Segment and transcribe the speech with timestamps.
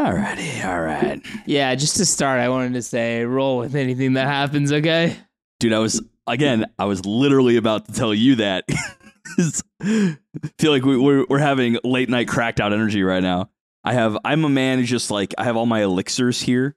[0.00, 1.20] Alrighty, all right.
[1.44, 5.14] Yeah, just to start, I wanted to say roll with anything that happens, okay?
[5.58, 8.64] Dude, I was again, I was literally about to tell you that.
[10.58, 13.50] feel like we, we're we're having late night cracked out energy right now.
[13.84, 16.76] I have I'm a man who's just like I have all my elixirs here.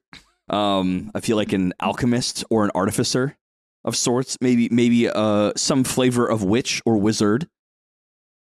[0.50, 3.38] Um, I feel like an alchemist or an artificer
[3.86, 4.36] of sorts.
[4.42, 7.48] Maybe maybe uh some flavor of witch or wizard.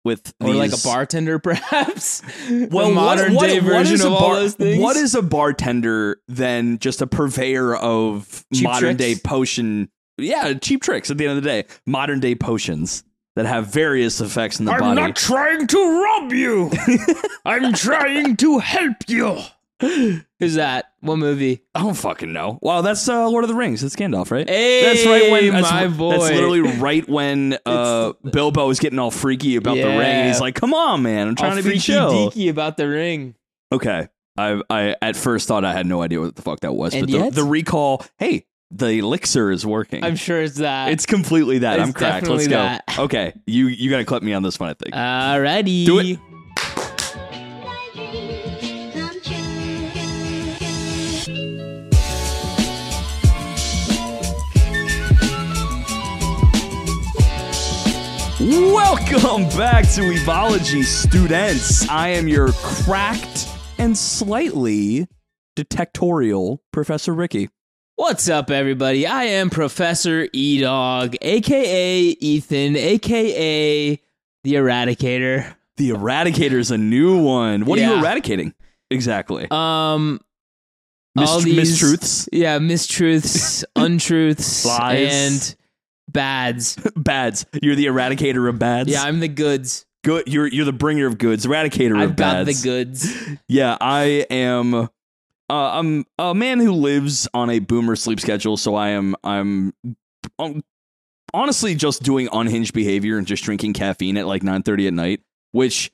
[0.06, 2.22] With Or like a bartender, perhaps.
[2.50, 4.82] well, the modern what- day what version is a of all bar- those things.
[4.82, 9.90] What is a bartender than just a purveyor of Cheap modern day potion?
[10.18, 11.10] Yeah, cheap tricks.
[11.10, 13.04] At the end of the day, modern day potions
[13.36, 14.84] that have various effects in the body.
[14.84, 16.70] I'm not trying to rob you.
[17.46, 19.40] I'm trying to help you.
[20.44, 20.86] Who's that?
[21.02, 21.64] What movie?
[21.74, 22.60] I don't fucking know.
[22.62, 23.84] Wow, that's uh, Lord of the Rings.
[23.84, 24.48] It's Gandalf, right?
[24.48, 26.12] Hey, that's right when that's, my boy.
[26.12, 30.42] That's literally right when uh, Bilbo is getting all freaky about the ring, and he's
[30.42, 33.36] like, "Come on, man, I'm trying All to be chill." deaky about the ring.
[33.72, 34.08] Okay.
[34.38, 37.04] I I at first thought I had no idea what the fuck that was, And
[37.04, 37.34] but the, yet?
[37.36, 40.04] the recall, hey, the elixir is working.
[40.04, 40.90] I'm sure it's that.
[40.92, 41.80] it's completely that.
[41.80, 42.28] It's I'm cracked.
[42.28, 42.56] Let's go.
[42.56, 42.84] that.
[42.98, 44.70] Okay, you you got to clip me on this one.
[44.70, 44.96] I think.
[44.96, 45.86] Alrighty.
[45.86, 46.20] Do it.
[58.46, 61.88] Welcome back to Weebology, students.
[61.88, 65.08] I am your cracked and slightly
[65.56, 67.48] detectorial Professor Ricky.
[67.96, 69.08] What's up, everybody?
[69.08, 73.96] I am Professor E Dog, aka Ethan, aka
[74.44, 75.56] the Eradicator.
[75.78, 77.64] The Eradicator's a new one.
[77.64, 78.54] What are you eradicating
[78.92, 79.48] exactly?
[79.52, 80.20] Um,
[81.16, 85.14] Mis- all these mistruths, yeah, mistruths, untruths, Lies.
[85.14, 85.56] and
[86.08, 86.78] bads.
[86.96, 87.46] bads.
[87.62, 88.90] You're the Eradicator of bads.
[88.90, 89.86] Yeah, I'm the goods.
[90.04, 90.28] good.
[90.28, 92.62] You're you're the bringer of goods, Eradicator I've of got bads.
[92.62, 93.18] the goods.
[93.48, 94.74] Yeah, I am.
[94.76, 94.88] Uh,
[95.50, 99.16] I'm a man who lives on a boomer sleep schedule, so I am.
[99.24, 99.74] I'm.
[100.40, 100.64] um,
[101.34, 105.92] honestly just doing unhinged behavior and just drinking caffeine at like 9:30 at night, which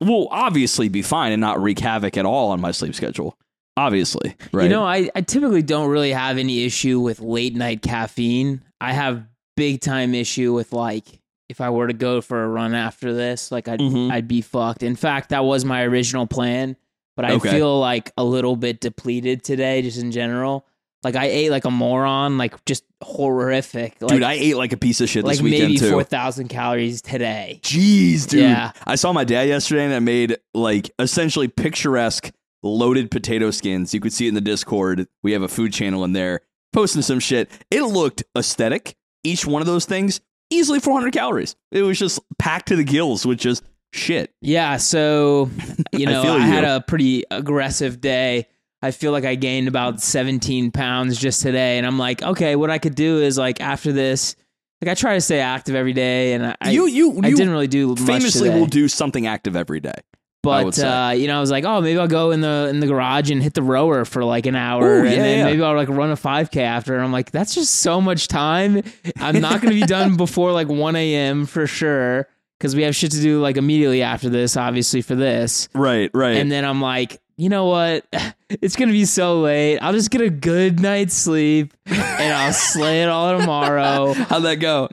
[0.00, 3.36] will obviously be fine and not wreak havoc at all on my sleep schedule.
[3.76, 4.64] Obviously, right?
[4.64, 8.62] You know, I, I typically don't really have any issue with late night caffeine.
[8.80, 11.04] I have big time issue with like
[11.48, 14.10] if I were to go for a run after this, like I'd Mhm.
[14.10, 14.82] I'd be fucked.
[14.82, 16.76] In fact, that was my original plan,
[17.16, 17.50] but I Okay.
[17.50, 20.66] feel like a little bit depleted today, just in general.
[21.02, 23.96] Like I ate like a moron, like just horrific.
[24.00, 25.90] Like, dude, I ate like a piece of shit like this weekend maybe too.
[25.90, 27.60] four thousand calories today.
[27.62, 28.40] Jeez, dude.
[28.40, 28.72] Yeah.
[28.86, 32.30] I saw my dad yesterday and I made like essentially picturesque
[32.62, 33.92] loaded potato skins.
[33.92, 35.06] You could see it in the Discord.
[35.22, 36.40] We have a food channel in there
[36.72, 37.50] posting some shit.
[37.70, 38.96] It looked aesthetic.
[39.24, 40.20] Each one of those things,
[40.50, 41.56] easily 400 calories.
[41.72, 44.32] It was just packed to the gills with just shit.
[44.40, 45.50] Yeah, so
[45.92, 46.70] you know, feel I, had you.
[46.70, 48.46] a pretty aggressive day.
[48.82, 52.70] I feel like I gained about 17 pounds just today, and I'm like, okay, what
[52.70, 54.36] I could do is like after this,
[54.82, 57.52] like I try to stay active every day, and I you you I you didn't
[57.52, 59.94] really do much famously will do something active every day.
[60.44, 62.80] Would but uh, you know, I was like, oh, maybe I'll go in the in
[62.80, 65.44] the garage and hit the rower for like an hour, Ooh, and yeah, then yeah.
[65.44, 66.94] maybe I'll like run a 5K after.
[66.94, 68.82] And I'm like, that's just so much time.
[69.18, 71.46] I'm not going to be done before like 1 a.m.
[71.46, 72.28] for sure
[72.58, 75.68] because we have shit to do like immediately after this, obviously for this.
[75.74, 76.36] Right, right.
[76.36, 78.06] And then I'm like, you know what?
[78.62, 79.78] It's gonna be so late.
[79.78, 84.12] I'll just get a good night's sleep and I'll slay it all tomorrow.
[84.28, 84.90] How'd that go?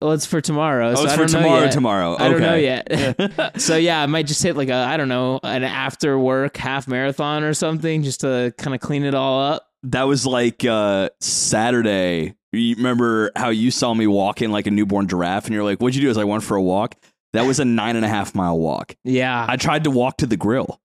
[0.00, 0.92] Well, it's for tomorrow.
[0.92, 1.60] Oh, so it's I for don't tomorrow.
[1.64, 1.72] yet.
[1.72, 2.16] Tomorrow.
[2.18, 3.56] I don't know yet.
[3.60, 6.88] so yeah, I might just hit like a I don't know an after work half
[6.88, 9.66] marathon or something just to kind of clean it all up.
[9.82, 12.34] that was like uh Saturday.
[12.52, 15.94] You remember how you saw me walking like a newborn giraffe, and you're like, "What'd
[15.94, 16.96] you do?" I "I went for a walk."
[17.32, 18.96] That was a nine and a half mile walk.
[19.04, 20.80] Yeah, I tried to walk to the grill,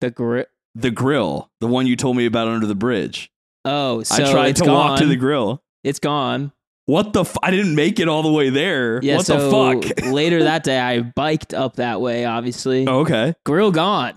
[0.00, 0.44] the grill.
[0.74, 3.30] the grill, the one you told me about under the bridge.
[3.64, 4.74] Oh, so I tried to gone.
[4.74, 5.62] walk to the grill.
[5.82, 6.52] It's gone.
[6.86, 7.20] What the?
[7.22, 9.00] F- I didn't make it all the way there.
[9.02, 9.16] Yeah.
[9.16, 10.06] what so the fuck?
[10.12, 12.24] later that day, I biked up that way.
[12.24, 13.34] Obviously, Oh, okay.
[13.44, 14.14] grill gone.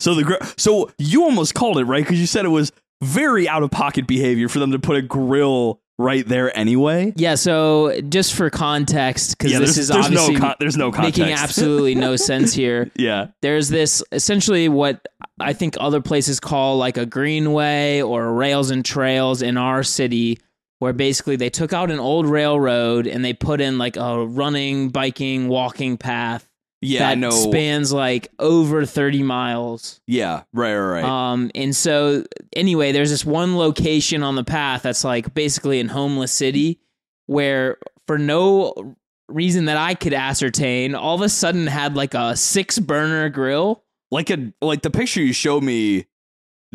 [0.00, 0.38] So the grill.
[0.56, 2.72] So you almost called it right because you said it was
[3.02, 7.12] very out of pocket behavior for them to put a grill right there anyway.
[7.16, 10.90] Yeah, so just for context, because Yeah, this is there's obviously no con- there's no
[10.90, 11.18] context.
[11.20, 12.90] making absolutely no sense here.
[12.96, 13.28] yeah.
[13.42, 15.06] There's this essentially what
[15.40, 20.38] I think other places call like a greenway or rails and trails in our city,
[20.78, 24.88] where basically they took out an old railroad and they put in like a running,
[24.90, 26.48] biking, walking path
[26.82, 27.00] Yeah.
[27.00, 27.30] that I know.
[27.30, 30.00] spans like over 30 miles.
[30.06, 30.42] Yeah.
[30.52, 30.74] Right.
[30.76, 31.02] Right.
[31.02, 31.04] Right.
[31.04, 32.24] Um, and so
[32.54, 36.80] anyway, there's this one location on the path that's like basically in homeless city
[37.26, 38.96] where for no
[39.28, 43.82] reason that I could ascertain, all of a sudden had like a six burner grill
[44.10, 46.04] like a like the picture you showed me.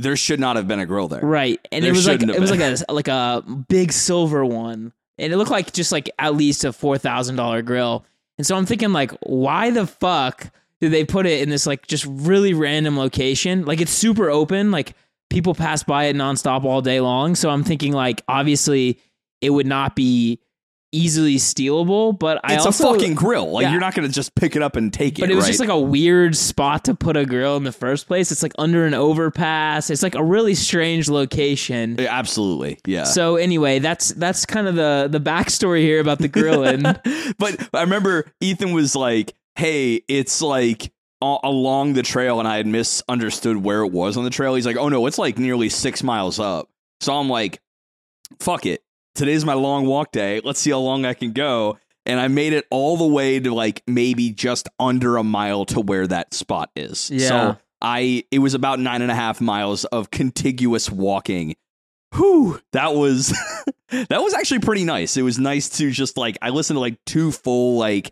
[0.02, 1.22] There should not have been a grill there.
[1.22, 1.60] Right.
[1.72, 4.94] And There it was like it was like a like a big silver one.
[5.18, 8.06] And it looked like just like at least a four thousand dollar grill.
[8.38, 10.50] And so I'm thinking like, why the fuck
[10.80, 13.66] did they put it in this like just really random location?
[13.66, 14.94] Like it's super open, like
[15.30, 17.36] people pass by it nonstop all day long.
[17.36, 19.00] So I'm thinking like obviously
[19.42, 20.40] it would not be
[20.92, 23.52] easily stealable, but I It's also a fucking grill.
[23.52, 23.72] Like Yeah.
[23.72, 25.22] you're not gonna just pick it up and take it.
[25.22, 25.50] but it was right?
[25.50, 28.32] just like a weird spot to put a grill in the first place.
[28.32, 29.90] It's like under an overpass.
[29.90, 31.96] It's like a really strange location.
[32.00, 32.80] Yeah, absolutely.
[32.86, 33.04] Yeah.
[33.04, 36.82] So anyway, that's that's kind of the the backstory here about the grilling.
[37.38, 42.66] but I remember Ethan was like, "Hey, it's like along the trail," and I had
[42.68, 44.56] misunderstood where it was on the trail.
[44.56, 46.70] He's like, "Oh no, it's like nearly six miles up."
[47.02, 47.62] So I'm like,
[48.40, 48.82] "Fuck it,
[49.16, 50.42] today's my long walk day.
[50.44, 53.54] Let's see how long I can go." And I made it all the way to
[53.54, 57.12] like maybe just under a mile to where that spot is.
[57.12, 57.28] Yeah.
[57.28, 61.56] So I it was about nine and a half miles of contiguous walking.
[62.16, 63.30] Whew, that was
[63.90, 65.18] that was actually pretty nice.
[65.18, 68.12] It was nice to just like I listened to like two full like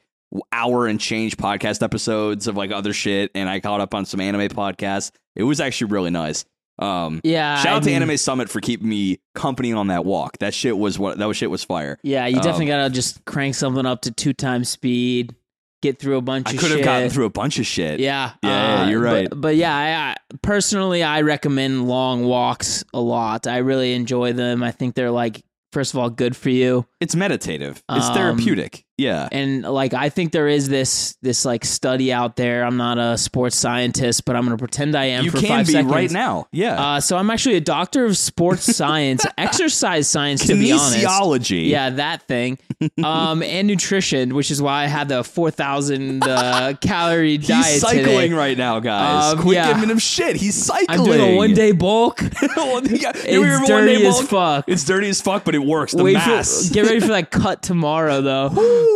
[0.51, 4.19] hour and change podcast episodes of like other shit, and I caught up on some
[4.19, 5.11] anime podcasts.
[5.35, 6.45] It was actually really nice.
[6.79, 7.55] Um, yeah.
[7.57, 10.37] shout I out to mean, Anime Summit for keeping me company on that walk.
[10.39, 11.97] That shit was what that was shit was fire.
[12.03, 15.33] Yeah, you definitely Um, gotta just crank something up to two times speed,
[15.81, 17.99] get through a bunch I of could have gotten through a bunch of shit.
[17.99, 19.27] Yeah, Yeah, yeah, you're but- right.
[19.31, 23.47] But, yeah, I, I, personally, I recommend long walks a lot.
[23.47, 24.61] I really enjoy them.
[24.63, 26.85] I think they're like, first of all, good for you.
[26.99, 27.83] It's meditative.
[27.91, 28.85] It's Um, therapeutic.
[28.97, 29.29] Yeah.
[29.31, 33.17] and like i think there is this this like study out there i'm not a
[33.17, 36.11] sports scientist but i'm gonna pretend i am You for can five be seconds right
[36.11, 36.47] now.
[36.51, 36.81] Yeah.
[36.95, 41.69] uh, so i'm actually a doctor of sports science exercise science to be honest Kinesiology.
[41.69, 42.57] yeah that thing
[43.03, 48.03] um and nutrition which is why i had the 4000 uh, calorie He's diet cycling
[48.05, 48.33] today.
[48.33, 49.33] right now, guys.
[49.33, 49.73] Um, Quit yeah.
[49.73, 50.35] giving him shit.
[50.35, 50.99] He's cycling.
[50.99, 52.21] i'm doing a one day bulk
[52.55, 54.25] Well, yeah, it's dirty as bulk?
[54.27, 55.93] fuck It's dirty as fuck, but it works.
[55.93, 56.67] The Wait mass.
[56.67, 58.49] For, get ready for that cut tomorrow, though.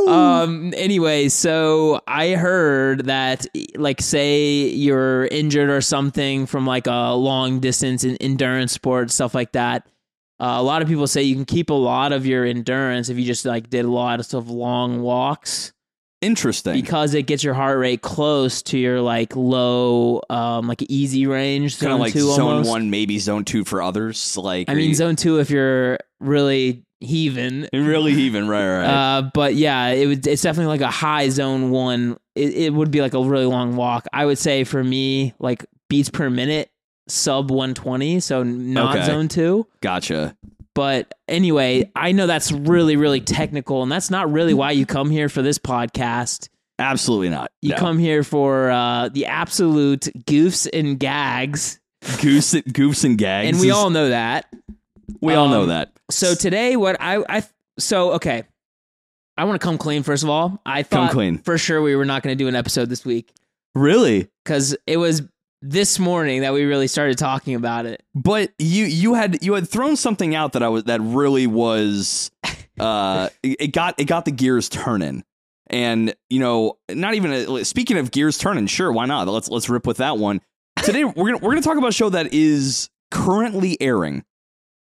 [0.08, 0.74] Um.
[0.76, 3.46] Anyway, so I heard that,
[3.76, 9.34] like, say you're injured or something from like a long distance in endurance sport, stuff
[9.36, 9.88] like that.
[10.40, 13.18] Uh, a lot of people say you can keep a lot of your endurance if
[13.18, 15.72] you just like did a lot of stuff long walks
[16.22, 16.74] Interesting.
[16.74, 21.80] because it gets your heart rate close to your like low, um, like easy range
[21.80, 22.70] kind of like zone almost.
[22.72, 24.36] one, maybe zone two for others.
[24.36, 27.68] Like, I mean you- zone two if you're really heaving.
[27.74, 28.86] really even right, right.
[29.18, 30.26] Uh, but yeah, it would.
[30.28, 32.18] It's definitely like a high zone one.
[32.36, 34.06] It, it would be like a really long walk.
[34.14, 36.70] I would say for me, like beats per minute,
[37.08, 39.06] sub one twenty, so not Okay.
[39.06, 39.68] zone two.
[39.82, 40.38] gotcha.
[40.74, 45.10] But anyway, I know that's really really technical, and that's not really why you come
[45.10, 46.48] here for this podcast.
[46.80, 47.52] Absolutely not.
[47.62, 47.76] You No.
[47.78, 51.80] come here for uh, the absolute goofs and gags,
[52.22, 54.46] goose, goofs and gags, and we all know that.
[55.22, 55.92] We all know um, that.
[56.10, 57.44] So today, what I I
[57.80, 58.44] so okay,
[59.38, 60.04] I want to come clean.
[60.04, 61.38] First of all, I Come clean.
[61.40, 63.32] for sure we were not going to do an episode this week
[63.74, 65.22] Really, because it was
[65.62, 68.04] this morning that we really started talking about it.
[68.16, 72.32] but you you had you had thrown something out that I was that really was
[72.80, 75.24] uh it got it got the gears turning.
[75.68, 79.28] And you know, not even a, speaking of gears turning, sure, why not?
[79.30, 80.42] Let's let's rip with that one.
[80.84, 84.26] Today we're gonna we're gonna talk about a show that is currently airing,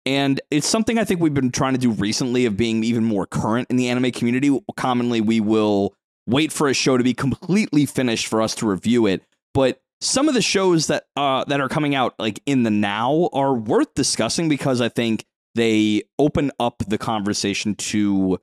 [0.08, 3.26] and it's something I think we've been trying to do recently of being even more
[3.26, 4.58] current in the anime community.
[4.76, 5.94] Commonly, we will
[6.26, 9.22] wait for a show to be completely finished for us to review it,
[9.52, 13.28] but some of the shows that uh that are coming out like in the now
[13.32, 15.24] are worth discussing because I think
[15.54, 18.38] they open up the conversation to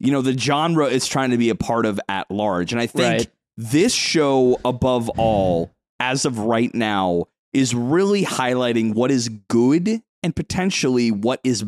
[0.00, 2.86] you know the genre it's trying to be a part of at large and I
[2.86, 3.28] think Right.
[3.58, 10.34] this show above all as of right now is really highlighting what is good and
[10.34, 11.64] potentially what is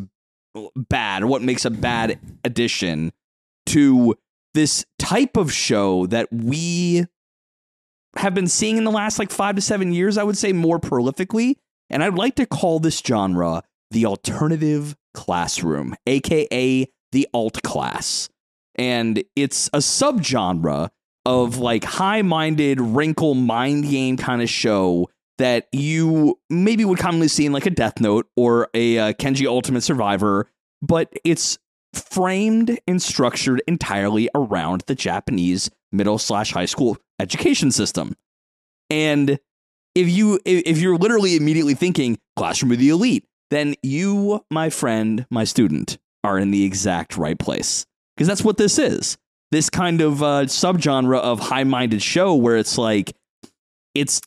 [0.75, 3.13] bad or what makes a bad addition
[3.67, 4.17] to
[4.55, 7.05] this type of show that we
[8.17, 10.81] have been seeing in the last like five to seven years, I would say more
[10.81, 11.57] prolifically.
[11.91, 18.31] And I'd like to call this genre the alternative classroom, aka the alt class.
[18.75, 20.89] And it's a subgenre
[21.27, 27.28] of like high minded, wrinkle, mind game kind of show that you maybe would commonly
[27.28, 30.50] see in like a Death Note or a uh, Kaiji Ultimate Survivor,
[30.83, 31.59] but it's
[31.93, 38.14] framed and structured entirely around the Japanese middle slash high school education system.
[38.90, 39.38] And
[39.95, 45.26] if you if you're literally immediately thinking classroom of the elite, then you, my friend,
[45.31, 49.16] my student, are in the exact right place because that's what this is.
[49.52, 53.16] This kind of uh, subgenre of high-minded show where it's like
[53.95, 54.21] it's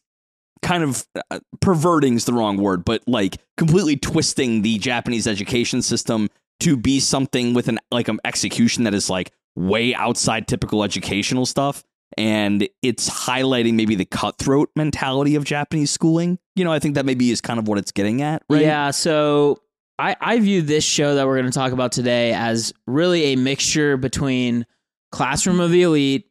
[0.61, 5.81] kind of uh, perverting is the wrong word, but like completely twisting the Japanese education
[5.81, 6.29] system
[6.61, 11.45] to be something with an like an execution that is like way outside typical educational
[11.45, 11.83] stuff
[12.17, 16.39] and it's highlighting maybe the cutthroat mentality of Japanese schooling.
[16.55, 18.61] You know, I think that maybe is kind of what it's getting at, right?
[18.61, 19.61] Yeah, so
[19.97, 23.35] I, I view this show that we're going to talk about today as really a
[23.35, 24.65] mixture between
[25.11, 26.29] Classroom of the Elite,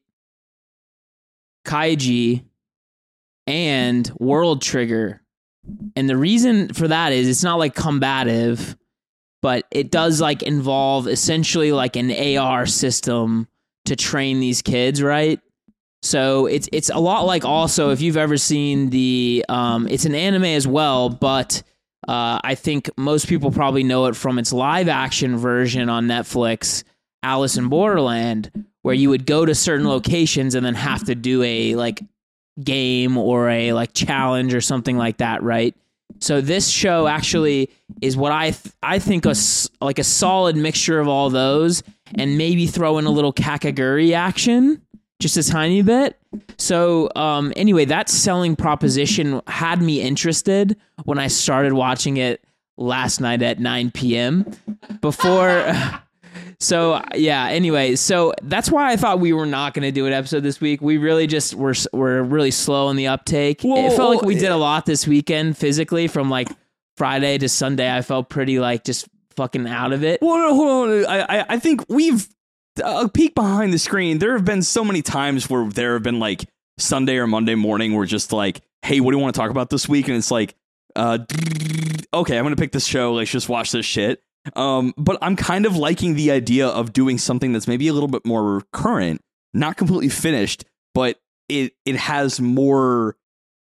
[1.67, 2.45] Kaiji,
[3.49, 5.23] and World Trigger.
[5.97, 8.77] And the reason for that is it's not like combative,
[9.41, 13.49] but it does like involve essentially like an AR system
[13.87, 15.41] to train these kids, right?
[16.03, 20.15] So it's it's a lot like also if you've ever seen the um, it's an
[20.15, 21.63] anime as well, but
[22.07, 26.85] uh, I think most people probably know it from its live action version on Netflix,
[27.23, 31.43] Alice in Borderland, where you would go to certain locations and then have to do
[31.43, 32.03] a like
[32.63, 35.75] game or a like challenge or something like that, right?
[36.21, 40.57] So this show actually is what I th- I think a s- like a solid
[40.57, 41.83] mixture of all those,
[42.15, 44.83] and maybe throw in a little Kakegurui action
[45.21, 46.17] just a tiny bit.
[46.59, 52.45] So, um, anyway, that selling proposition had me interested when I started watching it
[52.77, 54.47] last night at 9 p.m.
[55.01, 55.73] Before.
[56.61, 60.13] so yeah anyway so that's why i thought we were not going to do an
[60.13, 63.93] episode this week we really just were were really slow in the uptake Whoa, it
[63.93, 66.49] felt like we did a lot this weekend physically from like
[66.97, 70.91] friday to sunday i felt pretty like just fucking out of it Well, no, hold
[70.91, 71.07] on.
[71.07, 72.29] I, I, think we've
[72.85, 74.19] a peek behind the screen.
[74.19, 76.45] There have been so many times where there have been like
[76.79, 79.71] Sunday or Monday morning, where just like, hey, what do you want to talk about
[79.71, 80.09] this week?
[80.09, 80.55] And it's like,
[80.97, 81.19] uh,
[82.15, 83.15] okay, I'm gonna pick this show.
[83.15, 84.23] Let's just watch this shit.
[84.57, 88.09] Um, but I'm kind of liking the idea of doing something that's maybe a little
[88.09, 89.21] bit more current,
[89.53, 90.65] not completely finished,
[90.95, 91.19] but
[91.49, 93.17] it it has more.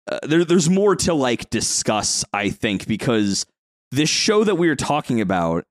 [0.08, 2.24] Uh, there, there's more to like discuss.
[2.32, 3.44] I think because
[3.90, 5.64] this show that we are talking about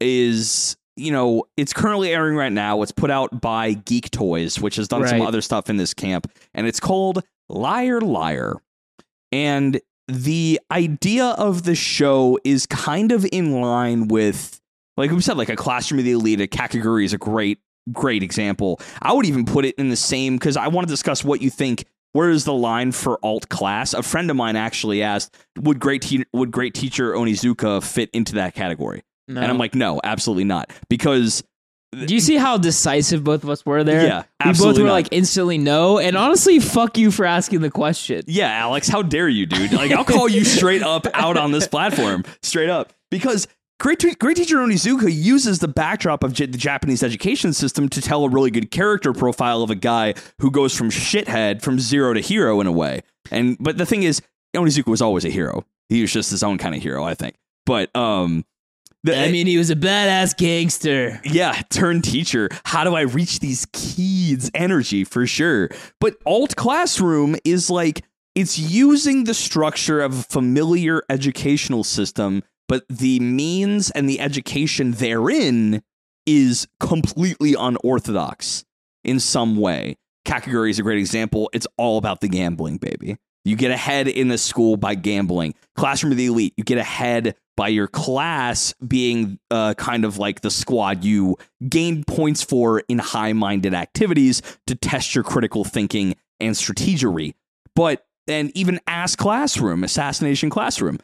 [0.00, 4.76] is you know it's currently airing right now it's put out by geek toys which
[4.76, 8.54] has done some other stuff in this camp and it's called liar liar
[9.32, 14.60] and the idea of the show is kind of in line with
[14.96, 17.58] like we said like a classroom of the elite a Kakegurui is a great
[17.92, 21.22] great example i would even put it in the same because i want to discuss
[21.24, 25.02] what you think where is the line for alt class a friend of mine actually
[25.02, 29.40] asked would great te- would great teacher onizuka fit into that category No.
[29.40, 30.70] and I'm like, no, absolutely not.
[30.90, 31.42] Because
[32.06, 34.06] Do you see how decisive both of us were there?
[34.06, 34.92] Yeah, we both were not.
[34.92, 35.98] like instantly no.
[35.98, 38.22] And honestly, fuck you for asking the question.
[38.26, 39.72] yeah, Alex, how dare you, dude?
[39.72, 42.92] Like, I'll call you straight up out on this platform, straight up.
[43.10, 43.46] Because
[43.80, 48.00] great, Te- great teacher Onizuka uses the backdrop of J- the Japanese education system to
[48.00, 52.12] tell a really good character profile of a guy who goes from shithead from zero
[52.14, 53.00] to hero in a way.
[53.30, 54.20] And but the thing is,
[54.56, 55.64] Onizuka was always a hero.
[55.88, 57.34] He was just his own kind of hero, I think.
[57.66, 58.44] But um,
[59.06, 61.20] I mean, he was a badass gangster.
[61.24, 62.48] yeah, turn teacher.
[62.64, 65.68] How do I reach these kids' energy for sure?
[66.00, 68.02] But alt classroom is like
[68.34, 74.92] it's using the structure of a familiar educational system, but the means and the education
[74.92, 75.82] therein
[76.26, 78.64] is completely unorthodox
[79.04, 79.96] in some way.
[80.26, 81.50] Kakegurui is a great example.
[81.52, 83.18] It's all about the gambling, baby.
[83.44, 85.54] You get ahead in the school by gambling.
[85.76, 90.40] Classroom of the elite, you get ahead by your class being uh, kind of like
[90.40, 91.36] the squad you
[91.68, 97.34] gain points for in high minded activities to test your critical thinking and strategery.
[97.74, 100.98] But and even Ass Classroom, Assassination Classroom,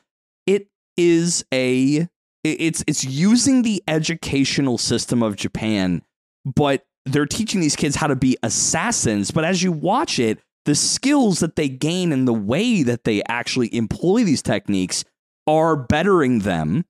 [0.46, 2.08] it is a
[2.42, 6.02] it's it's using the educational system of Japan,
[6.44, 9.30] but they're teaching these kids how to be assassins.
[9.30, 13.22] But as you watch it, the skills that they gain and the way that they
[13.28, 15.04] actually employ these techniques
[15.46, 16.84] are bettering them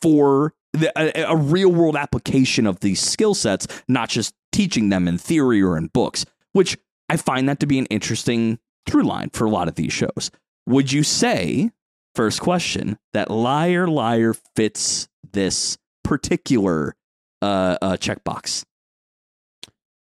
[0.00, 5.08] for the, a, a real world application of these skill sets, not just teaching them
[5.08, 6.76] in theory or in books, which
[7.08, 10.30] I find that to be an interesting through line for a lot of these shows.
[10.66, 11.70] Would you say,
[12.14, 16.94] first question, that Liar Liar fits this particular
[17.42, 18.64] uh, uh, checkbox?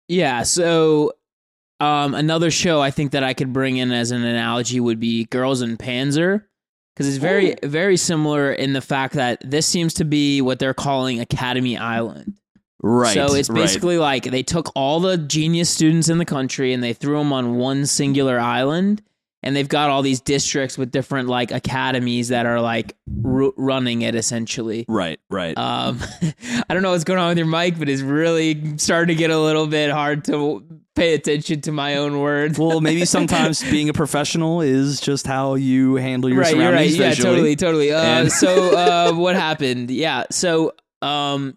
[0.08, 0.42] Yeah.
[0.42, 1.12] So,
[1.80, 5.24] um, another show I think that I could bring in as an analogy would be
[5.26, 6.44] Girls und Panzer.
[6.98, 7.68] Because it's very, oh.
[7.68, 12.34] very similar in the fact that this seems to be what they're calling Academy Island.
[12.82, 13.14] Right.
[13.14, 13.54] So it's right.
[13.54, 17.32] basically like they took all the genius students in the country and they threw them
[17.32, 19.00] on one singular island
[19.42, 24.02] and they've got all these districts with different like academies that are like r- running
[24.02, 24.84] it essentially.
[24.88, 25.56] Right, right.
[25.56, 26.00] Um,
[26.68, 29.30] I don't know what's going on with your mic, but it's really starting to get
[29.30, 30.64] a little bit hard to
[30.96, 32.58] pay attention to my own words.
[32.58, 36.90] well, maybe sometimes being a professional is just how you handle your right, you're right.
[36.90, 37.92] surroundings Yeah, totally, totally.
[37.92, 39.90] Uh, And- so, uh, what happened?
[39.92, 41.56] Yeah, so um,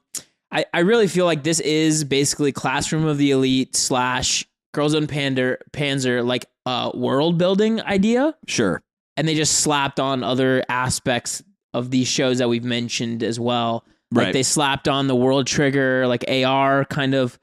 [0.51, 5.07] I I really feel like this is basically classroom of the elite slash girls on
[5.07, 8.81] Pander Panzer like uh world building idea, Sure.
[9.17, 13.85] and they just slapped on other aspects of these shows that we've mentioned as well.
[14.13, 14.33] Like Right.
[14.33, 17.39] they slapped on the World Trigger, like AR kind of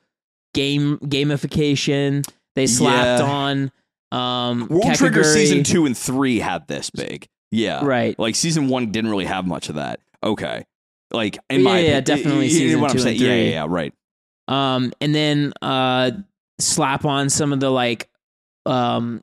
[0.54, 2.26] game gamification.
[2.54, 3.26] They slapped Yeah.
[3.30, 3.72] on
[4.12, 7.28] um World Trigger season two and three had this big.
[7.50, 7.84] Yeah.
[7.84, 8.18] right?
[8.18, 10.00] Like season one didn't really have much of that.
[10.22, 10.64] Okay.
[11.10, 13.16] Like in Yeah, my yeah, opinion- definitely you know season what I'm two and saying?
[13.16, 13.44] Yeah, three.
[13.44, 13.92] yeah, yeah, right.
[14.48, 16.10] um and then uh
[16.58, 18.08] slap on some of the like
[18.66, 19.22] um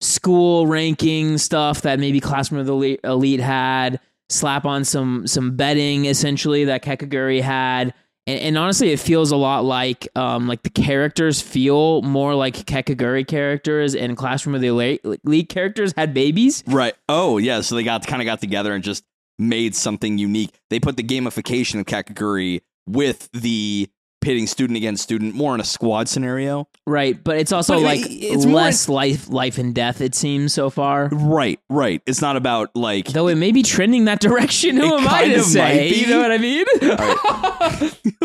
[0.00, 6.04] school ranking stuff that maybe classroom of the elite, had slap on some some betting
[6.04, 7.94] essentially that Kakegurui had
[8.26, 12.54] and, and honestly it feels a lot like um like the characters feel more like
[12.66, 16.94] Kakegurui characters and classroom of the elite, elite characters had babies Right.
[17.08, 17.62] Oh, yeah.
[17.62, 19.04] So they got kind of got together and just
[19.38, 20.58] made something unique.
[20.68, 23.88] They put the gamification of Kakegurui with the
[24.20, 26.68] pitting student against student more in a squad scenario.
[26.86, 30.70] right but it's also But like it's less life life and death it seems so
[30.70, 32.02] far Right, right.
[32.06, 34.76] It's not about like Though it may be trending that direction.
[34.76, 35.88] Who am I to say?
[35.94, 36.64] You know what I mean?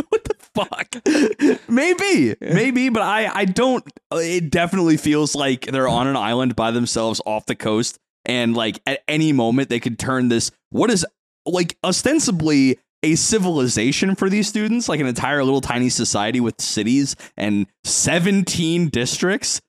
[0.09, 1.59] what the fuck?
[1.69, 3.83] maybe, maybe, but I, I don't.
[4.11, 8.81] It definitely feels like they're on an island by themselves off the coast, and like
[8.85, 10.51] at any moment they could turn this.
[10.69, 11.05] What is
[11.45, 17.15] like ostensibly a civilization for these students, like an entire little tiny society with cities
[17.37, 19.61] and seventeen districts.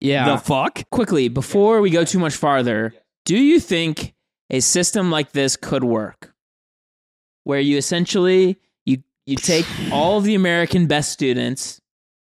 [0.00, 0.26] yeah.
[0.26, 0.88] The fuck?
[0.90, 4.14] Quickly, before we go too much farther, do you think
[4.50, 6.34] a system like this could work?
[7.44, 11.80] Where you essentially you you take all of the American best students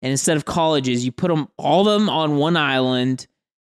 [0.01, 3.27] and instead of colleges, you put them all of them on one island.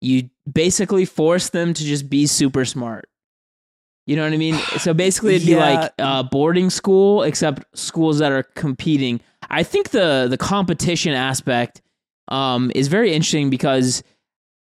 [0.00, 3.09] You basically force them to just be super smart.
[4.10, 4.56] You know what I mean?
[4.78, 5.70] So basically, it'd be Yeah.
[5.80, 9.20] like uh, boarding school, except schools that are competing.
[9.48, 11.80] I think the the competition aspect
[12.26, 14.02] um, is very interesting because,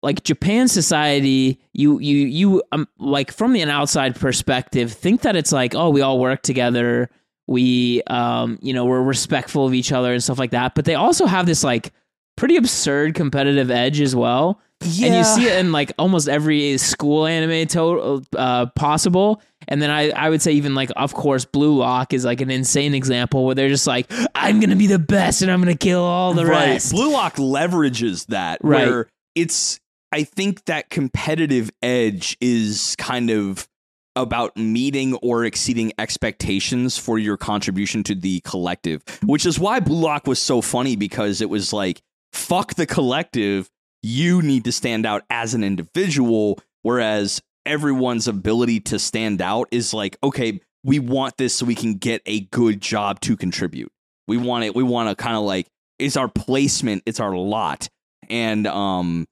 [0.03, 5.37] like Japan society, you you you um, like from the an outside perspective, think that
[5.37, 7.09] it's like oh we all work together,
[7.47, 10.75] we um you know we're respectful of each other and stuff like that.
[10.75, 11.93] But they also have this like
[12.37, 14.61] pretty absurd competitive edge as well.
[14.83, 19.41] And you see it in like almost every school anime to- uh, possible.
[19.69, 22.51] And then I, I would say even like of course Blue Lock is like an
[22.51, 26.03] insane example where they're just like I'm gonna be the best and I'm gonna kill
[26.03, 26.67] all the right.
[26.73, 26.93] rest.
[26.93, 28.87] Blue Lock leverages that Right.
[28.87, 29.81] where it's
[30.13, 33.67] I think that competitive edge is kind of
[34.15, 40.01] about meeting or exceeding expectations for your contribution to the collective, which is why Blue
[40.01, 43.69] Lock was so funny because it was like fuck the collective,
[44.07, 49.93] you need to stand out as an individual whereas everyone's ability to stand out is
[49.93, 53.91] like okay, we want this so we can get a good job to contribute.
[54.29, 55.67] We want it we want to kind of like
[55.99, 57.89] it's our placement, it's our lot.
[58.31, 59.27] And um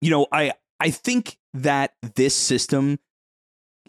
[0.00, 3.00] you know, I I think that this system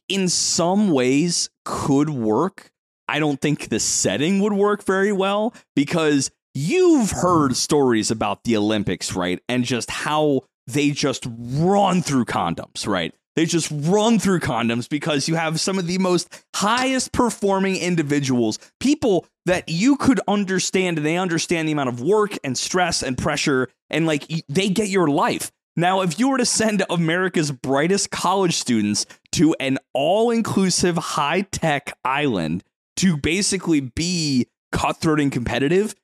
[0.10, 2.71] in some ways could work.
[3.08, 8.57] I don't think the setting would work very well because you've heard stories about the
[8.57, 9.41] Olympics, right?
[9.49, 13.13] And just how they just run through condoms, right?
[13.35, 18.59] They just run through condoms because you have some of the most highest performing individuals,
[18.79, 23.17] people that you could understand and they understand the amount of work and stress and
[23.17, 25.51] pressure and like they get your life.
[25.75, 31.41] Now, if you were to send America's brightest college students to an all inclusive high
[31.41, 32.63] tech island
[32.97, 35.95] to basically be cutthroat and competitive,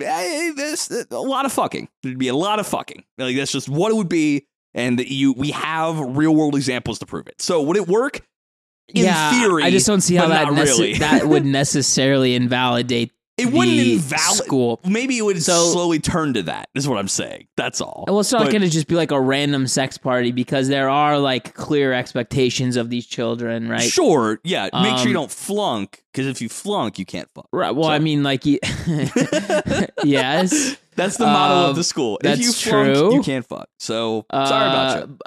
[0.00, 1.88] eh, this a lot of fucking.
[2.02, 3.04] There'd be a lot of fucking.
[3.16, 6.98] Like that's just what it would be, and that you we have real world examples
[7.00, 7.40] to prove it.
[7.40, 8.20] So would it work?
[8.94, 10.94] In yeah, theory, I just don't see how that nece- really.
[10.94, 14.36] that would necessarily invalidate It wouldn't the invalid.
[14.44, 14.80] school.
[14.84, 16.68] Maybe it would So- slowly turn to that.
[16.74, 17.46] Is what I'm saying.
[17.56, 18.04] That's all.
[18.08, 20.88] Well, it's not But- going to just be like a random sex party because there
[20.90, 23.80] are like clear expectations of these children, right?
[23.82, 24.64] Sure, yeah.
[24.72, 27.46] Make sure you Um, don't flunk, because if you flunk, you can't fuck.
[27.52, 27.74] Right.
[27.74, 28.58] Well, I mean, like, you-
[30.04, 30.76] yes.
[30.96, 32.18] That's the motto Um, of the school.
[32.22, 33.14] that's if you flunk, true.
[33.14, 33.68] you can't fuck.
[33.78, 35.18] So sorry about Uh, you.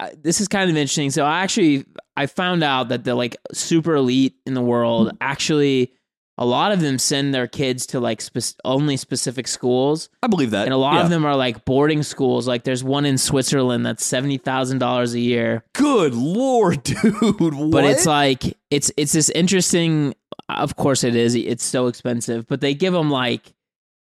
[0.00, 1.10] I- This is kind of interesting.
[1.10, 5.92] So I actually I found out that the like super elite in the world actually
[6.36, 10.50] a lot of them send their kids to like spec- only specific schools, I believe
[10.50, 10.64] that.
[10.64, 11.04] and a lot Yeah.
[11.04, 12.48] of them are like boarding schools.
[12.48, 17.70] Like there's one in Switzerland that's seventy thousand dollars a year, Good lord, dude.
[17.70, 20.14] but it's like it's it's this interesting.
[20.48, 21.34] Of course, it is.
[21.36, 23.54] It's so expensive, but they give them like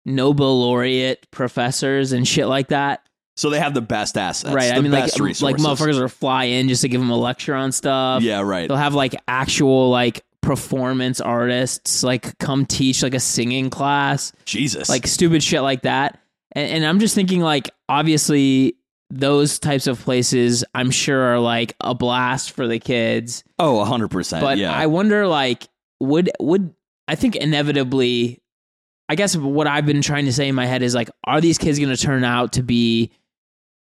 [0.04, 3.02] Nobel laureate professors and shit like that.
[3.36, 4.72] so they have the best assets, right?
[4.72, 5.66] I mean, like best like resources.
[5.66, 8.22] motherfuckers will fly in just to give them a lecture on stuff.
[8.22, 8.68] Yeah, right.
[8.68, 14.88] They'll have like actual like performance artists like come teach like a singing class, Jesus.
[14.88, 16.20] like stupid shit like that.
[16.52, 18.76] And, and I'm just thinking like obviously
[19.10, 23.42] those types of places I'm sure are like a blast for the kids.
[23.58, 24.40] Oh, 100%.
[24.40, 24.72] But Yeah.
[24.72, 25.66] I wonder like
[25.98, 26.72] would would
[27.08, 28.40] I think inevitably
[29.08, 31.58] I guess what I've been trying to say in my head is like are these
[31.58, 33.10] kids going to turn out to be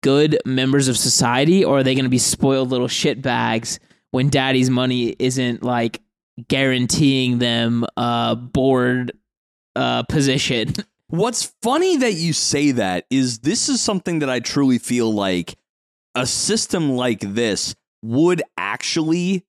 [0.03, 3.79] good members of society or are they going to be spoiled little shit bags
[4.11, 6.01] when daddy's money isn't like
[6.49, 9.13] guaranteeing them a board
[9.77, 10.75] uh position.
[11.09, 15.59] What's funny that you say that is this is something that I truly feel like
[16.15, 19.45] a system like this would actually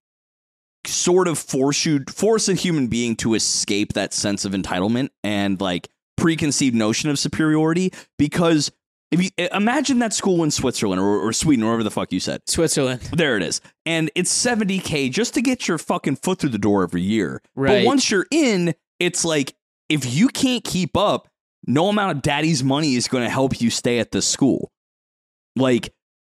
[0.86, 5.60] sort of force you force a human being to escape that sense of entitlement and
[5.62, 8.72] like preconceived notion of superiority because
[9.14, 12.20] if you imagine that school in Switzerland or, or Sweden or wherever the fuck you
[12.20, 13.62] said Switzerland there it is.
[13.86, 17.42] And it's 70K just to get your fucking foot through the door every year.
[17.56, 17.80] Right.
[17.80, 19.54] But once you're in, it's like
[19.90, 21.28] if you can't keep up,
[21.66, 24.72] no amount of daddy's money is going to help you stay at this school.
[25.56, 25.94] Like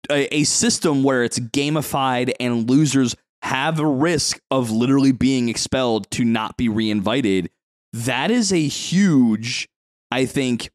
[0.10, 6.10] a, a system where it's gamified and losers have a risk of literally being expelled
[6.12, 7.50] to not be reinvited.
[7.92, 9.70] That is a huge,
[10.12, 10.72] I think,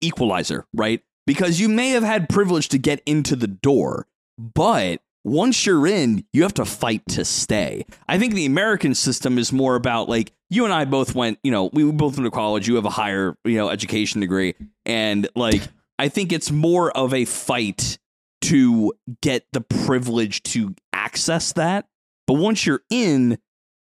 [0.00, 1.02] equalizer, right?
[1.28, 4.06] Because you may have had privilege to get into the door,
[4.38, 7.84] but once you're in, you have to fight to stay.
[8.08, 11.50] I think the American system is more about like you and I both went, you
[11.50, 12.66] know, we both went to college.
[12.66, 14.54] You have a higher, you know, education degree,
[14.86, 15.60] and like
[15.98, 17.98] I think it's more of a fight
[18.42, 21.88] to get the privilege to access that.
[22.26, 23.36] But once you're in,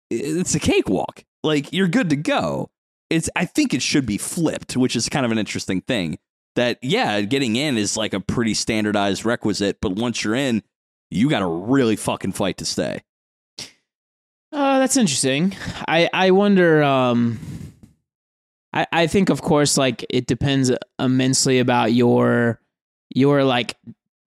[0.09, 1.23] it's a cakewalk.
[1.45, 2.71] Like you're good to go.
[3.09, 6.17] It's I think it should be flipped, which is kind of an interesting thing.
[6.55, 10.63] That yeah, getting in is like a pretty standardized requisite, but once you're in,
[11.09, 13.03] you got to really fucking fight to stay.
[14.53, 15.55] Oh, that's interesting.
[15.87, 16.83] I I wonder.
[16.83, 17.39] Um,
[18.73, 22.59] I I think of course like it depends immensely about your
[23.13, 23.77] your like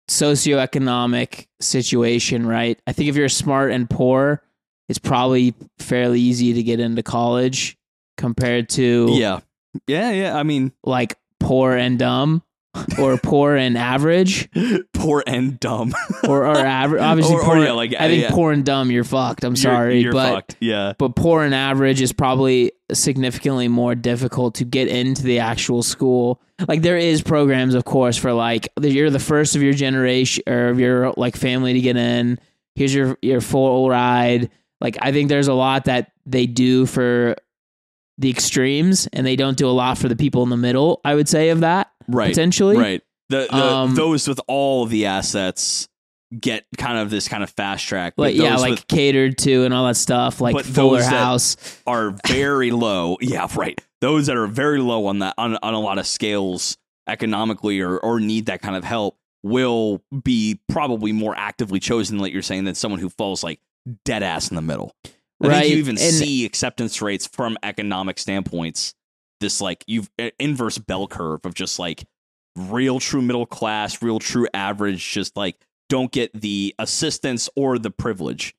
[0.10, 2.80] socioeconomic situation, right?
[2.88, 4.42] I think if you're smart and poor,
[4.90, 7.78] it's probably fairly easy to get into college
[8.18, 9.42] compared to Yeah,
[9.88, 10.38] yeah, yeah.
[10.38, 12.44] I mean, like poor and dumb
[13.00, 14.50] or poor and average
[14.94, 15.94] poor and dumb.
[16.28, 17.02] or or average.
[17.10, 17.64] Obviously, Or- or, poor.
[17.64, 18.30] yeah, like, I think yeah.
[18.32, 19.44] poor and dumb, you're fucked.
[19.44, 20.58] I'm You're- sorry, you're, but fucked.
[20.60, 25.82] Yeah, but poor and average is probably significantly more difficult to get into the actual
[25.84, 26.40] school.
[26.68, 30.70] Like there is programs, of course, for like you're the first of your generation or
[30.70, 32.40] of your like family to get in.
[32.76, 34.50] Here's your your full ride.
[34.82, 37.36] Like I think there's a lot that they do for
[38.18, 41.02] the extremes, and they don't do a lot for the people in the middle.
[41.06, 42.78] I would say of that right, potentially.
[42.78, 43.02] right.
[43.30, 45.88] The, the Um, those with all the assets
[46.40, 48.14] get kind of this kind of fast track.
[48.18, 51.10] but Like yeah, like with- catered to and all that stuff, like But Fuller those
[51.10, 51.58] that- House.
[51.86, 53.18] are very low.
[53.22, 53.80] Yeah, right.
[54.02, 56.78] Those that are very low on that on, on a lot of scales
[57.08, 62.34] economically or or need that kind of help will be probably more actively chosen, like
[62.34, 63.60] you're saying, than someone who falls like
[64.06, 64.94] dead ass in the middle.
[65.44, 68.94] I Right, you even and- see acceptance rates from economic standpoints.
[69.40, 72.06] This like you've uh, inverse bell curve of just like
[72.56, 75.58] real true middle class, real true average, just like
[75.90, 78.56] don't get the assistance or the privilege.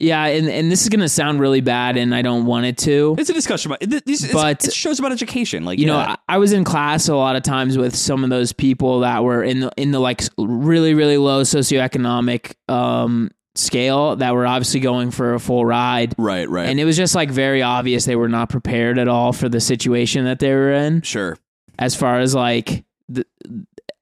[0.00, 3.14] Yeah, and and this is gonna sound really bad, and I don't want it to.
[3.18, 5.64] It's a discussion about it, But- it shows about education.
[5.64, 5.96] Like you know.
[5.96, 9.22] I, I was in class a lot of times with some of those people that
[9.22, 14.80] were in the in the like really really low socioeconomic um, scale that were obviously
[14.80, 16.68] going for a full ride, right, right.
[16.68, 19.60] and it was just like very obvious they were not prepared at all for the
[19.60, 21.02] situation that they were in.
[21.02, 21.38] Sure.
[21.78, 23.26] As far as like the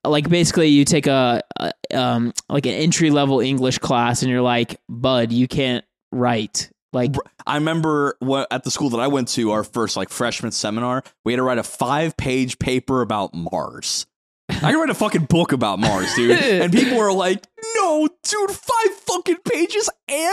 [0.05, 4.43] like basically you take a, a um like an entry level English class and you're
[4.43, 6.71] like, bud, you can't write.
[6.93, 7.15] Like
[7.47, 11.03] I remember what, at the school that I went to, our first like freshman seminar,
[11.25, 14.07] we had to write a five page paper about Mars.
[14.49, 16.39] I can write a fucking book about Mars, dude.
[16.43, 19.39] and people were like, no, dude, five fucking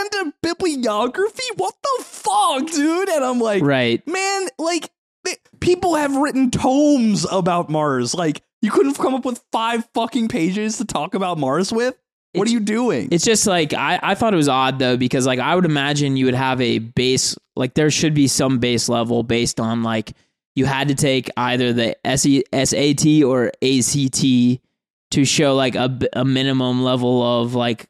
[0.00, 1.42] and a bibliography?
[1.56, 3.08] What the fuck, dude?
[3.08, 4.06] And I'm like, right.
[4.06, 4.90] man, like,
[5.24, 8.14] they- people have written tomes about Mars.
[8.14, 11.96] Like, you couldn't come up with five fucking pages to talk about Mars with?
[12.32, 13.08] What It's- are you doing?
[13.10, 16.16] It's just like I, I thought it was odd though because like I would imagine
[16.16, 20.12] you would have a base like there should be some base level based on like
[20.54, 24.20] you had to take either the E, SAT or ACT
[25.10, 27.88] to show like a, a minimum level of like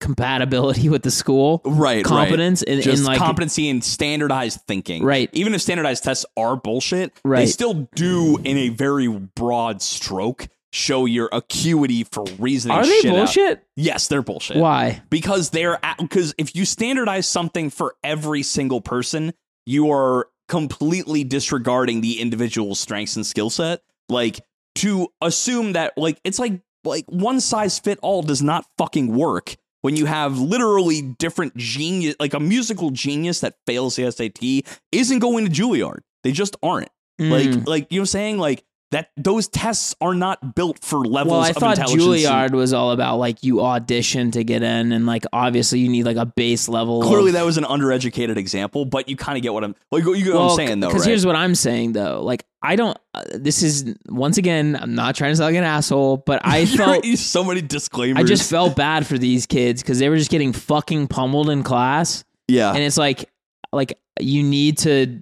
[0.00, 2.86] compatibility with the school right, competence right.
[2.86, 5.04] and, like competency and standardized thinking.
[5.04, 5.30] Right.
[5.32, 7.40] Even if standardized tests are bullshit, right?
[7.40, 12.76] they still do, in a very broad stroke, show your acuity for reasoning.
[12.76, 13.16] are they shit out.
[13.16, 13.66] bullshit?
[13.76, 14.56] Yes, they're bullshit.
[14.56, 15.02] Why?
[15.10, 19.32] because they're because if you standardize something for every single person,
[19.66, 23.80] you are completely disregarding the individual strengths and skill set.
[24.08, 24.40] Like
[24.76, 29.56] to assume that like it's like like one size fit all does not fucking work
[29.82, 35.18] when you have literally different genius like a musical genius that fails the SAT isn't
[35.18, 36.00] going to Juilliard.
[36.24, 36.90] They just aren't.
[37.20, 37.30] Mm.
[37.30, 40.98] Like like you know what I'm saying like that those tests are not built for
[41.04, 44.92] levels well, I of thought Juilliard was all about like you audition to get in,
[44.92, 47.02] and like obviously you need like a base level.
[47.02, 50.04] Clearly, of, that was an undereducated example, but you kind of get what I'm like.
[50.04, 51.10] You get what I'm saying, though, Because right?
[51.10, 52.22] here's what I'm saying though.
[52.22, 52.96] Like I don't.
[53.12, 54.78] Uh, this is once again.
[54.80, 57.04] I'm not trying to sound like an asshole, but I felt.
[57.04, 58.22] so many disclaimers.
[58.22, 61.62] I just felt bad for these kids because they were just getting fucking pummeled in
[61.62, 63.30] class, yeah, and it's like,
[63.70, 65.20] like you need to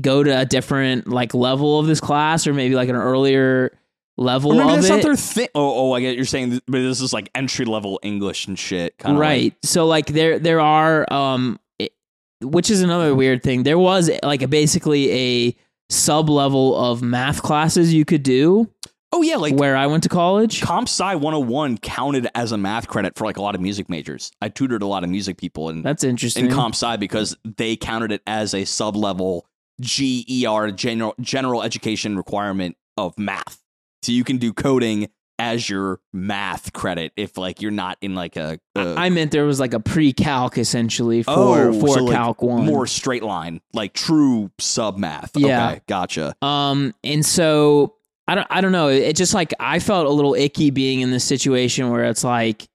[0.00, 3.76] go to a different like level of this class, or maybe like an earlier
[4.18, 4.90] level Or that's it.
[4.90, 5.48] not their thing.
[5.54, 8.98] Oh, oh, I get you're saying, but this is like entry level English and shit,
[8.98, 11.94] kind of right so like there there are um it-
[12.42, 15.10] which is another weird thing there was like a, basically
[15.48, 15.56] a
[15.88, 18.68] sub level of math classes you could do
[19.14, 22.88] oh yeah, like where i went to college Comp Sci 101 counted as a math
[22.88, 24.30] credit for like a lot of music majors.
[24.40, 27.76] I tutored a lot of music people in that's interesting in Comp Sci because they
[27.76, 29.46] counted it as a sub level
[29.82, 33.62] GER general general education requirement of math.
[34.02, 38.36] So you can do coding as your math credit if like you're not in like
[38.36, 42.14] a, a i meant there was like a pre-calc essentially for Oh, for so, like,
[42.14, 45.32] calc 1 more straight line, like true sub math.
[45.34, 45.70] Yeah.
[45.70, 46.34] Okay, gotcha.
[46.42, 47.94] Um, and so
[48.28, 48.88] I don't, I don't know.
[48.88, 52.68] It just like I felt a little icky being in this situation where it's like,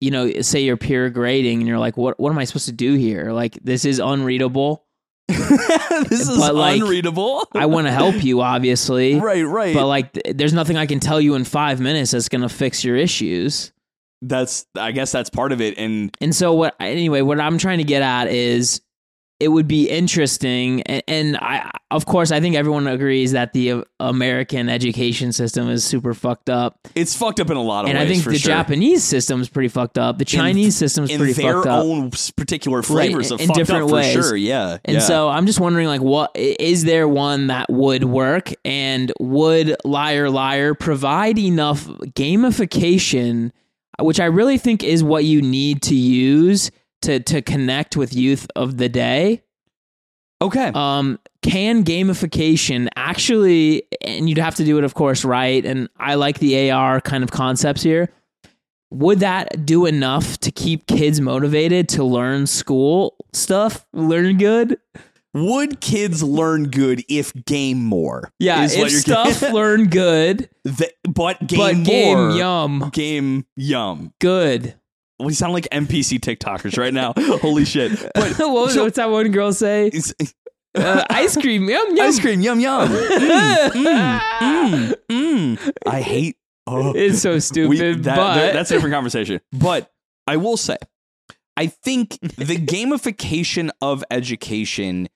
[0.00, 2.72] you know, say you're peer grading and you're like, what, what am I supposed to
[2.72, 3.32] do here?
[3.32, 4.84] Like, this is unreadable.
[6.08, 7.46] this is But, like, unreadable.
[7.54, 9.74] I want to help you, obviously, right, right.
[9.74, 12.84] but like, th- there's nothing I can tell you in five minutes that's gonna fix
[12.84, 13.72] your issues.
[14.22, 15.78] that's I guess that's part of it.
[15.78, 16.74] And And so what?
[16.80, 18.80] Anyway, what I'm trying to get at is,
[19.40, 23.72] it would be interesting, and, and I, of course, I think everyone agrees that the
[23.72, 26.78] uh, American education system is super fucked up.
[26.94, 27.90] it's fucked up in a lot of ways.
[27.96, 27.98] and.
[27.98, 28.52] I think the sure.
[28.52, 30.18] Japanese is pretty fucked up.
[30.18, 31.84] The Chinese system's in pretty their fucked up.
[31.84, 34.14] own particular flavors of in fucked different up ways.
[34.14, 34.36] for sure.
[34.36, 35.00] Yeah, And yeah.
[35.00, 40.28] so I'm just wondering, like, what is there one that would work, and would Liar
[40.30, 43.52] Liar provide enough gamification,
[44.00, 46.70] which I really think is what you need to use
[47.02, 49.42] to to connect with youth of the day.
[50.42, 55.64] okay, Um, can gamification actually, and you'd have to do it, of course, right?
[55.64, 58.10] And I like the AR kind of concepts here.
[58.92, 64.78] Would that do enough to keep kids motivated to learn school stuff, learn good?
[65.32, 68.32] would kids learn good if game more?
[68.40, 71.84] Yeah, is if what you're stuff learn good, The- but game but more.
[71.84, 74.12] game yum Game yum.
[74.20, 74.74] good.
[75.20, 77.12] We sound like NPC TikTokers right now.
[77.18, 77.92] Holy shit!
[78.14, 79.90] But what so- what's that one girl say?
[80.74, 82.06] Uh, ice cream yum yum.
[82.06, 82.88] ice cream yum yum.
[82.88, 85.72] Mm, mm, mm, mm.
[85.86, 86.36] I hate.
[86.66, 86.92] Oh.
[86.94, 89.40] It's so We- stupid, that- but that's a different conversation.
[89.52, 89.90] But
[90.26, 90.76] I will say,
[91.56, 95.08] I think the gamification of education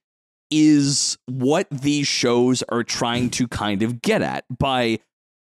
[0.50, 4.98] is what these shows are trying to kind of get at by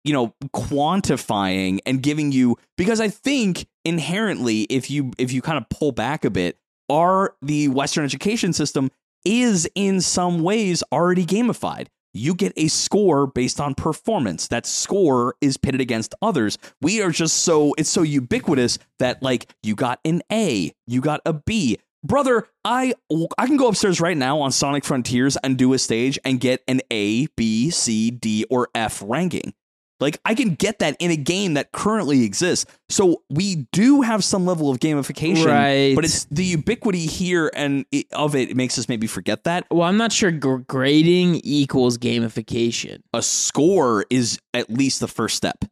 [0.05, 5.59] you know quantifying and giving you because i think inherently if you if you kind
[5.59, 8.91] of pull back a bit are the western education system
[9.25, 11.87] is in some ways already gamified.
[12.15, 14.49] You get a score based on performance.
[14.49, 16.59] That score is pitted against others.
[16.83, 21.21] We are just so it's so ubiquitous that like you got an a you got
[21.25, 21.79] a b.
[22.05, 22.95] Brother i
[23.39, 26.63] i can go upstairs right now on sonic frontiers and do a stage and get
[26.67, 29.55] an a b c d or f ranking
[30.03, 34.23] like i can get that in a game that currently exists so we do have
[34.23, 35.95] some level of gamification Right.
[35.95, 39.67] but it's the ubiquity here and it, of it, it makes us maybe forget that
[39.71, 43.01] well, I'm not sure gr- grading equals gamification.
[43.15, 45.65] a score is at least the first step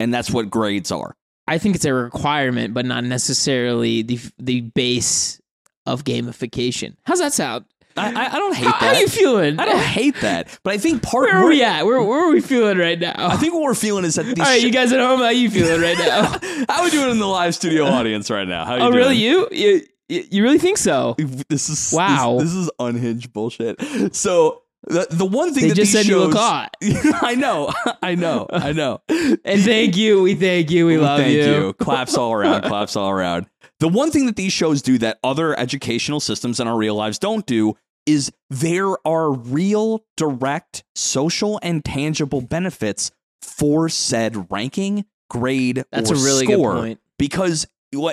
[0.00, 1.14] and that's what grades are
[1.48, 5.40] I think it's a requirement, but not necessarily the the base
[5.86, 6.94] of gamification.
[7.04, 7.64] How's that sound?
[7.96, 9.00] I, I, don't hate How, how that.
[9.00, 9.58] you feeling?
[9.58, 11.84] I don't hate that, but I think part Where are we're- at?
[11.84, 13.14] Where, where are we feeling right now?
[13.16, 15.20] I think what we're feeling is that these All right, sh- you guys at home,
[15.20, 16.22] how you feeling right now?
[16.68, 18.64] how are we doing in the live studio audience right now?
[18.64, 18.96] How you oh, doing?
[18.96, 19.16] really?
[19.16, 19.48] You?
[19.50, 19.82] you?
[20.08, 21.16] You really think so?
[21.48, 22.36] This is Wow.
[22.38, 24.14] This, this is unhinged bullshit.
[24.14, 26.76] So the the one thing They that just these said you shows, look hot.
[27.22, 29.00] I know, I know, I know.
[29.08, 30.22] And thank you.
[30.22, 30.86] We thank you.
[30.86, 31.42] We love Thank you.
[31.42, 31.72] you.
[31.74, 32.62] Claps all around.
[32.62, 33.46] claps all around.
[33.78, 37.18] The one thing that these shows do that other educational systems in our real lives
[37.18, 37.76] don't do
[38.06, 43.10] is there are real, direct, social, and tangible benefits
[43.40, 47.00] for said ranking, grade, That's or a really score good point.
[47.18, 47.66] because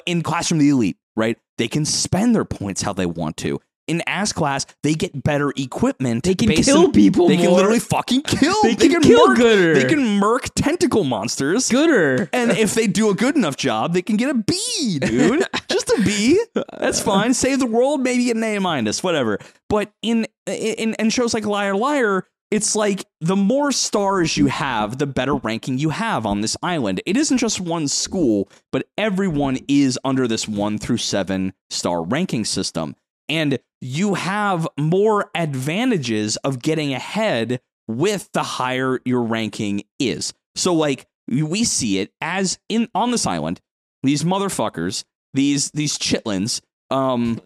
[0.06, 1.38] in Classroom of the Elite, right?
[1.58, 3.60] They can spend their points how they want to.
[3.89, 6.23] In Ass Class, they get better equipment.
[6.23, 8.62] They can kill on- people They can literally fucking kill.
[8.63, 9.73] They can kill murk, gooder.
[9.73, 11.69] They can murk tentacle monsters.
[11.69, 12.30] Gooder.
[12.32, 15.43] And if they do a good enough job, they can get a B, dude.
[15.69, 16.39] Just a B.
[16.78, 17.34] That's fine.
[17.34, 19.39] Save the world, maybe get an A minus, whatever.
[19.69, 24.97] But in in in shows like Liar Liar, it's like the more stars you have,
[24.97, 27.02] the better ranking you have on this island.
[27.06, 32.45] It isn't just one school, but everyone is under this one through seven star ranking
[32.45, 32.95] system.
[33.29, 40.33] And you have more advantages of getting ahead with the higher your ranking is.
[40.55, 43.61] So like we see it as in on this island,
[44.03, 47.41] these motherfuckers, these these chitlins, um,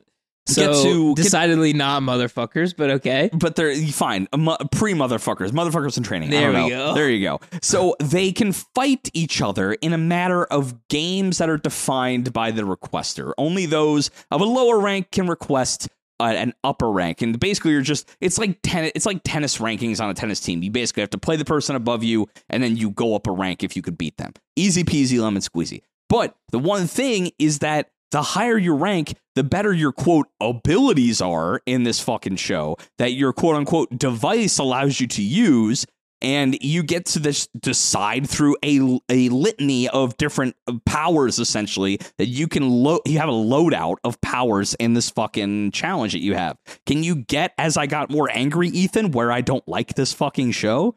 [0.46, 3.30] So get to get, decidedly not motherfuckers, but okay.
[3.34, 6.32] but they're fine, pre motherfuckers, motherfuckers in training.
[6.32, 6.94] There we go.
[6.94, 7.40] There you go.
[7.62, 12.52] So they can fight each other in a matter of games that are defined by
[12.52, 13.32] the requester.
[13.38, 15.88] Only those of a lower rank can request
[16.20, 20.02] uh, an upper rank, and basically you're just it's like ten, it's like tennis rankings
[20.02, 20.62] on a tennis team.
[20.62, 23.32] You basically have to play the person above you, and then you go up a
[23.32, 24.34] rank if you could beat them.
[24.58, 25.82] Easy peasy lemon squeezy.
[26.10, 31.20] But the one thing is that the higher your rank, the better your quote abilities
[31.20, 35.86] are in this fucking show that your quote unquote device allows you to use.
[36.22, 42.28] And you get to this decide through a, a litany of different powers, essentially, that
[42.28, 43.02] you can load.
[43.06, 46.58] You have a loadout of powers in this fucking challenge that you have.
[46.86, 50.52] Can you get as I got more angry, Ethan, where I don't like this fucking
[50.52, 50.96] show?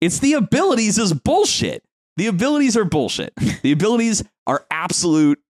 [0.00, 1.82] It's the abilities is bullshit.
[2.16, 3.32] The abilities are bullshit.
[3.62, 5.40] The abilities are absolute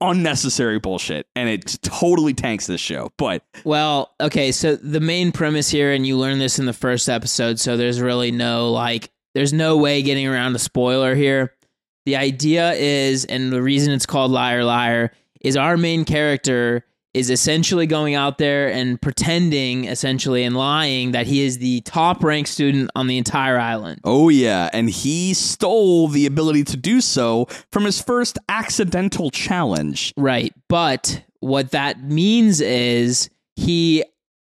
[0.00, 3.10] unnecessary bullshit, and it totally tanks this show.
[3.16, 7.08] But Well, okay, so the main premise here, and you learn this in the first
[7.08, 11.54] episode, so there's really no like, there's no way getting around a spoiler here.
[12.04, 16.84] The idea is, and the reason it's called Liar Liar, is our main character
[17.16, 22.22] is essentially going out there and pretending, essentially, and lying that he is the top
[22.22, 24.00] ranked student on the entire island.
[24.04, 30.12] oh yeah, and he stole the ability to do so from his first accidental challenge.
[30.16, 30.52] Right.
[30.68, 34.04] But what that means is he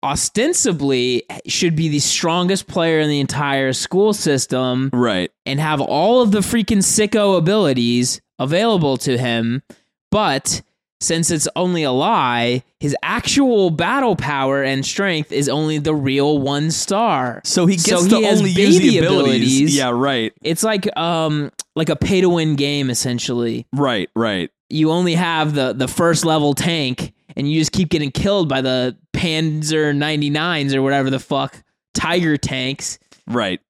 [0.02, 5.30] ostensibly should be the strongest player in the entire school system Right.
[5.46, 9.62] and have all of the freaking sicko abilities available to him.
[10.10, 10.62] But
[11.04, 16.38] since it's only a lie, his actual battle power and strength is only the real
[16.38, 17.40] one star.
[17.44, 19.58] So he gets So to he only use the abilities.
[19.60, 19.76] abilities.
[19.76, 20.32] Yeah, right.
[20.42, 23.66] It's like um like a pay to win game essentially.
[23.72, 24.50] Right, right.
[24.70, 28.60] you only have the the first level tank and you just keep getting killed by
[28.60, 31.62] the Panzer 99s or whatever the fuck
[31.94, 32.98] tiger tanks.
[33.26, 33.60] Right.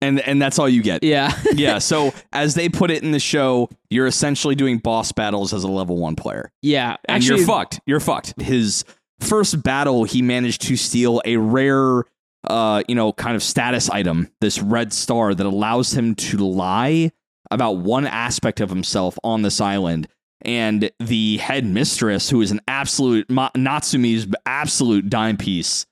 [0.00, 1.02] And and that's all you get.
[1.02, 1.36] Yeah.
[1.54, 5.64] yeah, so as they put it in the show, you're essentially doing boss battles as
[5.64, 6.52] a level 1 player.
[6.62, 6.96] yeah.
[7.08, 7.80] and Actually you're fucked.
[7.86, 8.40] You're fucked.
[8.40, 8.84] His
[9.20, 12.04] first battle, he managed to steal a rare,
[12.44, 17.10] uh, you know, kind of status item, this red star that allows him to lie
[17.50, 20.06] about one aspect of himself on this island.
[20.42, 25.84] And the head mistress, who is an absolute Ma- Natsumi's absolute dime piece,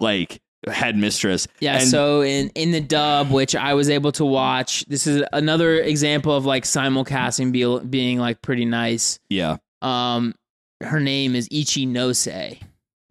[0.00, 1.46] like head mistress.
[1.60, 5.22] Yeah, and so in in the dub which I was able to watch, this is
[5.32, 9.18] another example of like simulcasting be, being like pretty nice.
[9.28, 10.34] yeah, Um
[10.82, 12.60] her name is Ichinose.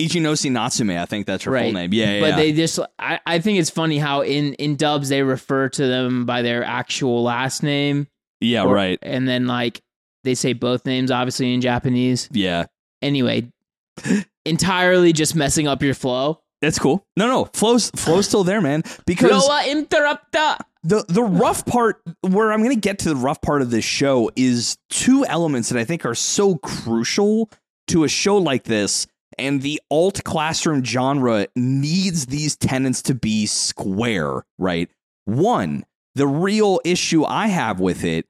[0.01, 1.93] Ichinose Natsume, I think that's her full name.
[1.93, 2.19] Yeah, yeah.
[2.19, 2.35] But yeah.
[2.35, 6.25] they just I, I think it's funny how in in dubs they refer to them
[6.25, 8.07] by their actual last name.
[8.41, 8.99] yeah, or- right.
[9.01, 9.81] And then like
[10.23, 12.29] they say both names obviously in Japanese.
[12.31, 12.65] Yeah,
[13.03, 13.51] Anyway,
[14.45, 16.39] entirely just messing up your flow.
[16.63, 17.05] That's cool.
[17.17, 18.83] No, no, flow's flow's still there, man.
[19.05, 20.57] Because Flow uh, interrupta.
[20.83, 23.85] the the rough part where I'm going to get to the rough part of this
[23.85, 27.49] show is two elements that I think are so crucial
[27.87, 33.45] to a show like this and the alt classroom genre needs these tenants to be
[33.45, 34.89] square, right?
[35.25, 35.85] One,
[36.15, 38.25] the real issue I have with it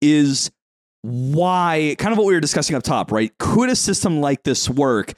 [0.00, 0.50] is
[1.02, 3.36] why kind of what we were discussing up top, right?
[3.38, 5.14] Could a system like this work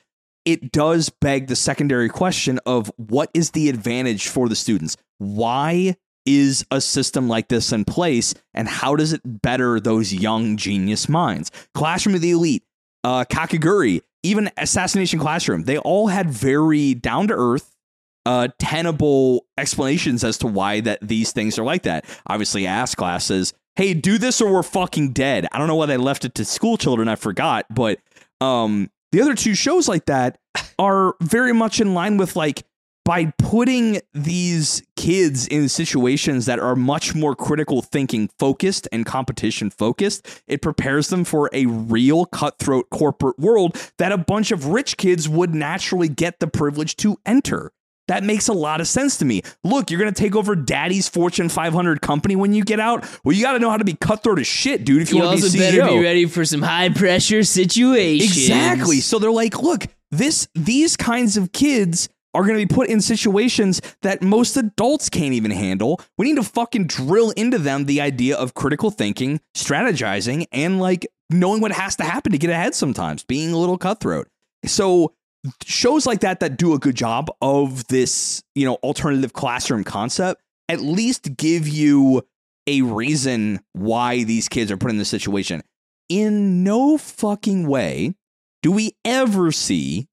[0.49, 4.97] it does beg the secondary question of what is the advantage for the students?
[5.19, 5.95] Why
[6.25, 11.07] is a system like this in place and how does it better those young genius
[11.07, 11.51] minds?
[11.75, 12.63] Classroom of the Elite,
[13.05, 17.77] uh, Kakegurui, even Assassination Classroom, they all had very down to earth,
[18.25, 22.07] uh, tenable explanations as to why that these things are like that.
[22.27, 25.87] Obviously, Ass Class says, "Hey, do this or we're fucking dead." I don't know why
[25.87, 27.07] they left it to school children.
[27.09, 28.01] I forgot, but
[28.41, 30.39] um, the other two shows like that
[30.79, 32.65] are very much in line with like
[33.09, 39.71] by putting these kids in situations that are much more critical thinking focused and competition
[39.71, 44.99] focused, it prepares them for a real cutthroat corporate world that a bunch of rich
[44.99, 47.73] kids would naturally get the privilege to enter.
[48.09, 49.43] That makes a lot of sense to me.
[49.65, 53.07] Look, you're going to take over daddy's Fortune 500 company when you get out.
[53.25, 55.25] Well, you got to know how to be cutthroat as shit, dude, if you, You
[55.25, 55.79] want to be CEO.
[55.83, 58.37] better be ready for some high pressure situations.
[58.37, 59.01] Exactly.
[59.01, 63.01] So they're like, look, this these kinds of kids are going to be put in
[63.01, 66.01] situations that most adults can't even handle.
[66.17, 71.07] We need to fucking drill into them the idea of critical thinking, strategizing, and like
[71.31, 74.29] knowing what has to happen to get ahead sometimes, being a little cutthroat.
[74.65, 75.15] So
[75.65, 80.43] shows like that that do a good job of this, you know, alternative classroom concept
[80.69, 82.23] at least give you
[82.67, 85.63] a reason why these kids are put in this situation.
[86.09, 88.15] In no fucking way
[88.63, 90.09] do we ever see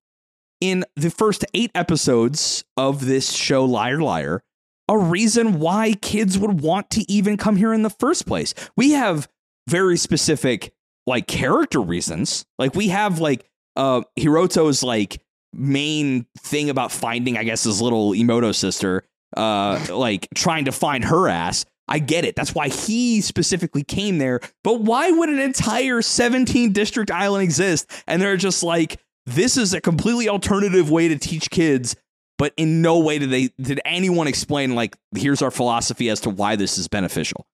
[0.60, 4.42] in the first eight episodes of this show, Liar Liar,
[4.88, 8.54] a reason why kids would want to even come here in the first place.
[8.76, 9.28] We have
[9.68, 10.72] very specific,
[11.06, 12.46] like, character reasons.
[12.58, 15.22] Like, we have, like, uh, Hiroto's, like,
[15.52, 19.04] main thing about finding, I guess, his little imouto sister,
[19.36, 21.64] uh, like, trying to find her ass.
[21.88, 22.34] I get it.
[22.34, 24.40] That's why he specifically came there.
[24.64, 27.88] But why would an entire 17 district island exist?
[28.08, 31.94] And they're just like, this is a completely alternative way to teach kids.
[32.38, 36.30] But in no way did they did anyone explain like here's our philosophy as to
[36.30, 37.46] why this is beneficial.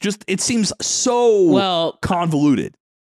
[0.00, 2.74] Just it seems so Well, convoluted.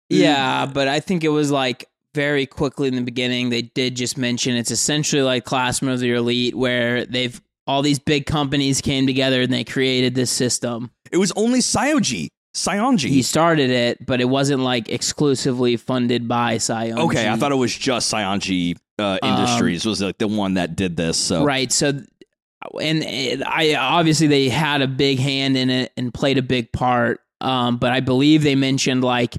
[0.09, 4.17] Yeah, but I think it was like very quickly in the beginning they did just
[4.17, 9.05] mention it's essentially like Classroom of the Elite where they've all these big companies came
[9.05, 10.89] together and they created this system.
[11.11, 13.09] It was only Sayoji, Saionji.
[13.09, 16.97] He started it, but it wasn't like exclusively funded by Sion.
[16.97, 20.97] okay, I thought it was just Saionji uh, Industries was like the one that did
[20.97, 21.17] this.
[21.17, 21.71] So Right.
[21.71, 26.43] So, and it, I obviously they had a big hand in it and played a
[26.43, 27.21] big part.
[27.39, 29.37] Um, but I believe they mentioned like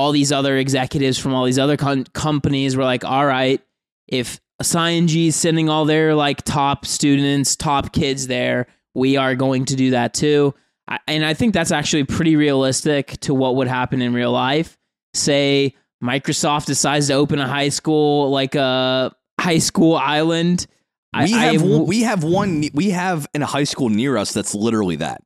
[0.00, 3.60] all these other executives from all these other com- companies were like, all right,
[4.08, 4.40] if
[5.06, 9.76] G is sending all their like top students, top kids there, we are going to
[9.76, 10.54] do that too.
[10.88, 14.78] I, and I think that's actually pretty realistic to what would happen in real life.
[15.14, 20.66] Say Microsoft decides to open a high school, like a high school island.
[21.12, 24.16] I- we I have w- we have one we have in a high school near
[24.16, 25.22] us that's literally that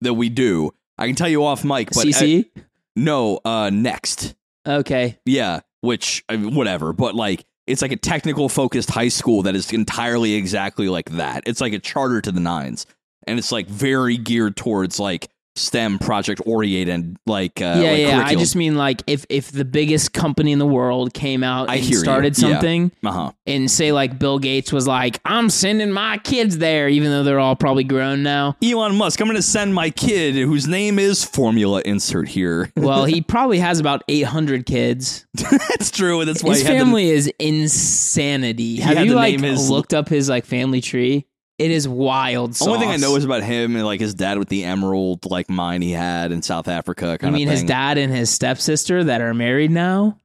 [0.00, 0.70] that we do.
[0.96, 2.44] I can tell you off mic, but CC.
[2.56, 2.60] uh,
[2.98, 4.34] no, uh, next,
[4.66, 5.18] okay.
[5.24, 9.54] yeah, which I mean, whatever, but like it's like a technical focused high school that
[9.54, 11.44] is entirely exactly like that.
[11.46, 12.86] It's like a charter to the nines,
[13.26, 15.28] and it's like very geared towards like
[15.58, 18.22] STEM project oriented, like uh, yeah, like yeah.
[18.26, 21.74] I just mean like if if the biggest company in the world came out I
[21.76, 21.98] and hear you.
[21.98, 22.48] started Yeah.
[22.52, 23.32] something, uh-huh.
[23.46, 27.40] and say like Bill Gates was like, "I'm sending my kids there," even though they're
[27.40, 28.56] all probably grown now.
[28.62, 32.72] Elon Musk, I'm going to send my kid whose name is Formula Insert here.
[32.88, 35.26] Well, he probably has about 800 kids.
[35.34, 36.20] That's true.
[36.20, 38.76] And that's why His he had the- family is insanity.
[38.80, 41.26] Have you like looked up his like family tree?
[41.58, 42.52] It is wild.
[42.52, 45.26] The only thing I know is about him and like his dad with the emerald
[45.26, 47.18] like mine he had in South Africa.
[47.20, 50.20] I mean his dad and his stepsister that are married now.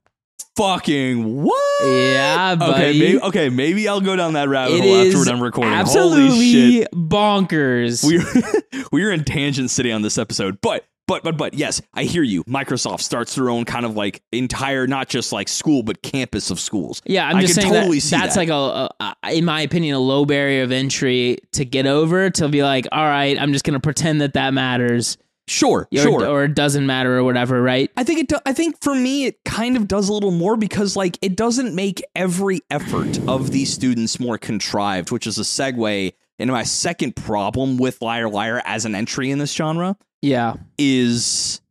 [0.55, 1.83] Fucking what?
[1.83, 2.73] Yeah, buddy.
[2.73, 5.71] Okay, maybe, okay, maybe I'll go down that rabbit It hole after we're done recording.
[5.71, 8.03] Holy absolutely shit, bonkers.
[8.05, 10.85] we're we're in tangent city on this episode, but.
[11.05, 12.43] But but but yes, I hear you.
[12.45, 16.59] Microsoft starts their own kind of like entire, not just like school, but campus of
[16.61, 17.01] schools.
[17.05, 18.39] Yeah, I'm I just can saying totally that that's that.
[18.39, 22.29] like a, a, a- in my opinion, a low barrier of entry to get over.
[22.29, 26.25] To be like, all right, I'm just gonna pretend that that matters, Sure, or, sure.
[26.25, 27.91] or it doesn't matter, or whatever, right?
[27.97, 28.27] I think it.
[28.29, 31.35] Do, I think for me, it kind of does a little more because like it
[31.35, 36.13] doesn't make every effort of these students more contrived, which is a segue
[36.43, 41.61] into my second problem with Liar Liar as an entry in this genre Yeah, is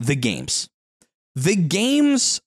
[0.00, 0.68] the games.
[1.34, 2.42] The games,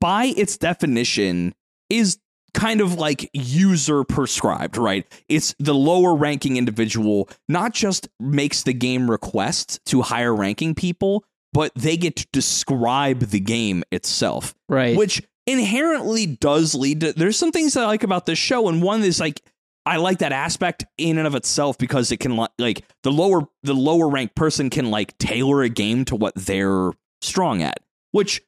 [0.00, 1.54] by its definition,
[1.90, 2.18] is
[2.54, 5.06] kind of like user prescribed, right?
[5.28, 11.24] It's the lower ranking individual not just makes the game requests to higher ranking people,
[11.52, 14.96] but they get to describe the game itself, right.
[14.96, 18.80] which inherently does lead to there's some things that I like about this show and
[18.80, 19.42] one is like
[19.84, 23.74] I like that aspect in and of itself because it can like the lower the
[23.74, 27.78] lower ranked person can like tailor a game to what they're strong at
[28.12, 28.42] which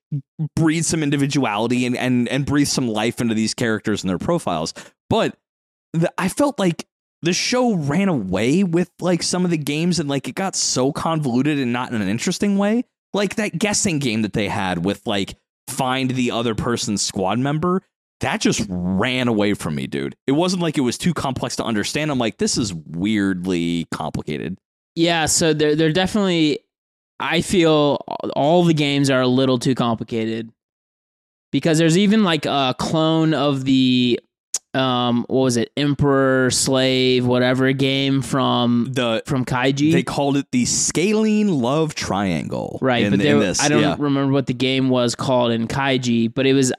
[0.54, 4.72] breeds some individuality and and and breathes some life into these characters and their profiles.
[5.10, 5.36] But
[5.92, 6.86] the, I felt like
[7.22, 10.92] the show ran away with like some of the games and like it got so
[10.92, 12.84] convoluted and not in an interesting way.
[13.12, 15.36] Like that guessing game that they had with like
[15.68, 17.82] find the other person's squad member
[18.20, 20.16] that just ran away from me dude.
[20.26, 22.10] It wasn't like it was too complex to understand.
[22.10, 24.58] I'm like this is weirdly complicated.
[24.94, 26.60] Yeah, so they're they're definitely.
[27.20, 28.04] I feel
[28.34, 30.50] all the games are a little too complicated.
[31.52, 34.18] Because there's even like a clone of the
[34.74, 35.70] um what was it?
[35.76, 39.92] Emperor slave whatever game from the from kaiji.
[39.92, 43.94] they called it the scaling love triangle right in, but there, this i don't yeah.
[43.98, 46.72] remember what the game was called in kaiji but it was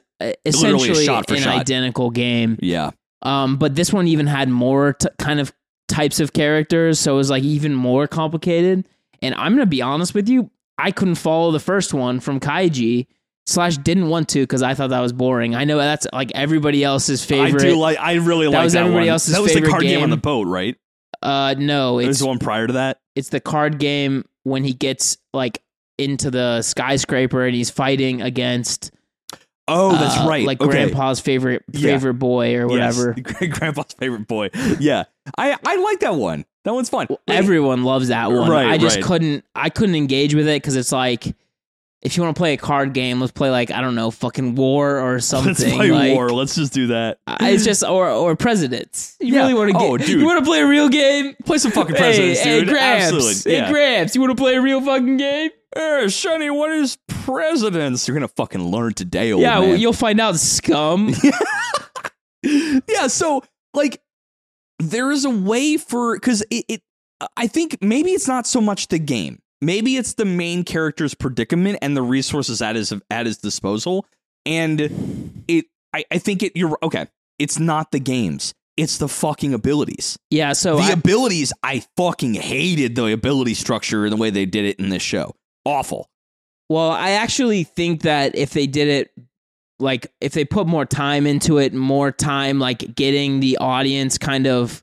[0.44, 1.58] essentially shot for an shot.
[1.60, 2.90] identical game yeah
[3.22, 5.52] um but this one even had more t- kind of
[5.88, 8.86] types of characters so it was like even more complicated
[9.22, 13.06] and i'm gonna be honest with you i couldn't follow the first one from kaiji
[13.46, 16.82] slash didn't want to because i thought that was boring i know that's like everybody
[16.82, 17.98] else's favorite I do like.
[17.98, 19.12] I really like that was that everybody one.
[19.12, 20.02] else's that was the favorite card game.
[20.02, 20.76] on the boat, right?
[21.22, 22.98] uh no it's the one prior to that.
[23.14, 25.62] it's the card game when he gets like
[25.98, 28.90] into the skyscraper and he's fighting against
[29.68, 30.46] Oh, that's uh, right.
[30.46, 30.70] like okay.
[30.70, 31.92] grandpa's favorite Yeah.
[31.92, 34.50] favorite boy or whatever Yes, grandpa's favorite boy.
[34.78, 35.04] Yeah,
[35.36, 36.44] I I like that one.
[36.64, 37.06] That one's fun.
[37.10, 39.04] Wait, everyone loves that one Right, i just right.
[39.04, 41.34] couldn't i couldn't engage with it because it's like
[42.02, 44.54] if you want to play a card game let's play like i don't know fucking
[44.54, 46.30] war or something let's play like, war.
[46.30, 47.18] Let's just do that.
[47.40, 49.40] It's just or or presidents you Yeah.
[49.42, 50.20] really want to Oh, get dude.
[50.20, 52.68] you want to play a real game Play some fucking presidents, hey, dude.
[52.68, 53.04] Gramps.
[53.12, 53.52] Absolutely.
[53.52, 53.70] Hey, Yeah.
[53.72, 55.50] Gramps, you want to play a real fucking game?
[55.76, 58.08] Hey, what is presidents?
[58.08, 59.78] You're gonna fucking learn today, old yeah, man.
[59.78, 61.14] you'll find out, scum.
[62.42, 63.42] yeah, so
[63.74, 64.00] like
[64.78, 66.82] there is a way for because it, it
[67.36, 69.40] I think maybe it's not so much the game.
[69.60, 74.06] Maybe it's the main character's predicament and the resources at his at his disposal.
[74.44, 77.06] And it I, I think it you're okay.
[77.38, 78.54] It's not the games.
[78.76, 80.18] It's the fucking abilities.
[80.30, 84.44] yeah, so the I, abilities, I fucking hated the ability structure and the way they
[84.44, 85.34] did it in this show.
[85.66, 86.08] Awful.
[86.68, 89.10] well, I actually think that if they did it
[89.78, 94.46] like if they put more time into it, more time like getting the audience kind
[94.46, 94.82] of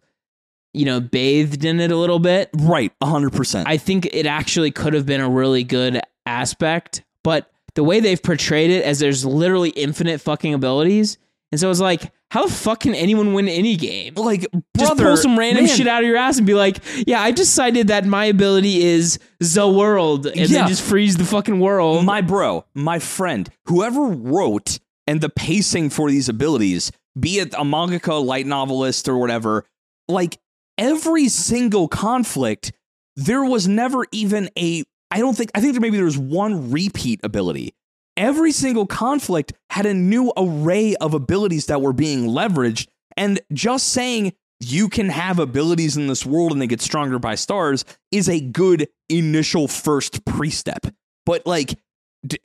[0.74, 3.68] you know bathed in it a little bit, Right, hundred percent.
[3.68, 8.22] I think it actually could have been a really good aspect, but the way they've
[8.22, 11.18] portrayed it as there's literally infinite fucking abilities.
[11.54, 14.16] And so it's like, how the fuck can anyone win any game?
[14.16, 14.42] Like,
[14.76, 17.22] Just brother, pull some random man, shit out of your ass and be like, yeah,
[17.22, 20.26] I decided that my ability is the world.
[20.26, 20.48] And Yeah.
[20.62, 22.06] then just freeze the fucking world.
[22.06, 27.64] my bro, my friend, whoever wrote and the pacing for these abilities, be it a
[27.64, 29.64] mangaka, light novelist, or whatever,
[30.08, 30.40] like
[30.80, 32.72] every single conflict,
[33.16, 34.84] there was never even a.
[35.12, 35.52] I don't think.
[35.54, 37.76] I think there maybe there was one repeat ability.
[38.16, 42.88] Every single conflict had a new array of abilities that were being leveraged,
[43.18, 47.36] and just saying you can have abilities in this world and they get stronger by
[47.36, 50.86] stars is a good initial first pre-step.
[51.26, 51.78] But like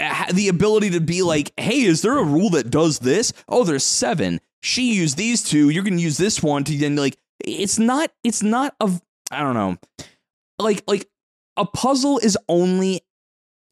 [0.00, 3.32] uh, the ability to be like, hey, is there a rule that does this?
[3.48, 4.40] Oh, there's seven.
[4.62, 5.68] She used these two.
[5.68, 7.16] You're gonna use this one to then like.
[7.44, 8.10] It's not.
[8.24, 9.00] It's not of.
[9.30, 9.76] I don't know.
[10.58, 11.08] Like like
[11.56, 13.02] a puzzle is only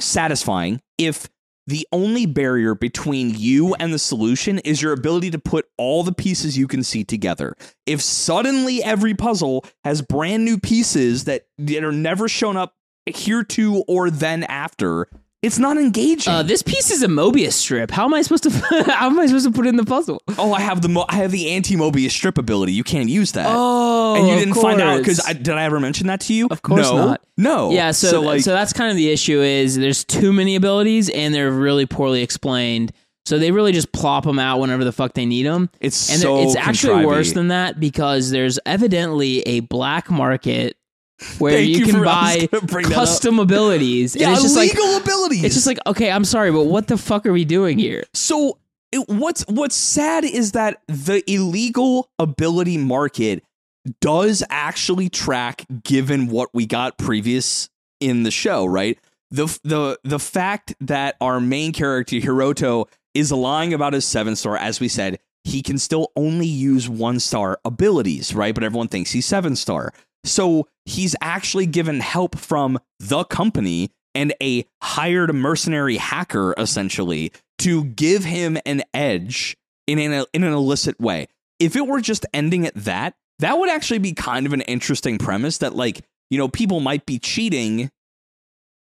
[0.00, 1.28] satisfying if
[1.66, 6.12] the only barrier between you and the solution is your ability to put all the
[6.12, 7.56] pieces you can see together.
[7.86, 12.74] If suddenly every puzzle has brand new pieces that, that are never shown up
[13.06, 15.08] here to or then after,
[15.46, 16.32] it's not engaging.
[16.32, 17.90] uh, this piece is a Mobius strip.
[17.90, 18.50] How am I supposed to?
[18.90, 20.20] how am I supposed to put it in the puzzle?
[20.38, 22.72] oh, I have the mo- I have the anti Mobius strip ability.
[22.72, 23.46] You can't use that.
[23.48, 25.36] Oh, and you didn't find out because course.
[25.36, 26.48] did I ever mention that to you?
[26.50, 27.20] Of course no, not.
[27.36, 27.70] No.
[27.70, 31.34] Yeah, so so, like that's kind of the issue is there's too many abilities and
[31.34, 32.92] they're really poorly explained.
[33.26, 35.68] So they really just plop them out whenever the fuck they need them.
[35.80, 37.06] it's And so it's actually contrivey.
[37.06, 40.76] worse than that because there's evidently a black market
[41.38, 43.00] where you you can for- buy gonna bring that up.
[43.00, 44.14] custom abilities.
[44.16, 45.44] yeah, and it's just like illegal abilities.
[45.44, 48.04] it's just like okay, I'm sorry, but what the fuck are we doing here?
[48.14, 48.58] So
[48.92, 53.42] it, what's what's sad is that the illegal ability market
[54.00, 57.68] does actually track given what we got previous
[58.00, 58.98] in the show, right?
[59.30, 64.56] The the the fact that our main character Hiroto is lying about his 7 star
[64.56, 68.54] as we said, he can still only use 1 star abilities, right?
[68.54, 69.92] But everyone thinks he's 7 star.
[70.24, 77.84] So he's actually given help from the company and a hired mercenary hacker essentially to
[77.84, 79.56] give him an edge
[79.86, 81.28] in an in an illicit way.
[81.58, 85.18] If it were just ending at that, that would actually be kind of an interesting
[85.18, 87.90] premise that like, you know, people might be cheating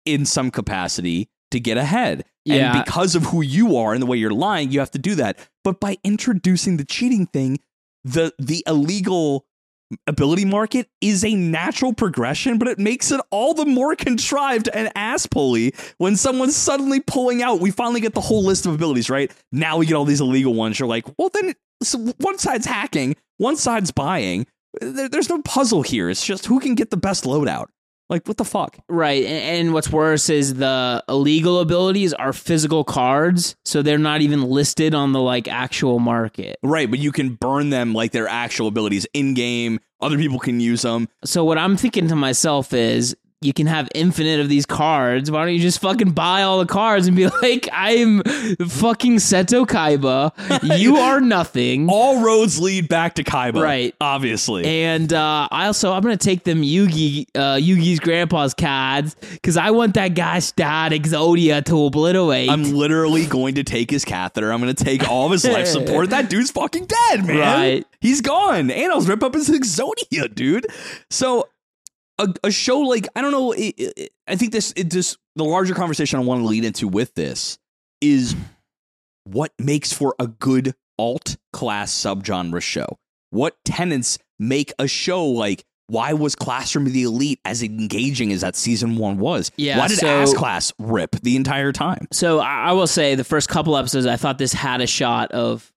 [0.05, 2.25] in some capacity to get ahead.
[2.45, 2.75] Yeah.
[2.75, 5.15] And because of who you are and the way you're lying, you have to do
[5.15, 5.37] that.
[5.63, 7.59] But by introducing the cheating thing,
[8.03, 9.45] the the illegal
[10.07, 14.91] ability market is a natural progression, but it makes it all the more contrived and
[14.95, 17.59] ass pulley when someone's suddenly pulling out.
[17.59, 19.31] We finally get the whole list of abilities, right?
[19.51, 20.79] Now we get all these illegal ones.
[20.79, 24.47] You're like, well, then so one side's hacking, one side's buying.
[24.81, 26.09] There, there's no puzzle here.
[26.09, 27.67] It's just who can get the best loadout.
[28.09, 28.77] Like, what the fuck?
[28.87, 29.23] Right.
[29.25, 34.43] And, and what's worse is the illegal abilities are physical cards, so they're not even
[34.43, 36.57] listed on the like actual market.
[36.61, 39.79] Right, but you can burn them like their actual abilities in game.
[40.01, 41.09] Other people can use them.
[41.23, 43.15] So what I'm thinking to myself is
[43.45, 45.29] you can have infinite of these cards.
[45.31, 49.65] Why don't you just fucking buy all the cards and be like, I'm fucking Seto
[49.65, 50.77] Kaiba.
[50.77, 51.87] You are nothing.
[51.89, 53.61] All roads lead back to Kaiba.
[53.61, 53.95] Right.
[54.01, 54.65] Obviously.
[54.65, 59.71] And uh, I also I'm gonna take them Yugi uh, Yugi's grandpa's cards because I
[59.71, 62.49] want that guy stat Exodia to obliterate.
[62.49, 64.51] I'm literally going to take his catheter.
[64.51, 66.09] I'm going to take all of his life support.
[66.09, 67.37] That dude's fucking dead, man.
[67.37, 67.85] Right.
[67.99, 68.71] He's gone.
[68.71, 70.67] And I'll rip up his Exodia, dude.
[71.09, 71.49] So
[72.19, 73.51] a, a show like I don't know.
[73.51, 76.87] It, it, I think this it just the larger conversation I want to lead into
[76.87, 77.57] with this
[78.01, 78.35] is
[79.25, 82.97] what makes for a good alt class subgenre show.
[83.31, 85.65] What tenants make a show like?
[85.87, 89.51] Why was Classroom of the Elite as engaging as that season one was?
[89.55, 92.07] Yeah, Why did so- Ass Class rip the entire time?
[92.11, 95.31] So I I will say the first couple episodes, I thought this had a shot
[95.31, 95.71] of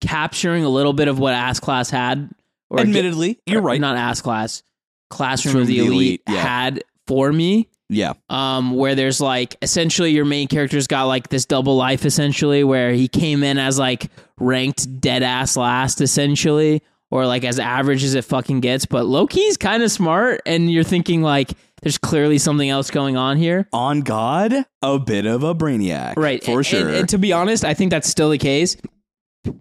[0.00, 2.30] capturing a little bit of what Ass Class had.
[2.70, 3.80] Or Admittedly, you're or right.
[3.80, 4.62] Not Ass Class,
[5.10, 6.34] Classroom of the, the Elite, Elite, yeah.
[6.36, 7.68] had for me.
[7.88, 8.12] yeah.
[8.28, 12.92] Um, where there's like essentially your main character's got like this double life essentially, where
[12.92, 18.14] he came in as like ranked dead ass last essentially, or like as average as
[18.14, 18.84] it fucking gets.
[18.86, 23.36] But Loki's kind of smart, and you're thinking like there's clearly something else going on
[23.36, 23.68] here.
[23.72, 24.52] on God,
[24.82, 26.14] a bit of a brainiac.
[26.16, 26.88] right For and- sure.
[26.88, 28.76] and, and to be honest i think that's still the case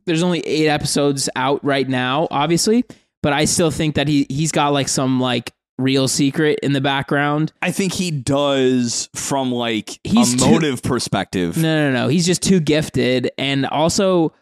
[0.06, 2.84] there's only eight episodes out right now obviously
[3.24, 6.82] but i still think that he he's got like some like real secret in the
[6.82, 7.54] background.
[7.62, 11.56] I think he does from like He's a too- motive perspective.
[11.56, 12.08] no no no.
[12.08, 13.30] He's just too gifted.
[13.38, 14.34] And also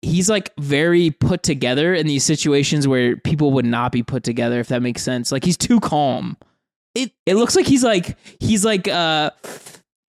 [0.00, 4.60] he's like very put together in these situations where people would not be put together
[4.60, 5.32] if that makes sense.
[5.32, 6.36] Like he's too calm.
[6.94, 9.30] It it looks like he's like he's like uh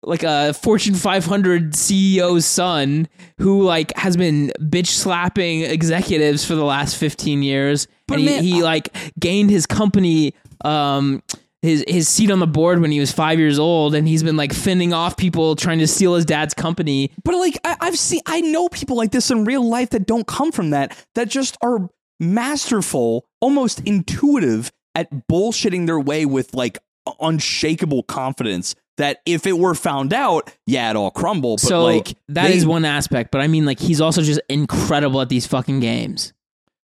[0.03, 6.65] like a Fortune 500 CEO's son who like has been bitch slapping executives for the
[6.65, 10.35] last 15 years But and he, he like gained his company
[10.65, 11.23] um
[11.63, 14.37] his his seat on the board when he was 5 years old and he's been
[14.37, 18.21] like fending off people trying to steal his dad's company But like I, I've seen,
[18.27, 21.59] I know people like this in real life that don't come from that, that just
[21.63, 26.79] are masterful, almost intuitive at bullshitting their way with like
[27.21, 28.75] unshakable confidence.
[29.01, 31.57] That if it were found out, yeah, it all crumble.
[31.57, 34.41] But so like that is they- one aspect but I mean like he's also just
[34.49, 36.33] incredible at these fucking games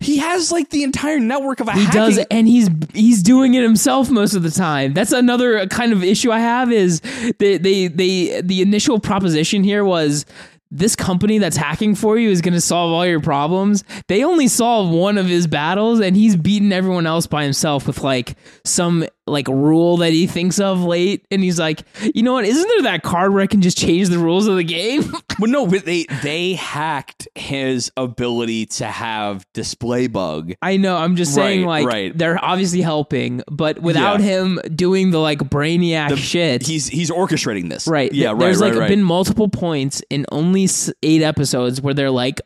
[0.01, 3.53] he has like the entire network of a he hacking does and he's he's doing
[3.53, 7.01] it himself most of the time that's another kind of issue i have is
[7.37, 10.25] they they, they the initial proposition here was
[10.71, 14.47] this company that's hacking for you is going to solve all your problems they only
[14.47, 19.05] solve one of his battles and he's beaten everyone else by himself with like some
[19.29, 21.83] like rule that he thinks of late and he's like
[22.15, 24.55] you know what isn't there that card where i can just change the rules of
[24.57, 25.03] the game
[25.39, 30.51] Well, no, but they they hacked his ability to have display bug.
[30.61, 30.97] I know.
[30.97, 32.17] I'm just saying, Right, like, right.
[32.17, 34.25] they're obviously helping, but without Yeah.
[34.25, 37.87] him doing the like brainiac shit, He's he's orchestrating this.
[37.87, 38.11] right?
[38.11, 38.31] Yeah.
[38.31, 38.39] th- Right.
[38.39, 38.71] There's right.
[38.73, 38.89] like right.
[38.89, 42.41] been multiple points in only s- eight episodes where they're like,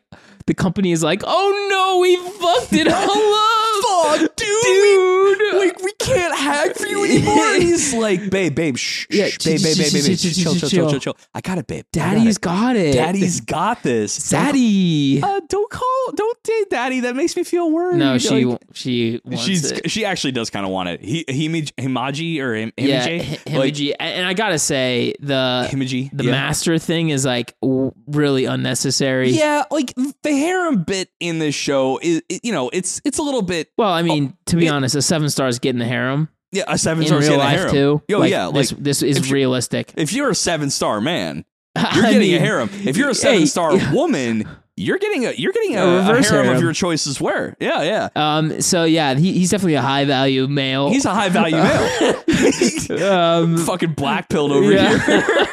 [0.46, 4.46] the company is like, "Oh no, we fucked it all up, Fuck, dude.
[4.62, 7.38] dude." We, we can't hack for you anymore.
[7.38, 10.54] And he's like, babe, babe, shh, Yeah, shh, babe, babe, babe, babe, babe, chill, chill,
[10.54, 10.90] chill, chill, chill.
[10.90, 11.16] chill, chill.
[11.34, 11.84] I got it, babe.
[11.96, 12.40] I got it.
[12.40, 12.92] got it.
[12.94, 14.28] Daddy's got this.
[14.30, 15.20] Daddy.
[15.22, 17.00] Uh, don't call, don't say daddy.
[17.00, 17.98] That makes me feel worried.
[17.98, 19.90] no, she Like, she wants she's it.
[19.90, 21.00] she actually does kind of want it.
[21.02, 23.94] He, Himaj, Himaji or Him, yeah, Himage, like Himeji.
[23.98, 26.30] And- and I gotta say the Himaji, the yeah.
[26.30, 29.30] master thing is like w- really unnecessary.
[29.30, 33.42] Yeah, like the harem bit in this show is, you know, it's it's a little
[33.42, 36.62] bit Well, I mean, to be it- honest, a seven stars getting the harem yeah
[36.68, 37.72] a seven star real in a life harem.
[37.72, 38.02] too.
[38.08, 39.92] Yo, Like, yeah, this like this is if realistic.
[39.96, 41.44] if you're a seven star man,
[41.94, 42.70] you're getting a harem.
[42.84, 46.28] If you're a seven star woman, you're getting a you're getting a, A a reverse
[46.30, 46.56] harem, harem.
[46.58, 47.20] of your choices.
[47.20, 47.56] Where?
[47.60, 48.08] Yeah, yeah.
[48.14, 50.90] Um, so yeah, he, he's definitely a high value male.
[50.90, 53.02] He's a high value male.
[53.12, 54.96] um, Fucking black pilled over Yeah.
[54.98, 55.46] here.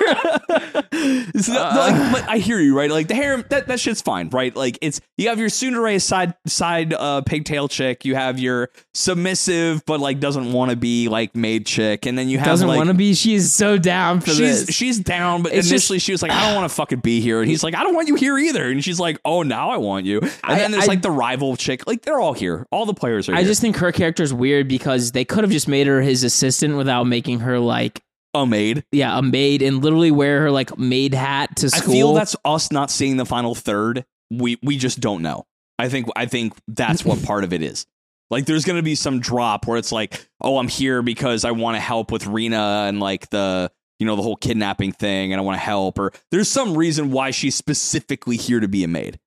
[0.94, 1.76] It's not-
[2.14, 2.90] like, I hear you, right?
[2.92, 4.56] Like the harem, that, that shit's fine, right?
[4.56, 9.84] Like it's you have your tsundere side side uh, pigtail chick, you have your submissive
[9.86, 12.78] but like doesn't want to be like maid chick, and then you have doesn't like,
[12.78, 13.14] want to be.
[13.14, 14.76] She's so down for she's this.
[14.76, 17.22] she's down, but It's just- initially she was like, I don't want to fucking be
[17.22, 19.70] here, and he's like, I don't want you here either, and she's like, Oh, now
[19.72, 22.34] I want you, and I- then there's I- like the rival chick, like they're all
[22.34, 23.34] here, all the players are.
[23.34, 23.38] Here.
[23.40, 23.50] I here.
[23.50, 27.06] just think her character's weird because they could have just made her his assistant without
[27.06, 28.02] making her like
[28.34, 28.86] a maid.
[28.92, 31.92] yeah a maid and literally wear her like maid hat to school.
[31.92, 34.06] I feel that's us not seeing the final third.
[34.30, 35.46] We we just don't know.
[35.78, 37.86] I think I think that's what part of it is.
[38.30, 41.76] Like there's gonna be some drop where it's like, oh, I'm here because I want
[41.76, 45.44] to help with Rena and like the you know the whole kidnapping thing, and I
[45.44, 46.00] want to help.
[46.00, 49.20] Or there's some reason why she's specifically here to be a maid.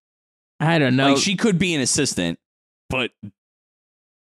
[0.59, 1.11] I don't know.
[1.11, 2.39] Like she could be an assistant,
[2.89, 3.11] but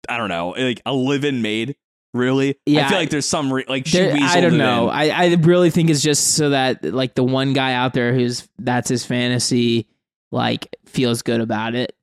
[0.08, 1.76] I don't know, like a live-in maid.
[2.14, 2.56] Really?
[2.64, 4.88] Yeah, I feel like there's some re- like she There- I don't know.
[4.88, 8.48] I, I really think it's just so that like the one guy out there who's
[8.58, 9.88] that's his fantasy
[10.32, 11.94] like feels good about it.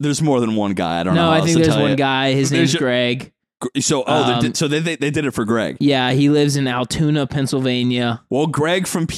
[0.00, 1.00] There's more than one guy.
[1.00, 1.26] I don't know.
[1.26, 1.96] No, I think there's one you.
[1.96, 2.32] guy.
[2.32, 3.32] His There's name's ju- Greg.
[3.80, 5.76] So oh, they Um, did, so they, they they did it for Greg.
[5.80, 8.22] Yeah, he lives in Altoona, Pennsylvania.
[8.30, 9.16] Well, Greg from PA,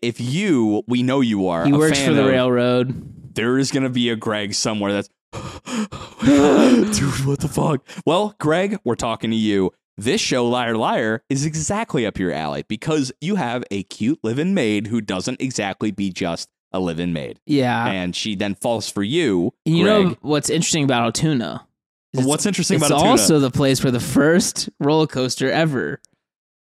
[0.00, 1.66] if you, we know you are.
[1.66, 3.34] He works for the of- railroad.
[3.34, 5.10] There is going to be a Greg somewhere that's,
[6.24, 7.86] dude, what the fuck?
[8.06, 9.72] Well, Greg, we're talking to you.
[9.96, 14.52] This show, Liar Liar, is exactly up your alley because you have a cute live-in
[14.54, 17.86] maid who doesn't exactly be just a live-in maid, Yeah.
[17.86, 19.52] and she then falls for you.
[19.64, 20.04] you Greg.
[20.06, 21.64] know what's interesting about Altoona?
[22.12, 23.10] What's interesting it's about Altoona?
[23.12, 26.00] also the place where the first roller coaster ever.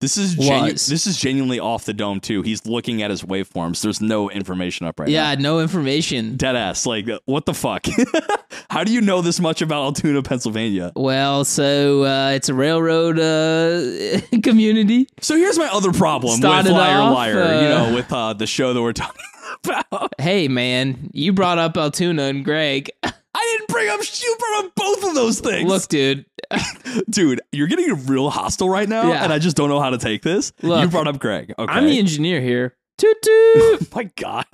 [0.01, 2.41] This is genu- this is genuinely off the dome too.
[2.41, 3.81] He's looking at his waveforms.
[3.81, 5.29] There's no information up right now.
[5.31, 6.35] yeah, no information.
[6.35, 6.85] Dead ass.
[6.85, 7.85] Like, what the fuck?
[8.69, 10.91] How do you know this much about Altoona, Pennsylvania?
[10.95, 15.07] Well, so uh, it's a railroad uh, community.
[15.21, 18.33] So here's my other problem Started with Liar off, Liar, you uh, know, with uh,
[18.33, 19.23] the show that we're talking
[19.63, 20.13] about.
[20.17, 22.89] Hey, man, you brought up Altoona and Greg.
[23.03, 25.69] I didn't bring up, you brought up both of those things.
[25.69, 26.25] Look, dude.
[27.09, 29.23] dude, you're getting real hostile right now, Yeah.
[29.23, 30.53] and I just don't know how to take this.
[30.61, 31.53] Look, you brought up Greg.
[31.57, 31.71] Okay.
[31.73, 32.75] I'm the engineer here.
[32.97, 33.95] Toot toot.
[33.95, 34.45] my God.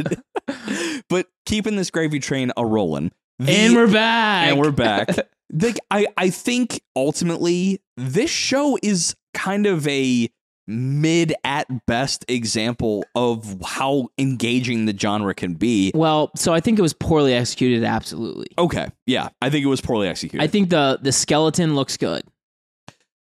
[1.09, 3.11] but keeping this gravy train a rolling.
[3.39, 4.47] the- and we're back.
[4.49, 5.09] and we're back.
[5.51, 10.29] like I, I think ultimately this show is kind of a
[10.67, 15.91] mid at best example of how engaging the genre can be.
[15.95, 17.83] Well, so I think it was poorly executed.
[17.83, 18.47] Absolutely.
[18.57, 20.43] Okay, yeah, I think it was poorly executed.
[20.43, 22.23] I think the the skeleton looks good.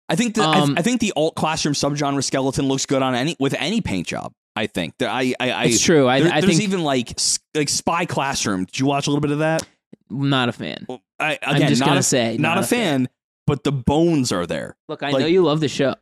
[0.08, 3.16] I think the I, um, I think the alt classroom subgenre skeleton looks good on
[3.16, 4.34] any with any paint job.
[4.56, 6.08] I think There- I I, I It's true.
[6.08, 7.20] I, there- I there's think even like
[7.54, 8.66] like spy classroom.
[8.66, 9.68] Did you watch a little bit of that?
[10.10, 10.86] Not a fan.
[10.88, 13.10] Well, I, I'm just not gonna a, say not, a fan,
[13.48, 15.96] but the bones are there, Look, I like- know you love the show.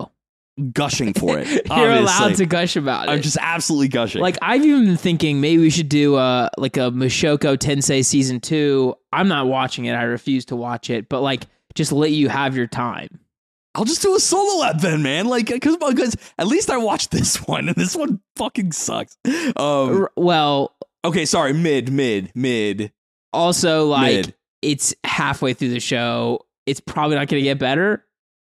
[0.71, 1.47] Gushing for it.
[1.75, 3.11] You're allowed to gush about it.
[3.11, 4.21] I'm just absolutely gushing.
[4.21, 8.39] like I've even been thinking maybe we should do uh like a Mushoku Tensei season
[8.39, 8.95] two.
[9.11, 9.93] I'm not watching it.
[9.93, 11.09] I refuse to watch it.
[11.09, 13.19] But like, just let you have your time.
[13.75, 15.25] I'll just do a solo lap then, man.
[15.25, 19.17] Like, because because at least I watched this one, and this one fucking sucks.
[19.55, 22.91] Um, well, okay, sorry, mid, mid, mid,
[23.31, 26.45] also like mid, it's halfway through the show.
[26.67, 28.05] It's probably not going to get better.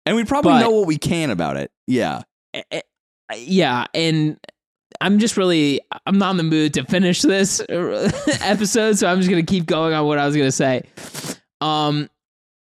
[0.05, 1.71] And we probably but- know what we can about it.
[1.87, 2.21] Yeah,
[3.35, 4.37] Yeah, and
[4.99, 9.29] I'm just really I'm not in the mood to finish this episode, so I'm just
[9.29, 10.83] gonna keep going on what I was gonna say.
[11.61, 12.09] Um,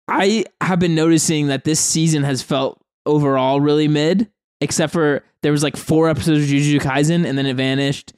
[0.07, 4.29] I have been noticing that this season has felt overall really mid,
[4.61, 8.13] except for there was like four episodes of Jujutsu Kaisen, and then it vanished,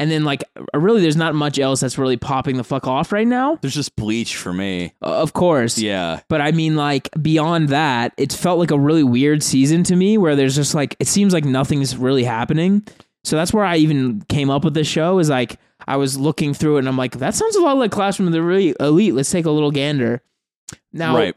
[0.00, 0.42] and then like
[0.74, 3.56] really there's not much else that's really popping the fuck off right now.
[3.60, 4.94] there's just bleach for me.
[5.00, 9.04] Uh, Of course, Yeah, but I mean, like beyond that, it felt like a really
[9.04, 12.82] weird season to me, where there's just like it seems like nothing's really happening.
[13.22, 15.18] So that's where I even came up with this show.
[15.18, 17.90] Is like I was looking through it and I'm like, that sounds a lot like
[17.90, 19.14] Classroom of the Really Elite.
[19.14, 20.22] Let's take a little gander.
[20.92, 21.34] Now, right.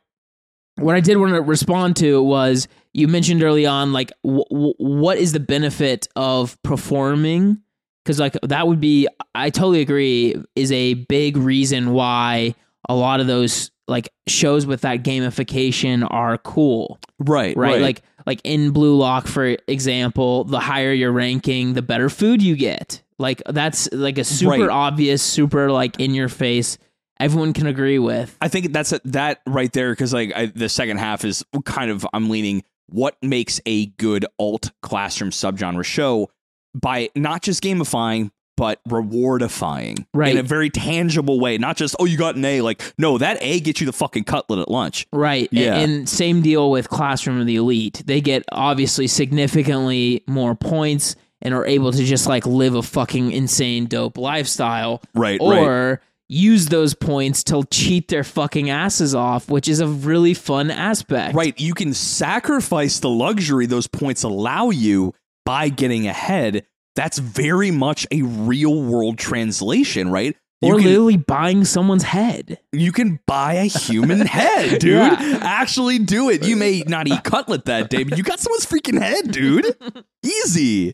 [0.75, 4.73] what I did want to respond to was you mentioned early on, like, w- w-
[4.77, 7.62] what is the benefit of performing?
[8.03, 12.55] Because, like, that would be, I totally agree, is a big reason why
[12.89, 17.81] a lot of those, like, shows with that gamification are cool, Right, right?
[17.81, 22.55] Like, like in Blue Lock, for example, the higher your ranking, the better food you
[22.55, 23.01] get.
[23.19, 24.69] Like, that's like a super Right.
[24.69, 26.77] obvious, super, like, in your face,
[27.19, 28.35] everyone can agree with.
[28.41, 31.89] I think that's a, that right there because like I, the second half is kind
[31.89, 36.29] of I'm leaning what makes a good alt classroom subgenre show
[36.73, 40.31] by not just gamifying but rewardifying Right.
[40.31, 41.57] in a very tangible way.
[41.57, 42.61] Not just oh you got an A.
[42.61, 45.07] Like no, that A gets you the fucking cutlet at lunch.
[45.11, 45.49] Right.
[45.51, 45.77] Yeah.
[45.79, 48.03] And same deal with Classroom of the Elite.
[48.05, 53.31] They get obviously significantly more points and are able to just like live a fucking
[53.31, 55.01] insane dope lifestyle.
[55.13, 55.59] Right, right.
[55.59, 60.71] Or use those points to cheat their fucking asses off, which is a really fun
[60.71, 61.35] aspect.
[61.35, 65.13] Right, you can sacrifice the luxury those points allow you
[65.45, 66.65] by getting ahead.
[66.95, 70.35] That's very much a real world translation, right?
[70.61, 72.59] You Or can, literally buying someone's head.
[72.71, 74.91] you can buy a human head, dude.
[74.93, 75.39] Yeah.
[75.41, 76.43] Actually do it.
[76.45, 79.65] You may not eat cutlet that day, but you got someone's freaking head, dude.
[80.23, 80.93] Easy.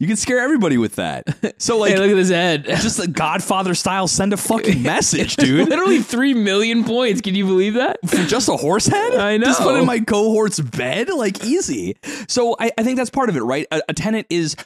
[0.00, 1.24] You can scare everybody with that.
[1.60, 2.64] So like hey, look at this head.
[2.66, 5.68] just a Godfather style send a fucking message, dude.
[5.68, 7.20] Literally three million points.
[7.20, 7.98] Can you believe that?
[8.08, 9.14] for just a horse head?
[9.14, 9.44] I know.
[9.44, 11.10] Just put in my cohort's bed?
[11.10, 11.96] Like, easy.
[12.28, 13.66] So I, I think that's part of it, right?
[13.70, 14.56] A, a tenant is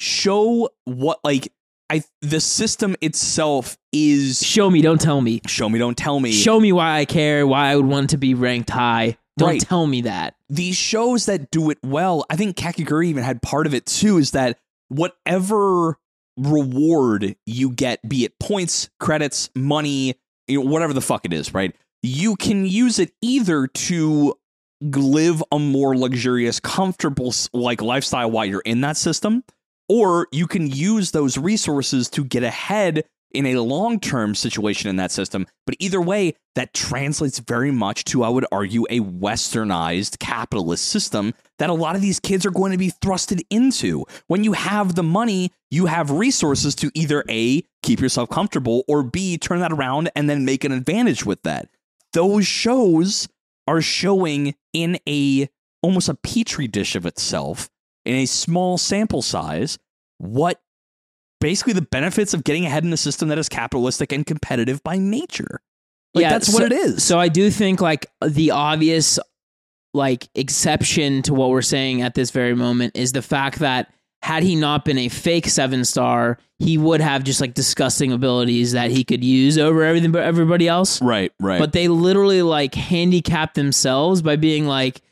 [0.00, 1.52] show what, like,
[1.90, 5.40] I the system itself is Show me, don't tell me.
[5.46, 6.32] show me, don't tell me.
[6.32, 9.16] Show me why I care, why I would want to be ranked high.
[9.38, 9.60] Don't Right.
[9.60, 10.34] tell me that.
[10.48, 14.18] These shows that do it well, I think Kakegurui even had part of it too,
[14.18, 14.58] is that
[14.88, 15.98] whatever
[16.36, 20.14] reward you get, be it points, credits, money,
[20.46, 21.74] you know, whatever the fuck it is, right?
[22.02, 24.34] You can use it either to
[24.80, 29.42] live a more luxurious, comfortable like lifestyle while you're in that system,
[29.88, 35.12] or you can use those resources to get ahead in a long-term situation in that
[35.12, 35.46] system.
[35.66, 41.34] But either way, that translates very much to I would argue a westernized capitalist system
[41.58, 44.04] that a lot of these kids are going to be thrusted into.
[44.26, 49.02] When you have the money, you have resources to either A keep yourself comfortable or
[49.02, 51.68] B turn that around and then make an advantage with that.
[52.12, 53.28] Those shows
[53.66, 55.48] are showing in a
[55.82, 57.68] almost a petri dish of itself
[58.04, 59.78] in a small sample size
[60.18, 60.60] what
[61.40, 64.98] basically the benefits of getting ahead in a system that is capitalistic and competitive by
[64.98, 65.60] nature.
[66.14, 67.04] Like that's what it is.
[67.04, 69.18] So I do think like the obvious
[69.94, 74.42] like exception to what we're saying at this very moment is the fact that had
[74.42, 78.90] he not been a fake seven star, he would have just like disgusting abilities that
[78.90, 81.00] he could use over everything but everybody else.
[81.00, 81.60] right, right.
[81.60, 85.02] But they literally like handicap themselves by being like,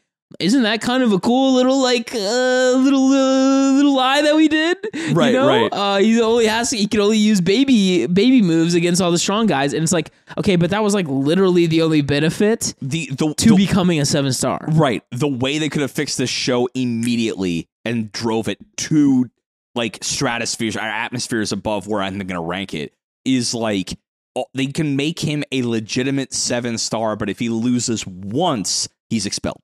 [0.40, 4.48] isn't that kind of a cool little like uh, little uh, little lie that we
[4.48, 4.76] did?
[5.12, 5.46] Right, you know?
[5.48, 5.72] right.
[5.72, 9.46] Uh, he only has he can only use baby baby moves against all the strong
[9.46, 13.34] guys, and it's like okay, but that was like literally the only benefit the the,
[13.34, 14.64] to the- becoming a seven star.
[14.68, 19.30] right the way they could have fixed this show immediately and drove it to
[19.74, 22.92] like stratospheres or atmospheres above where I'm going to rank it
[23.24, 23.96] is like
[24.54, 29.60] they can make him a legitimate seven star, but if he loses once, he's expelled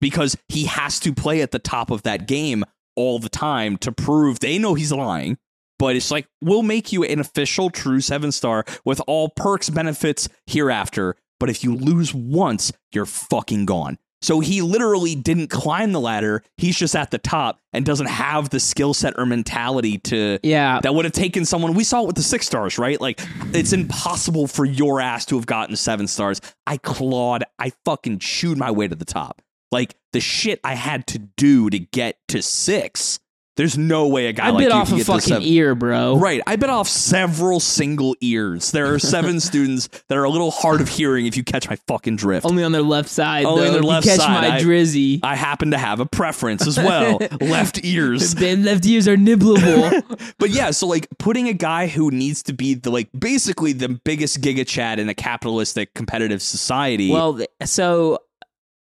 [0.00, 2.64] because he has to play at the top of that game
[2.96, 5.38] all the time to prove they know he's lying.
[5.78, 10.28] But it's like, we'll make you an official true seven star with all perks, benefits
[10.46, 11.16] hereafter.
[11.38, 13.98] But if you lose once, you're fucking gone.
[14.22, 16.42] So he literally didn't climb the ladder.
[16.58, 20.80] He's just at the top and doesn't have the skill set or mentality to Yeah,
[20.82, 21.72] that would have taken someone.
[21.72, 23.00] We saw it with the six stars, right?
[23.00, 23.20] Like
[23.54, 26.42] it's impossible for your ass to have gotten seven stars.
[26.66, 29.40] I clawed, I fucking chewed my way to the top.
[29.70, 33.20] Like the shit I had to do to get to six.
[33.56, 36.16] There's no way a guy I like bit off a fucking ear, bro.
[36.16, 36.40] Right.
[36.46, 38.70] I bit off several single ears.
[38.70, 41.76] There are seven students that are a little hard of hearing if you catch my
[41.86, 42.46] fucking drift.
[42.46, 43.44] Only on their left side.
[43.44, 44.48] Only on their If you catch side.
[44.48, 45.20] my drizzy.
[45.22, 47.18] I happen to have a preference as well.
[47.40, 48.34] Left ears.
[48.40, 50.32] The left ears are nibbleable.
[50.38, 53.90] But yeah, so like putting a guy who needs to be the like basically the
[53.90, 57.10] biggest giga chad in a capitalistic competitive society.
[57.10, 58.20] well, so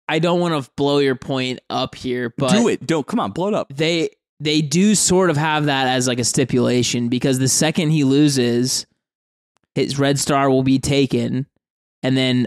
[0.09, 2.87] I don't want to blow your point up here, but do it.
[2.87, 3.69] Don't come on, blow it up.
[3.75, 8.05] they they do sort of have that as like a stipulation because the second he
[8.05, 8.87] loses,
[9.75, 11.47] his red star will be taken,
[12.03, 12.47] and then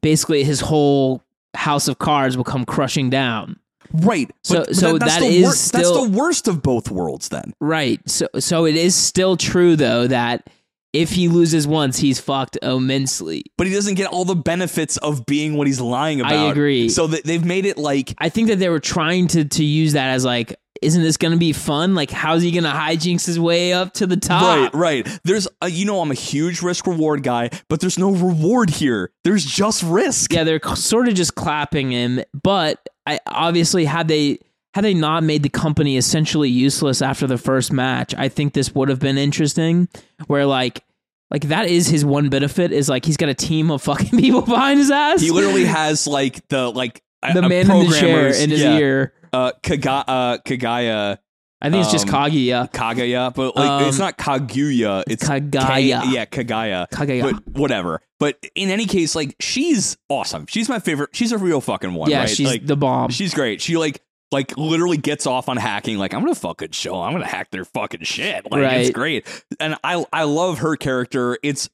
[0.00, 1.22] basically his whole
[1.54, 3.58] house of cards will come crushing down.
[3.92, 4.30] Right.
[4.44, 7.54] So- so that's that the is wor- still- that's the worst of both worlds then.
[7.60, 8.00] Right.
[8.08, 10.46] So so it is still true though that
[10.92, 13.44] if he loses once, he's fucked immensely.
[13.56, 16.32] But he doesn't get all the benefits of being what he's lying about.
[16.32, 16.88] I agree.
[16.88, 19.92] So that they've made it like I think that they were trying to to use
[19.92, 21.94] that as like, isn't this going to be fun?
[21.94, 24.72] Like, how's he going to hijinks his way up to the top?
[24.72, 25.20] Right, right.
[25.24, 29.10] There's, a, you know, I'm a huge risk reward guy, but there's no reward here.
[29.24, 30.32] There's just risk.
[30.32, 34.38] Yeah, they're sort of just clapping him, but I obviously had they
[34.74, 38.74] had they not made the company essentially useless after the first match, I think this
[38.74, 39.88] would have been interesting.
[40.26, 40.84] Where like.
[41.30, 44.40] Like that is his one benefit is like he's got a team of fucking people
[44.40, 45.20] behind his ass.
[45.20, 48.78] He literally has like the like the uh, man in the chair in his yeah,
[48.78, 49.12] ear.
[49.30, 51.18] Uh, Kaga, uh, Kagaya
[51.60, 52.70] I think it's just Um, Kaguya.
[52.72, 55.02] Kaguya, but like it's Um, not Kaguya.
[55.08, 56.02] It's Kagaya.
[56.02, 56.88] K- yeah, Kagaya.
[56.88, 57.22] Kaguya.
[57.32, 58.00] But whatever.
[58.20, 60.46] But in any case, like she's awesome.
[60.48, 61.10] She's my favorite.
[61.12, 62.10] She's a real fucking one.
[62.10, 62.30] yeah, right?
[62.30, 63.10] she's like the bomb.
[63.10, 63.60] she's great.
[63.60, 64.00] She like
[64.30, 65.98] like literally gets off on hacking.
[65.98, 67.00] Like I'm gonna fucking show.
[67.00, 68.50] I'm gonna hack their fucking shit.
[68.50, 69.26] Like it's great.
[69.58, 71.38] And I I love her character.
[71.42, 71.68] It's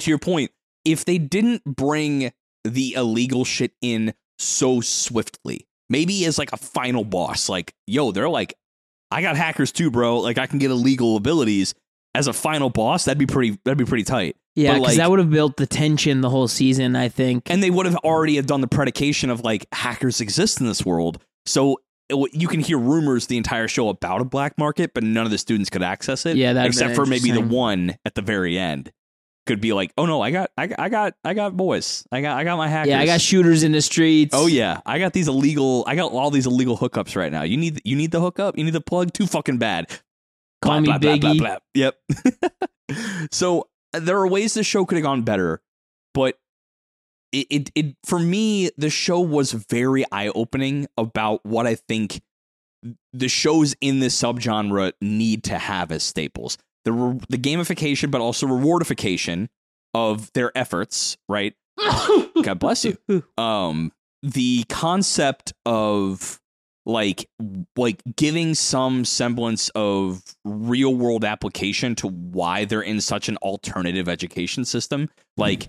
[0.00, 0.50] to your point.
[0.84, 2.32] If they didn't bring
[2.64, 8.28] the illegal shit in so swiftly, maybe as like a final boss, like yo, they're
[8.28, 8.54] like,
[9.10, 10.20] I got hackers too, bro.
[10.20, 11.74] Like I can get illegal abilities
[12.14, 13.04] as a final boss.
[13.06, 13.58] That'd be pretty.
[13.64, 14.36] That'd be pretty tight.
[14.54, 16.94] yeah, because like- that would have built the tension the whole season.
[16.94, 17.50] I think.
[17.50, 20.86] and they would have already have done the predication of like hackers exist in this
[20.86, 21.80] world so
[22.10, 25.30] it- you can hear rumors the entire show about a black market but none of
[25.30, 26.36] the students could access it.
[26.36, 28.92] Yeah, except for maybe the one at the very end.
[29.46, 32.04] Could be like oh no i got i got i got, I got boys.
[32.12, 34.34] I got i got my hackers yeah, I got shooters in the streets.
[34.36, 34.80] oh yeah.
[34.84, 37.42] I got these illegal i got all these illegal hookups right now.
[37.44, 38.58] You need you need the hookup?
[38.58, 39.12] You need the plug?
[39.14, 39.88] Too fucking bad.
[40.60, 41.58] Call me Biggie.
[41.74, 41.96] Yep.
[43.30, 45.62] so uh, there are ways the show could have gone better,
[46.14, 46.38] but
[47.32, 52.20] it, it, it for me, the show was very eye opening about what I think
[53.12, 56.58] the shows in this subgenre need to have as staples.
[56.84, 59.48] The re- the gamification, but also rewardification
[59.94, 61.16] of their efforts.
[61.28, 61.54] Right.
[62.42, 62.96] God bless you
[63.36, 66.40] um the concept of
[66.86, 67.28] like
[67.76, 74.08] like giving some semblance of real world application to why they're in such an alternative
[74.08, 75.68] education system like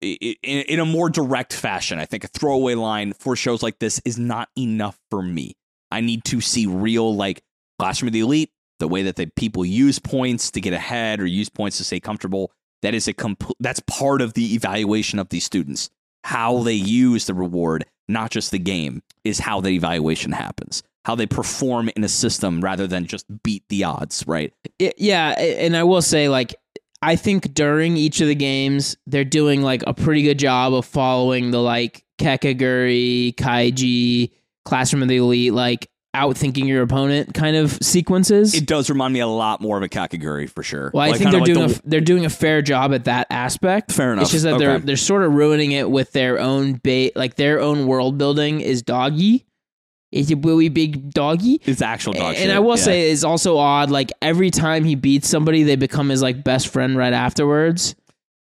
[0.00, 4.00] in, in a more direct fashion i think a throwaway line for shows like this
[4.04, 5.54] is not enough for me
[5.90, 7.42] i need to see real like
[7.78, 11.26] classroom of the elite the way that the people use points to get ahead or
[11.26, 12.50] use points to stay comfortable
[12.82, 15.90] that is a compl- that's part of the evaluation of these students
[16.24, 20.82] how they use the reward, not just the game, is how the evaluation happens.
[21.06, 24.52] How they perform in a system rather than just beat the odds, right?
[24.82, 26.54] I- yeah, and I will say, like,
[27.02, 30.84] I think during each of the games, they're doing like a pretty good job of
[30.84, 34.30] following the like Kakegurui, Kaiji,
[34.64, 38.52] Classroom of the Elite, like outthinking your opponent kind of sequences.
[38.54, 40.90] It does remind me a lot more of a Kakegurui for sure.
[40.92, 43.04] well, I Like, think they're like doing the- a, they're doing a fair job at
[43.04, 43.92] that aspect.
[43.92, 44.22] Fair enough.
[44.24, 47.60] It's just that they're they're sort of ruining it with their own bait, like their
[47.60, 49.46] own world building is doggy.
[50.12, 51.60] Is a really big doggy.
[51.64, 52.50] it's actual dog and shit.
[52.50, 52.82] I will yeah.
[52.82, 53.90] say it's also odd.
[53.90, 57.94] Like every time he beats somebody, they become his like best friend right afterwards.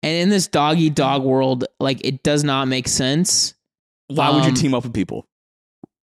[0.01, 3.53] And in this dog eat dog world, like it does not make sense.
[4.07, 5.27] why would you um, team up with people?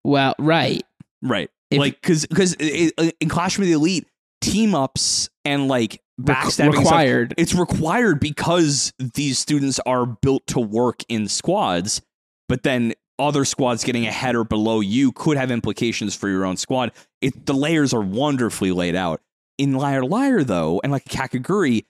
[0.05, 0.81] Well, right.
[1.21, 1.49] Right.
[1.69, 4.07] if- like, because because in Clash of the Elite,
[4.41, 7.33] team ups and like backstabbing and stuff, required.
[7.37, 12.01] it's required because these students are built to work in squads,
[12.47, 16.57] but then other squads getting ahead or below you could have implications for your own
[16.57, 16.91] squad.
[17.21, 19.21] It, the layers are wonderfully laid out.
[19.57, 21.85] In Liar Liar, though, and like Kakegurui,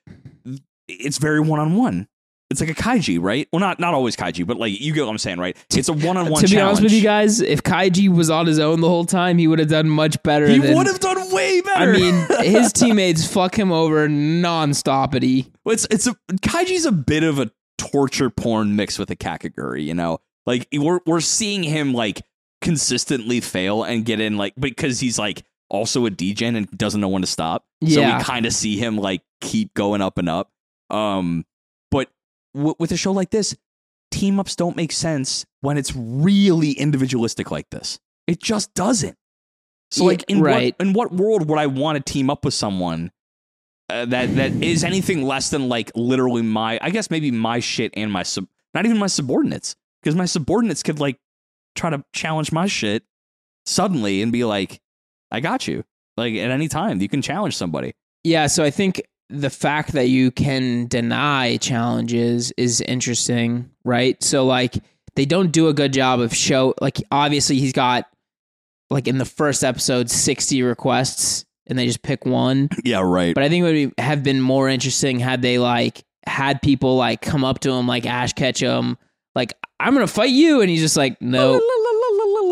[0.88, 2.08] it's very one on one.
[2.50, 3.48] It's like a kaiji, right?
[3.54, 5.56] Well, not not always kaiji, but like you get what I'm saying, right?
[5.76, 6.42] It's a one on one.
[6.42, 9.38] to be honest with you guys, if Kaiji was on his own the whole time,
[9.38, 10.48] he would have done much better.
[10.48, 11.94] he than, would have done way better.
[11.94, 15.52] I mean, his teammates fuck him over nonstopity.
[15.64, 19.86] Well, it's it's a Kaiji's a bit of a torture porn mixed with a Kakegurui,
[19.86, 20.20] you know.
[20.50, 22.24] Like we're we're seeing him like
[22.60, 27.08] consistently fail and get in like because he's like also a degen and doesn't know
[27.08, 27.66] when to stop.
[27.82, 27.94] Yeah.
[27.94, 30.52] So we kind of see him like keep going up and up.
[30.90, 31.46] Um,
[31.92, 32.10] but
[32.56, 33.56] w- with a show like this,
[34.10, 38.00] team ups don't make sense when it's really individualistic like this.
[38.26, 39.20] It just doesn't.
[39.92, 40.74] So like in right.
[40.80, 43.12] what in what world would I want to team up with someone
[43.92, 47.94] uh, that that is anything less than like literally my I guess maybe my shit
[47.96, 51.18] and my sub not even my subordinates because my subordinates could like
[51.76, 53.04] try to challenge my shit
[53.66, 54.80] suddenly and be like
[55.32, 55.84] I got you
[56.18, 57.94] like at any time you can challenge somebody
[58.24, 64.22] Yeah, so I think the fact that you can deny challenges is interesting, right?
[64.24, 64.76] So like
[65.16, 68.06] they don't do a good job of show like obviously he's got
[68.90, 72.70] like in the first episode 60 requests and they just pick one.
[72.84, 76.04] yeah right But I think it would be- have been more interesting had they like
[76.26, 78.98] had people like come up to him like Ash Ketchum
[79.36, 81.54] like I'm going to fight you and he's just like no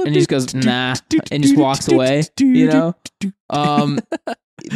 [0.05, 0.95] and he just goes nah
[1.31, 2.95] and just walks away, you know?
[3.49, 3.99] Um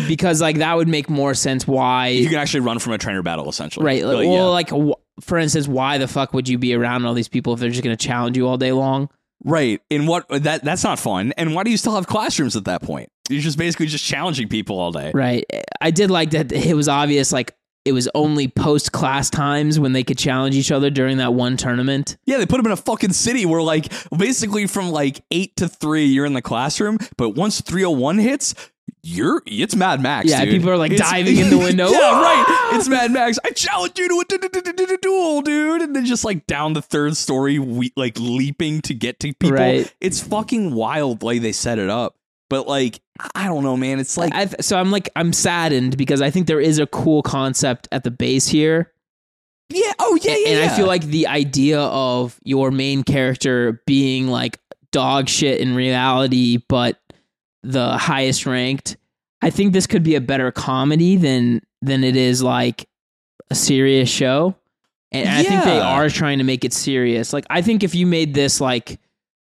[0.08, 3.22] because like that would make more sense why you can actually run from a trainer
[3.24, 4.02] battle essentially Right.
[4.04, 4.44] But, well, yeah.
[4.44, 7.60] like, wh- for instance, why the fuck would you be around all these people if
[7.60, 9.10] they're just going to challenge you all day long?
[9.44, 12.66] right And what that that's not fun and why do you still have classrooms at
[12.66, 15.46] that point you're just basically just challenging people all day Right.
[15.80, 17.56] I did like that it was obvious, like,
[17.86, 21.58] it was only post class times when they could challenge each other during that one
[21.58, 22.18] tournament.
[22.26, 25.68] Yeah, they put them in a fucking city where, like, basically from like eight to
[25.68, 26.98] three, you're in the classroom.
[27.18, 28.54] But once 301 hits,
[29.04, 30.30] you're it's Mad Max.
[30.30, 30.54] Yeah, dude.
[30.56, 31.90] people are, like, It's- diving in the window.
[31.90, 32.22] yeah, Ah!
[32.72, 32.78] right.
[32.78, 33.40] It's Mad Max.
[33.44, 35.82] I challenge you to a du- du- du- du- du- duel, dude.
[35.82, 39.58] And then just like down the third story, we like leaping to get to people.
[39.58, 39.92] Right.
[40.00, 42.16] It's fucking wild the way they set it up.
[42.52, 43.00] But like,
[43.34, 44.02] I don't know, man.
[44.02, 47.24] It's like I so I'm like I'm saddened because I think there is a cool
[47.24, 48.92] concept at the base here.
[49.70, 50.48] yeah, oh yeah, yeah.
[50.50, 50.66] and yeah.
[50.66, 54.60] I feel like the idea of your main character being like
[54.92, 57.00] dog shit in reality, but
[57.64, 58.98] the highest ranked.
[59.42, 62.86] I think this could be a better comedy than than it is like
[63.50, 64.56] a serious show.
[65.14, 67.32] And I think they are trying to make it serious.
[67.32, 69.00] Like I think if you made this like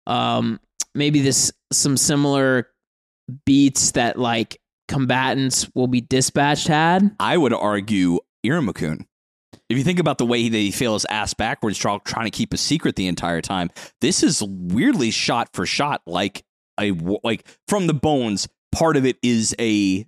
[0.05, 0.59] um
[0.93, 2.67] maybe this some similar
[3.45, 7.15] beats that like combatants will be dispatched had.
[7.19, 9.05] I would argue Iruma-kun.
[9.69, 12.53] If you think about the way they feel his ass backwards, try- trying to keep
[12.53, 13.69] a secret the entire time,
[14.01, 16.43] this is weirdly shot for shot like
[16.79, 16.91] a
[17.23, 18.47] like from the bones.
[18.71, 20.05] Part of it is a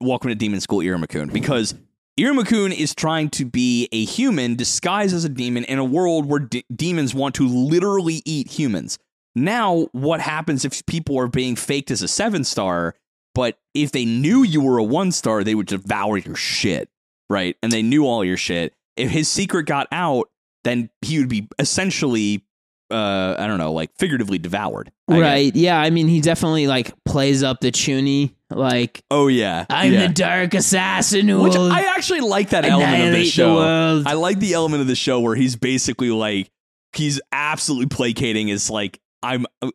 [0.00, 1.74] Welcome to Demon School Iruma-kun because
[2.18, 6.40] Iruma-kun is trying to be a human disguised as a demon in a world where
[6.40, 8.98] de- demons want to literally eat humans.
[9.36, 12.94] Now, what happens if people are being faked as a seven star?
[13.34, 16.88] But if they knew you were a one star, they would devour your shit,
[17.28, 17.56] right?
[17.62, 18.74] And they knew all your shit.
[18.96, 20.30] If his secret got out,
[20.62, 22.44] then he would be essentially,
[22.92, 24.92] uh, I don't know, like figuratively devoured.
[25.08, 25.20] I guess.
[25.20, 25.56] Right.
[25.56, 25.80] Yeah.
[25.80, 28.34] I mean, he definitely like plays up the chuuni.
[28.50, 29.66] Like, Oh yeah.
[29.68, 30.06] I'm yeah.
[30.06, 34.02] the dark assassin who Which I actually like that element of the annihilate the show.
[34.06, 36.52] I like the element of the show where he's basically like
[36.92, 39.70] he's absolutely placating his like I'm uh,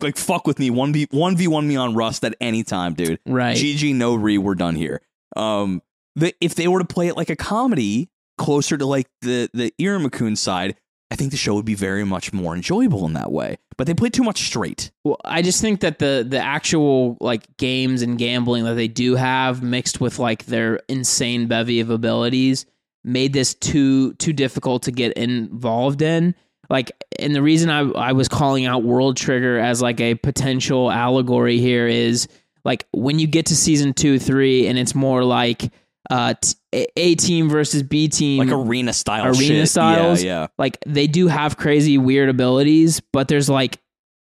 [0.00, 2.94] like fuck with me one v one v one me on Rust at any time,
[2.94, 3.18] dude.
[3.26, 3.56] right.
[3.56, 5.02] GG no re, we're done here.
[5.36, 5.82] Um,
[6.16, 9.72] the, if they were to play it like a comedy, closer to like the the
[9.80, 10.76] Iruma-kun side,
[11.10, 13.58] I think the show would be very much more enjoyable in that way.
[13.76, 14.90] But they play too much straight.
[15.04, 19.16] Well, I just think that the the actual like games and gambling that they do
[19.16, 22.66] have mixed with like their insane bevy of abilities
[23.02, 26.34] made this too too difficult to get involved in.
[26.70, 30.90] Like, and the reason I I was calling out World Trigger as like a potential
[30.90, 32.28] allegory here is
[32.64, 35.72] like when you get to season two, three, and it's more like
[36.10, 39.68] uh t- A team versus B team, Like arena style Arena shit.
[39.68, 40.22] styles?
[40.22, 40.46] Yeah, yeah.
[40.58, 43.78] like they do have crazy weird abilities, but there's like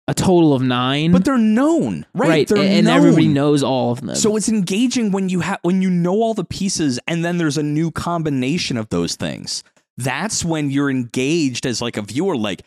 [0.08, 1.12] a total of nine.
[1.12, 2.48] But they're known, right?
[2.48, 2.98] They're and, and known.
[2.98, 4.16] everybody knows all of them.
[4.16, 7.58] So it's engaging when you have when you know all the pieces and then there's
[7.58, 9.64] a new combination of those things.
[9.98, 12.64] That's when you're engaged as like a viewer like,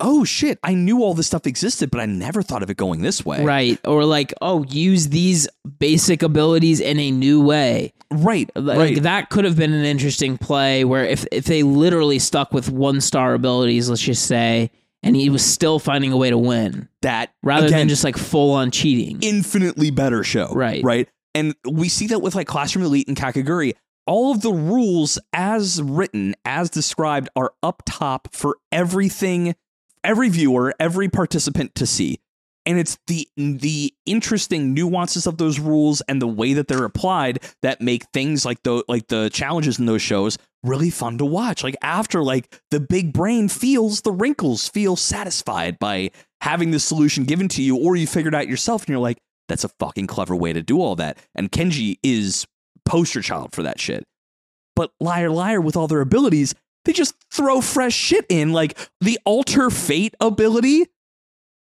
[0.00, 3.02] "Oh shit, I knew all this stuff existed, but I never thought of it going
[3.02, 5.48] this way." right, or like, oh, use these
[5.78, 7.92] basic abilities in a new way.
[8.10, 8.50] Right.
[8.54, 9.02] Like right.
[9.02, 13.00] that could have been an interesting play where if if they literally stuck with one
[13.00, 14.70] star abilities, let's just say,
[15.02, 18.16] and he was still finding a way to win that rather again, than just like
[18.16, 19.18] full on cheating.
[19.20, 20.48] infinitely better show.
[20.52, 20.82] Right.
[20.82, 21.08] Right.
[21.34, 23.74] And we see that with like Classroom Elite and Kakegurui.
[24.08, 29.54] All of the rules as written, as described, are up top for everything,
[30.02, 32.18] every viewer, every participant to see.
[32.64, 37.40] And it's the the interesting nuances of those rules and the way that they're applied
[37.60, 41.62] that make things like the like the challenges in those shows really fun to watch.
[41.62, 47.24] Like after like the big brain feels the wrinkles, feel satisfied by having the solution
[47.24, 50.34] given to you, or you figured out yourself and you're like, that's a fucking clever
[50.34, 51.18] way to do all that.
[51.34, 52.46] And Kenji is
[52.88, 54.04] poster child for that shit.
[54.74, 59.18] But Liar Liar, with all their abilities, they just throw fresh shit in, like the
[59.24, 60.86] alter fate ability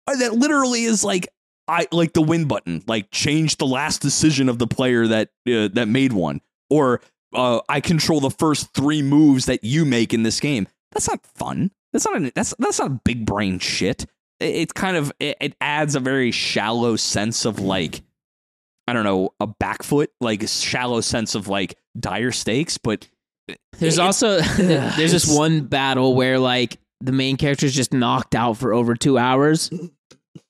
[0.06, 1.28] uh, that literally is like
[1.66, 5.68] I like the win button, like change the last decision of the player that uh,
[5.72, 6.40] that made one,
[6.70, 7.00] or
[7.34, 10.66] uh, I control the first three moves that you make in this game.
[10.92, 11.70] That's not fun.
[11.92, 14.06] That's not an, that's that's not big brain shit.
[14.40, 18.02] It, it kind of it, it adds a very shallow sense of like
[18.88, 22.78] I don't know a back foot, like a shallow sense of like dire stakes.
[22.78, 23.08] But
[23.78, 28.56] There's also there's this one battle where like the main character is just knocked out
[28.56, 29.70] for over two hours,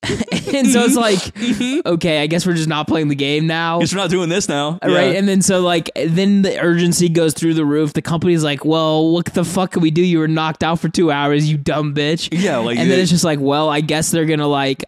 [0.03, 0.97] and so it's mm-hmm.
[0.97, 1.80] like, mm-hmm.
[1.86, 4.49] okay, I guess we're just not playing the game now, guess we're not doing this
[4.49, 5.12] now, right?
[5.12, 5.18] Yeah.
[5.18, 7.93] And then so like then the urgency goes through the roof.
[7.93, 10.03] The company's like, well, what the fuck can we do?
[10.03, 12.28] You were knocked out for two hours, you dumb bitch.
[12.31, 14.85] Yeah, like and then the- it's just like, well, I guess they're gonna like.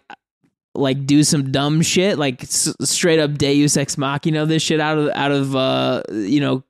[0.73, 4.97] Like do some dumb shit, like s- straight up Deus Ex Machina this shit out
[4.97, 6.63] of out of uh you know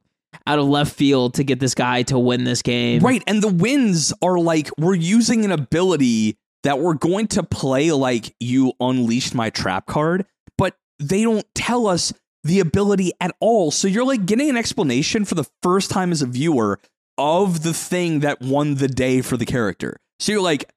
[0.47, 3.01] out of left field to get this guy to win this game.
[3.01, 3.23] Right.
[3.27, 8.35] And the wins are like, we're using an ability that we're going to play like
[8.39, 10.25] you unleashed my trap card,
[10.57, 12.13] but they don't tell us
[12.43, 13.71] the ability at all.
[13.71, 16.79] So you're like getting an explanation for the first time as a viewer
[17.17, 19.97] of the thing that won the day for the character.
[20.19, 20.71] So you're like,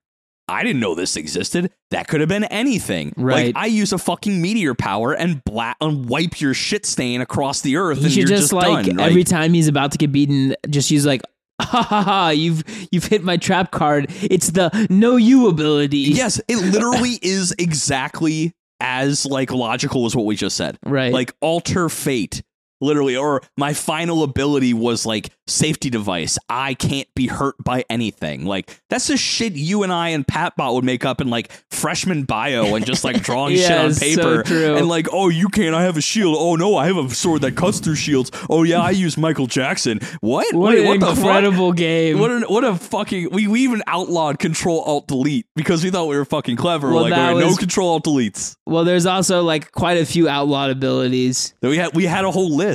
[0.49, 1.73] I didn't know this existed.
[1.91, 3.15] That could have been anything.
[3.17, 3.47] Right.
[3.47, 7.63] Like I use a fucking meteor power and bla- and wipe your shit stain across
[7.63, 7.99] the earth.
[7.99, 9.01] He and should you're just, just like done.
[9.01, 11.23] every time he's about to get beaten, just use like,
[11.63, 12.29] ha ha ha!
[12.31, 14.07] You've you've hit my trap card.
[14.23, 15.99] It's the know you ability.
[15.99, 20.79] yes, it literally is exactly as like logical as what we just said.
[20.85, 21.13] right.
[21.13, 22.43] Like alter fate.
[22.85, 26.39] Literally, or my final ability was like safety device.
[26.49, 28.45] I can't be hurt by anything.
[28.47, 32.25] Like that's the shit you and I and Patbot would make up in like freshman
[32.25, 34.43] bio and just like drawing shit on so paper.
[34.43, 34.77] true.
[34.77, 35.75] And like, oh, you can't.
[35.75, 36.37] I have a shield.
[36.39, 38.31] Oh no, I have a sword that cuts through shields.
[38.51, 40.01] Oh yeah, I use Michael Jackson.
[40.21, 40.55] What?
[40.55, 41.19] what Wait, an what the fuck?
[41.19, 42.19] incredible game.
[42.19, 46.07] What, an, what a fucking we, we even outlawed control alt delete because we thought
[46.09, 46.93] we were fucking clever.
[46.93, 48.57] Well, like that okay, no control alt deletes.
[48.67, 51.55] well, there's also like quite a few outlawed abilities.
[51.63, 52.74] We had we had a whole list,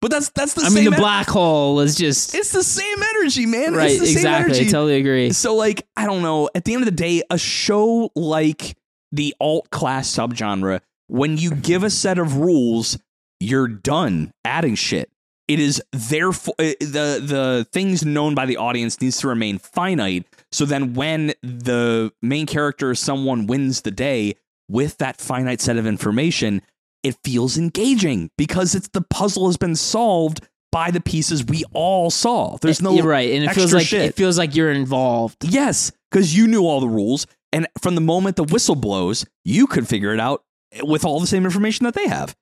[0.00, 3.02] but that's that's the I mean, the en- black hole is just it's the same
[3.16, 3.74] energy, man.
[3.74, 3.90] right.
[3.90, 4.54] It's the Exactly.
[4.54, 4.70] I energy.
[4.70, 5.32] totally agree.
[5.32, 6.48] so like, I don't know.
[6.54, 8.76] At the end of the day, a show like
[9.12, 12.98] the alt class subgenre, when you give a set of rules,
[13.40, 15.08] you're done adding shit.
[15.48, 20.24] It is therefore uh, the the things known by the audience needs to remain finite.
[20.50, 24.34] So then, when the main character, someone wins the day
[24.68, 26.62] with that finite set of information,
[27.02, 32.10] it feels engaging because it's the puzzle has been solved by the pieces we all
[32.10, 32.56] saw.
[32.58, 34.02] There's no You're right, and it feels like shit.
[34.02, 35.44] it feels like you're involved.
[35.44, 39.66] Yes, because you knew all the rules, and from the moment the whistle blows, you
[39.66, 40.42] could figure it out
[40.82, 42.34] with all the same information that they have.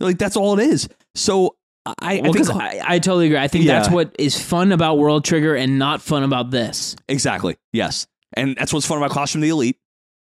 [0.00, 0.88] Like that's all it is.
[1.14, 3.36] So I, I think I, I totally agree.
[3.38, 6.96] I think that's what is fun about World Trigger and not fun about this.
[7.08, 9.76] exactly yes, and that's what's fun about Classroom of the Elite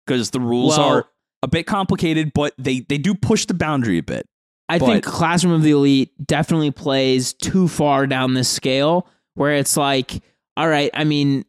[0.08, 1.06] because the rules Well- are
[1.44, 4.28] a bit complicated, but they they do push the boundary a bit.
[4.68, 9.56] I But- think Classroom of the Elite definitely plays too far down this scale where
[9.56, 10.22] it's like,
[10.58, 11.46] all right, I mean,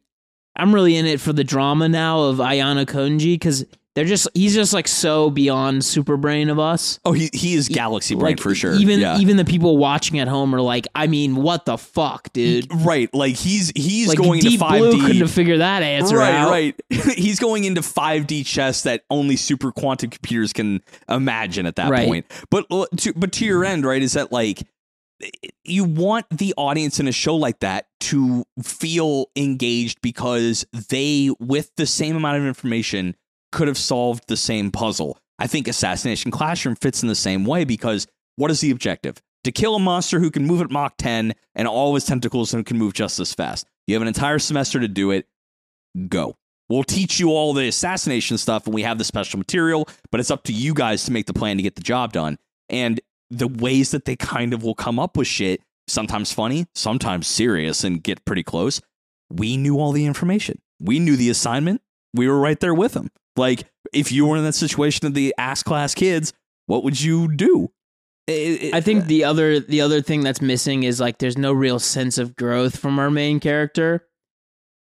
[0.55, 4.71] I'm really in it for the drama now of Ayanokoji because they're just he's just
[4.73, 6.99] like so beyond super brain of us.
[7.03, 8.73] Oh, he he is galaxy brain like for sure.
[8.75, 9.17] Even yeah.
[9.19, 12.67] even the people watching at home are like, I mean, what the fuck, dude?
[12.85, 15.01] right, like he's he's Like going Deep into five Blue D.
[15.01, 16.49] couldn't have figured that answer right, out.
[16.49, 16.75] right.
[17.17, 22.07] He's going into 5D chess that only super quantum computers can imagine at that Right.
[22.07, 22.25] point.
[22.49, 22.65] But
[22.97, 24.63] to, but to your end, right, is that like
[25.63, 31.71] you want the audience in a show like that to feel engaged because they, with
[31.75, 33.15] the same amount of information,
[33.51, 35.17] could have solved the same puzzle.
[35.39, 39.21] I think Assassination Classroom fits in the same way because what is the objective?
[39.43, 42.53] To kill a monster who can move at Mach 10 and all of his tentacles
[42.53, 43.67] and can move just as fast.
[43.87, 45.27] You have an entire semester to do it.
[46.07, 46.37] Go.
[46.69, 50.31] We'll teach you all the assassination stuff and we have the special material, but it's
[50.31, 52.37] up to you guys to make the plan to get the job done.
[52.69, 57.27] And the ways that they kind of will come up with shit, sometimes funny, sometimes
[57.27, 58.79] serious and get pretty close.
[59.29, 60.61] We knew all the information.
[60.79, 61.81] We knew the assignment.
[62.13, 63.09] We were right there with them.
[63.35, 63.63] Like,
[63.93, 66.33] if you were in that situation of the ass class kids,
[66.67, 67.71] what would you do?
[68.27, 71.37] It- it- I think uh, the other the other thing that's missing is like there's
[71.37, 74.05] no real sense of growth from our main character.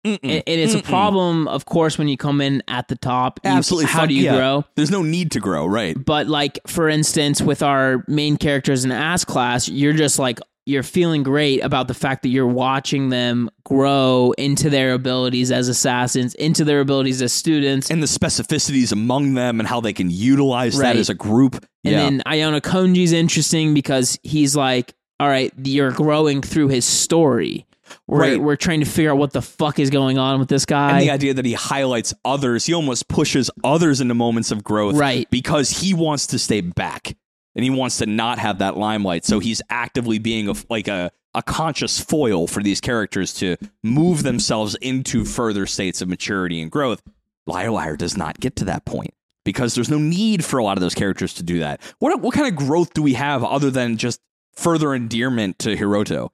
[0.06, 0.18] Mm-mm.
[0.22, 0.84] And, and it's a Mm-mm.
[0.84, 3.40] problem, of course, when you come in at the top.
[3.44, 4.36] you- Absolutely how fuck- do you yeah.
[4.36, 4.64] grow?
[4.76, 5.96] There's no need to grow, right?
[6.02, 10.38] But like for instance, with our main characters in ass class, you're just like
[10.68, 15.68] you're feeling great about the fact that you're watching them grow into their abilities as
[15.68, 17.90] assassins, into their abilities as students.
[17.90, 20.92] And the specificities among them and how they can utilize Right.
[20.92, 21.54] that as a group.
[21.84, 21.98] And yeah.
[22.04, 27.64] then Ayanokoji's interesting because he's like, all right, you're growing through his story.
[28.06, 28.40] We're, Right.
[28.40, 30.90] we're trying to figure out what the fuck is going on with this guy.
[30.92, 34.96] and the idea that he highlights others, he almost pushes others into moments of growth
[34.96, 35.26] Right.
[35.30, 37.16] because he wants to stay back
[37.58, 39.24] and he wants to not have that limelight.
[39.24, 44.22] So he's actively being a, like a, a conscious foil for these characters to move
[44.22, 47.02] themselves into further states of maturity and growth.
[47.48, 49.12] Liar Liar does not get to that point
[49.44, 51.80] because there's no need for a lot of those characters to do that.
[51.98, 54.20] What what kind of growth do we have other than just
[54.54, 56.30] further endearment to Hiroto?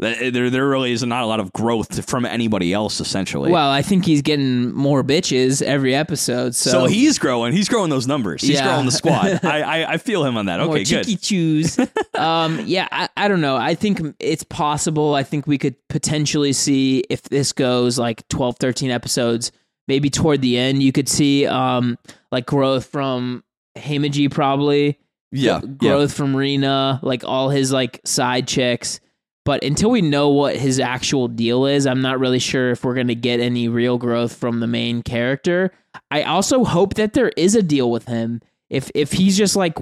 [0.00, 3.50] Th- There, there really is not a lot of growth from anybody else, essentially.
[3.52, 6.54] well, I think he's getting more bitches every episode.
[6.54, 7.52] So, So, he's growing.
[7.52, 8.40] He's growing those numbers.
[8.42, 8.64] He's Yeah.
[8.68, 9.40] growing the squad.
[9.44, 10.60] I, I I feel him on that.
[10.60, 11.04] more Okay, good.
[11.04, 11.78] cheeky chews.
[12.18, 13.56] um, yeah, I, I don't know.
[13.56, 15.14] I think it's possible.
[15.14, 19.52] I think we could potentially see if this goes like 12, 13 episodes,
[19.88, 21.98] maybe toward the end, you could see um,
[22.32, 23.44] like growth from
[23.76, 24.98] Himeji probably.
[25.32, 25.72] Yeah, gr- yeah.
[25.92, 28.98] growth from Rena, like all his like side chicks.
[29.44, 32.94] But until we know what his actual deal is, I'm not really sure if we're
[32.94, 35.72] going to get any real growth from the main character.
[36.10, 38.42] I also hope that there is a deal with him.
[38.68, 39.76] if if he's just like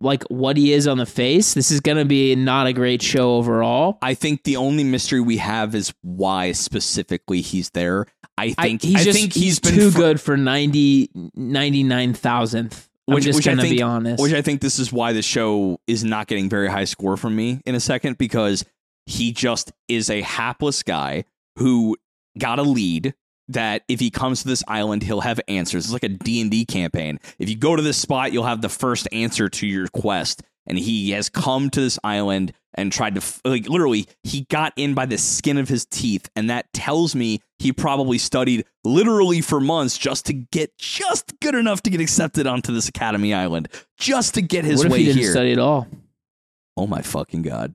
[0.00, 3.36] like what he is on the face, this is gonna be not a great show
[3.36, 3.96] overall.
[4.02, 8.04] I think the only mystery we have is why specifically he's there.
[8.36, 12.12] I I, think he's I just think he's, been too fr- good for 90 99
[12.14, 12.90] thousandth.
[13.08, 14.22] I'm Which- just which I think- be honest.
[14.22, 17.34] Which I think this is why the show is not getting very high score from
[17.36, 18.64] me in a second because
[19.06, 21.24] he just is a hapless guy
[21.56, 21.96] who
[22.38, 23.14] got a lead
[23.48, 25.84] that if he comes to this island he'll have answers.
[25.84, 27.20] It's like a D&D campaign.
[27.38, 30.78] If you go to this spot you'll have the first answer to your quest and
[30.78, 35.06] he has come to this island and tried to like literally he got in by
[35.06, 39.96] the skin of his teeth and that tells me he probably studied literally for months
[39.96, 43.68] just to get just good enough to get accepted onto this academy island
[43.98, 45.86] just to get his what if way he didn't here study at all?
[46.76, 47.74] oh my fucking god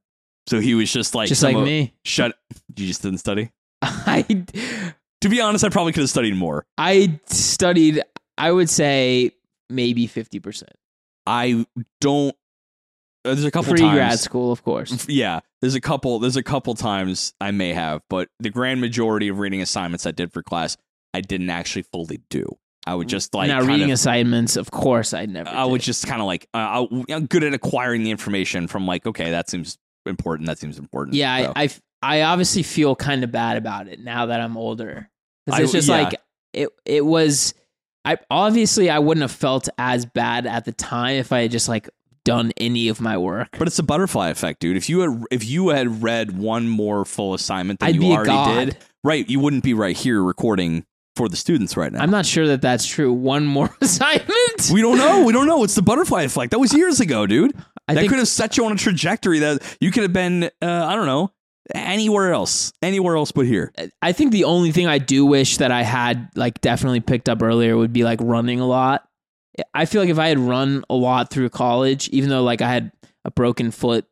[0.49, 1.93] so he was just like just like me.
[2.03, 2.35] shut
[2.75, 3.51] you just didn't study
[3.81, 4.23] I
[5.21, 8.01] to be honest i probably could have studied more I studied.
[8.37, 9.31] I would say
[9.69, 10.73] maybe fifty percent
[11.27, 11.65] i
[12.01, 12.35] don't
[13.25, 15.05] uh, there's a couple pre grad school, of course.
[15.09, 19.27] yeah there's a couple there's a couple times i may have but the grand majority
[19.27, 20.77] of reading assignments i did for class
[21.13, 22.45] i didn't actually fully do
[22.87, 25.49] i would just like now reading of, assignments, of course, I never.
[25.49, 28.87] i would just kind of like uh, I, i'm good at acquiring the information from
[28.87, 31.69] like okay that seems important that seems important Yeah, So, I, I,
[32.01, 35.09] I obviously feel kind of bad about it now that I'm older.
[35.45, 36.01] Because I- it's just yeah.
[36.01, 36.15] like
[36.53, 36.69] it.
[36.85, 37.53] It was.
[38.05, 41.67] I obviously I wouldn't have felt as bad at the time if I had just
[41.67, 41.89] like
[42.23, 43.49] done any of my work.
[43.57, 47.03] but it's a butterfly effect dude if you had if you had read one more
[47.05, 50.85] full assignment than I'd you already did right you wouldn't be right here recording
[51.15, 53.11] for the students right now I'm not sure that that's true.
[53.11, 54.69] One more assignment.
[54.71, 55.23] we don't know.
[55.25, 55.63] We don't know.
[55.63, 56.51] It's the butterfly effect.
[56.51, 57.53] That was years ago, dude.
[57.89, 60.43] I that think could have set you on a trajectory that you could have been,
[60.45, 60.49] uh,
[60.85, 61.31] I don't know,
[61.73, 63.71] anywhere else, anywhere else but here.
[64.01, 67.41] I think the only thing I do wish that I had like definitely picked up
[67.43, 69.07] earlier would be like running a lot.
[69.73, 72.69] I feel like if I had run a lot through college, even though like I
[72.71, 72.91] had
[73.25, 74.05] a broken foot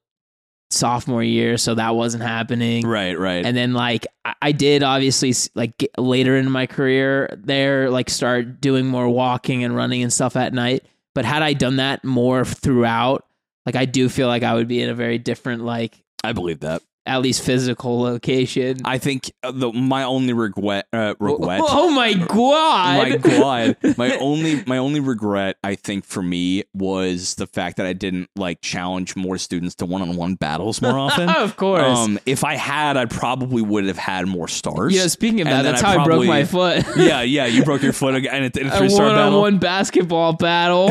[0.70, 2.86] sophomore year, so that wasn't happening.
[2.86, 3.46] Right, right.
[3.46, 8.10] And then like I- I did obviously like get later in my career there like
[8.10, 10.86] start doing more walking and running and stuff at night.
[11.16, 13.26] But had I done that more throughout,
[13.68, 16.62] like I do feel like I would be in a very different like I believe
[16.62, 16.82] that.
[17.08, 18.78] At least physical location.
[18.86, 21.62] I think uh, the my only regret, uh, regret.
[21.64, 23.10] Oh my god!
[23.10, 27.86] My God, my only my only regret, I think, for me was the fact that
[27.86, 31.30] I didn't like challenge more students to one on one battles more often.
[31.30, 31.84] of course.
[31.84, 34.94] Um, if I had, I probably would have had more stars.
[34.94, 35.08] Yeah.
[35.08, 36.86] speaking of and that, that's I how I broke my foot.
[36.98, 37.46] yeah, yeah.
[37.46, 39.40] You broke your foot again in a, in a a three star battle.
[39.40, 40.90] one-on-one basketball battle.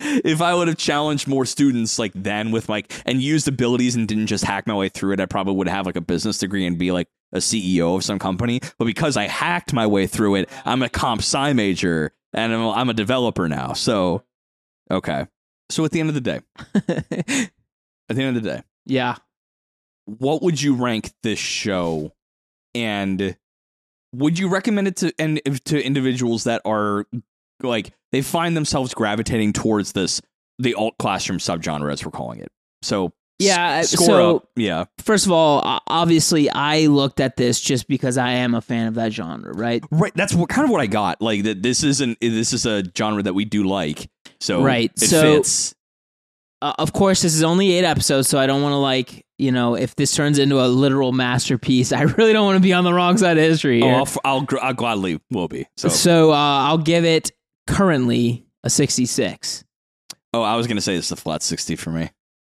[0.00, 4.08] if I would have challenged more students like then with like and used abilities and
[4.08, 6.66] didn't just hack my way through it, I probably would have like a business degree
[6.66, 8.60] and be like a CEO of some company.
[8.78, 12.68] But because I hacked my way through it, I'm a comp sci major and I'm,
[12.68, 13.72] I'm a developer now.
[13.72, 14.24] So,
[14.90, 15.26] okay.
[15.70, 16.40] So at the end of the day,
[16.74, 19.16] at the end of the day, yeah,
[20.06, 22.12] what would you rank this show
[22.74, 23.36] and
[24.14, 27.06] would you recommend it to and to individuals that are
[27.62, 30.22] like they find themselves gravitating towards this
[30.58, 32.50] the alt classroom subgenre as we're calling it
[32.80, 37.86] so Yeah, score so- up yeah first of all, obviously, I looked at this just
[37.88, 39.82] because I am a fan of that genre, right?
[39.90, 42.82] right that's what kind of what i got like that this isn't this is a
[42.96, 44.10] genre that we do like
[44.40, 45.74] so Right, it so- fits
[46.60, 49.52] Uh, of course, this is only eight episodes, so I don't want to like you
[49.52, 52.82] know if this turns into a literal masterpiece, I really don't want to be on
[52.82, 53.88] the wrong side of history oh.
[53.88, 57.30] I'll, f- I'll, I'll gladly will be so So, uh, I'll give it
[57.68, 59.62] currently a sixty-six.
[60.34, 62.10] oh i was gonna say it's a flat 60 for me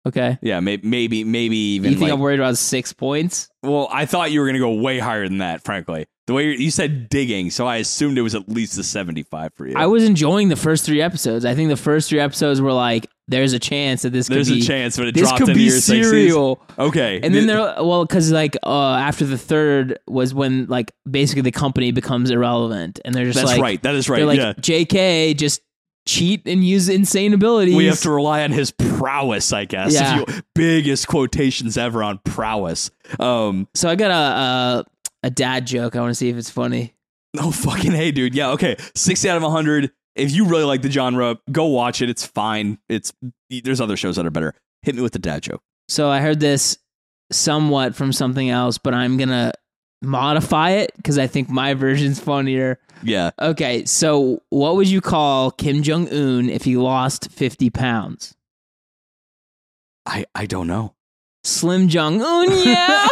[0.05, 0.37] Okay.
[0.43, 3.49] yeah may- maybe maybe even you think like, I'm worried about six points?
[3.63, 6.07] Well, I thought you were going to go way higher than that, frankly.
[6.27, 9.55] The way you you said digging, so I assumed it was at least a 75
[9.55, 9.75] for you.
[9.77, 11.45] I was enjoying the first three episodes.
[11.45, 14.55] I think the first three episodes were like, "There's a chance that this There's could
[14.55, 15.83] be, a chance, but it this dropped could into be your 60s.
[15.83, 17.17] serial." Okay.
[17.17, 21.43] And then Th- they're well, because like uh, after the third was when like basically
[21.43, 23.83] the company becomes irrelevant, and they're just That's like, right.
[23.83, 24.19] That is right.
[24.19, 24.53] They're like, yeah.
[24.61, 25.35] "J.K.
[25.35, 25.61] just
[26.07, 29.93] cheat and use insane abilities." We have to rely on his prowess, I guess.
[29.95, 30.19] Yeah.
[30.19, 32.91] You, biggest quotations ever on prowess.
[33.21, 34.85] Um, So I got a a,
[35.25, 35.97] a dad joke.
[35.97, 36.95] I want to see if it's funny.
[37.39, 38.35] oh, fucking hey, dude.
[38.35, 38.77] Yeah, okay.
[38.95, 39.91] 60 out of 100.
[40.15, 42.11] If you really like the genre, go watch it.
[42.11, 42.79] It's fine.
[42.91, 43.13] It's
[43.49, 44.55] There's other shows that are better.
[44.83, 45.63] Hit me with the dad joke.
[45.89, 46.77] So I heard this
[47.31, 49.53] somewhat from something else, but I'm gonna
[50.03, 52.79] modify it because I think my version's funnier.
[53.03, 53.31] Yeah.
[53.41, 58.35] Okay, so what would you call Kim Jong Un if he lost 50 pounds?
[60.07, 60.95] I, I don't know.
[61.45, 63.09] Slim Jong Un, yeah.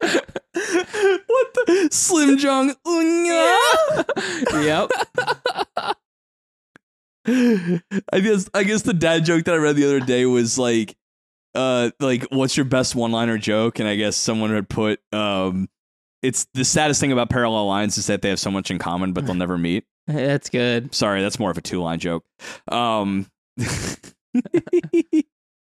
[0.00, 1.88] what the?
[1.90, 3.26] Slim Jong Un.
[3.26, 3.62] Yeah.
[4.62, 4.90] yep.
[8.12, 10.96] I guess I guess the dad joke that I read the other day was like,
[11.54, 13.78] uh, like what's your best one liner joke?
[13.78, 15.68] And I guess someone had put, um,
[16.22, 19.12] it's the saddest thing about parallel lines is that they have so much in common,
[19.12, 19.84] but they'll never meet.
[20.06, 20.94] That's good.
[20.94, 22.24] Sorry, that's more of a two line joke.
[22.68, 23.26] Um,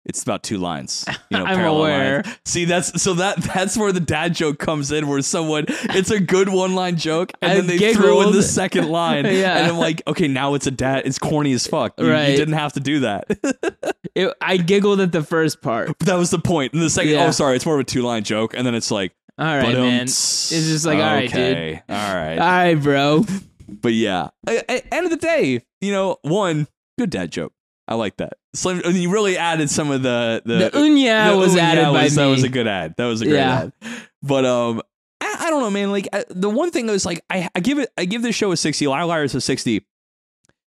[0.05, 1.05] it's about two lines.
[1.29, 2.21] You know, I'm parallel aware.
[2.23, 2.37] lines.
[2.45, 6.19] See, that's so that that's where the dad joke comes in, where someone it's a
[6.19, 9.57] good one line joke, and I then they throw in the second line, Yeah.
[9.57, 11.03] and I'm like, okay, now it's a dad.
[11.05, 11.93] It's corny as fuck.
[11.99, 13.25] You, you didn't have to do that.
[14.15, 15.87] It, I giggled at the first part.
[15.87, 16.73] But that was the point.
[16.73, 17.27] And the second, oh, Yeah.
[17.29, 19.73] oh, sorry, it's more of a two line joke, and then it's like, All right,
[19.73, 20.03] man.
[20.03, 21.81] It's just like, all right, dude.
[21.89, 22.37] All right.
[22.37, 23.25] All right, bro.
[23.67, 26.67] But yeah, end of the day, you know, one
[26.99, 27.53] good dad joke.
[27.87, 28.33] I like that.
[28.55, 31.81] So and you really added some of the the, The unya the was ooh, added
[31.81, 32.23] yeah, by was- me.
[32.23, 32.93] That was a good ad.
[32.97, 33.61] That was a great Yeah.
[33.63, 33.73] ad.
[34.21, 34.81] But um,
[35.19, 35.91] I, I don't know, man.
[35.91, 38.51] Like I, the one thing was like I, I give it I give this show
[38.51, 38.85] a sixty.
[38.87, 39.85] Liar Liars a sixty.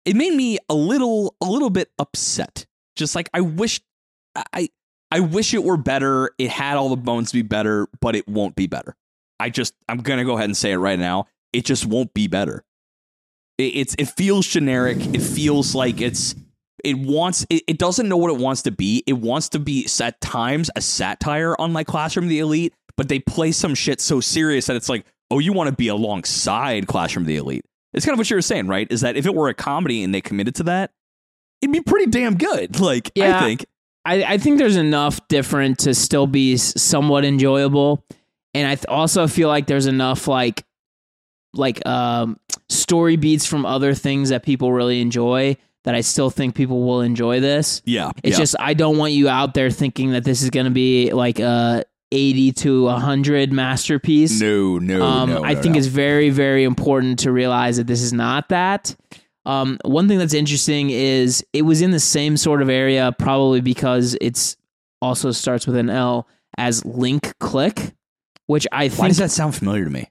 [0.05, 2.67] It made me a little a little bit upset.
[2.97, 3.81] Just like I wish
[4.53, 4.69] I
[5.11, 6.31] I wish it were better.
[6.39, 8.95] It had all the bones to be better, but it won't be better.
[9.39, 11.27] I just I'm gonna go ahead and say it right now.
[11.53, 12.63] It just won't be better.
[13.59, 14.99] It, it's it feels generic.
[15.15, 16.35] It feels like it's
[16.85, 19.03] it wants it, it doesn't know what it wants to be.
[19.07, 23.09] It wants to be at times a satire on like Classroom of the Elite, but
[23.09, 26.87] they play some shit so serious that it's like, oh, you want to be alongside
[26.87, 27.65] Classroom of the Elite.
[27.93, 28.87] It's kind of what you were saying, right?
[28.91, 30.93] Is that if it were a comedy and they committed to that,
[31.61, 32.79] it'd be pretty damn good.
[32.81, 33.39] Like Yeah.
[33.39, 33.67] I think.
[34.05, 38.03] I, I think there's enough different to still be somewhat enjoyable,
[38.55, 40.65] and I th- also feel like there's enough like
[41.53, 42.39] like um,
[42.69, 47.01] story beats from other things that people really enjoy that I still think people will
[47.01, 47.81] enjoy this.
[47.85, 48.11] Yeah.
[48.23, 48.43] It's yeah.
[48.43, 51.39] just I don't want you out there thinking that this is going to be like
[51.39, 54.41] a 80 to 100 masterpiece.
[54.41, 55.45] no, no, Um, no.
[55.45, 55.79] I no, think no.
[55.79, 58.95] it's very, very important to realize that this is not that.
[59.47, 63.61] Um, one thing that's interesting is it was in the same sort of area, probably
[63.61, 64.57] because it's
[65.01, 66.29] also starts with an L
[66.59, 67.95] as Link Click,
[68.47, 70.11] which I think Why does that sound familiar to me?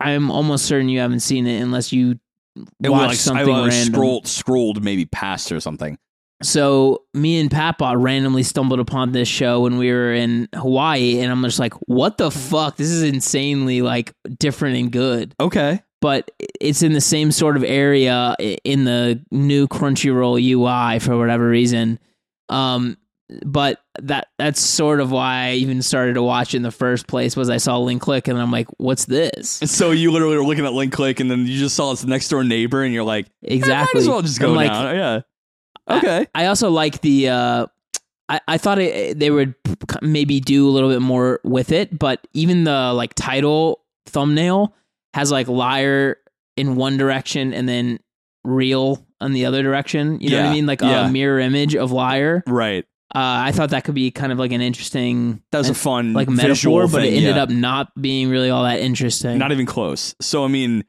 [0.00, 2.18] I'm almost certain you haven't seen it unless you
[2.56, 3.94] watch was like, something I, uh, random.
[3.94, 5.98] scrolled scrolled maybe past or something.
[6.42, 11.30] So me and Papa randomly stumbled upon this show when we were in Hawaii, and
[11.32, 12.76] I'm just like, "What the fuck?
[12.76, 15.80] This is insanely like different and good." Okay.
[16.02, 21.48] but it's in the same sort of area in the new Crunchyroll UI for whatever
[21.48, 21.98] reason.
[22.50, 22.98] Um,
[23.44, 27.36] but that that's sort of why I even started to watch in the first place
[27.36, 29.60] was I saw Link Click and I'm like, what's this?
[29.64, 32.08] So you literally were looking at Link Click, and then you just saw its the
[32.08, 33.98] next door neighbor, and you're like, eh, Exactly.
[33.98, 34.94] might as well just go like, down.
[34.94, 35.20] Yeah.
[35.88, 36.26] Okay.
[36.34, 37.28] I also like the.
[37.30, 37.66] Uh,
[38.28, 39.54] I, I thought it, they would
[40.00, 44.74] maybe do a little bit more with it, but even the like title thumbnail
[45.12, 46.16] has like liar
[46.56, 48.00] in one direction and then
[48.44, 50.20] real on the other direction.
[50.20, 50.66] You know what I mean?
[50.66, 51.06] Like yeah.
[51.06, 52.42] a mirror image of liar.
[52.46, 52.86] right.
[53.14, 56.14] Uh, I thought that could be kind of like an interesting, That was a fun
[56.14, 57.42] like metaphor, but it ended yeah.
[57.44, 59.38] up not being really all that interesting.
[59.38, 60.16] not even close.
[60.20, 60.84] So I mean,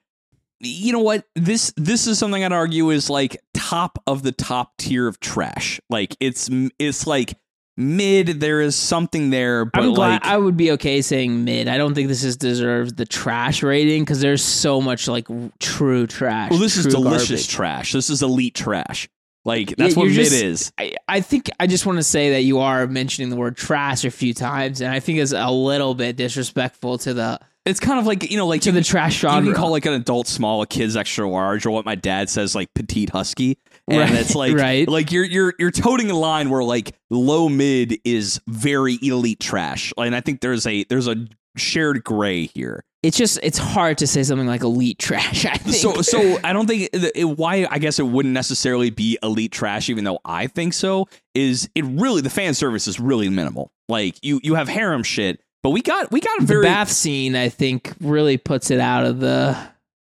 [0.60, 1.26] you know what?
[1.36, 5.80] This this is something I'd argue is like top of the top tier of trash.
[5.90, 6.50] Like it's
[6.80, 7.36] it's like
[7.78, 8.40] mid.
[8.40, 11.68] There is something there, but I'm glad like I would be okay saying mid.
[11.68, 15.28] I don't think this is deserves the trash rating because there's so much like
[15.60, 16.50] true trash.
[16.52, 17.48] well, this is delicious garbage.
[17.50, 17.92] trash.
[17.92, 19.10] This is elite trash.
[19.46, 20.72] Like that's Yeah, what you're mid is.
[20.78, 24.04] I, I think I just want to say that you are mentioning the word trash
[24.04, 28.00] a few times, and I think it's a little bit disrespectful to the It's kind
[28.00, 29.46] of like you know, like to you the trash You genre.
[29.46, 32.56] can call like an adult small, a kid's extra large, or what my dad says
[32.56, 34.88] like petite husky, and Right, it's like right.
[34.88, 39.94] like you're you're you're toting a line where like low mid is very elite trash,
[39.96, 42.84] and I think there's a there's a shared gray here.
[43.06, 45.46] It's just it's hard to say something like elite trash.
[45.46, 45.76] I think.
[45.76, 49.52] So so I don't think it, it- why I guess it wouldn't necessarily be elite
[49.52, 51.08] trash, even though I think so.
[51.34, 53.72] Is it really the fan service is really minimal?
[53.88, 57.36] Like you you have harem shit, but we got we got a the bath scene,
[57.36, 59.56] I think, really puts it out of the.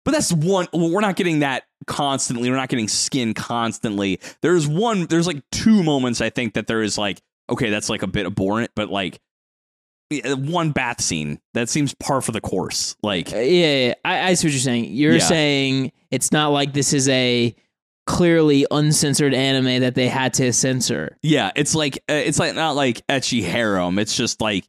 [0.04, 0.68] But that's one.
[0.72, 2.48] well, We're not getting that constantly.
[2.48, 4.20] We're not getting skin constantly.
[4.40, 5.06] There's one.
[5.06, 6.20] There's like two moments.
[6.20, 7.20] I think that there is like
[7.50, 9.20] okay, that's like a bit abhorrent, but like
[10.10, 12.96] one bath scene that seems par for the course.
[13.02, 14.84] Like Uh, yeah, yeah, I, I see what you're saying.
[14.92, 15.18] You're Yeah.
[15.20, 17.54] saying it's not like this is a
[18.06, 21.16] clearly uncensored anime that they had to censor.
[21.22, 23.98] yeah, it's like uh, it's like not like ecchi harem.
[23.98, 24.64] It's just like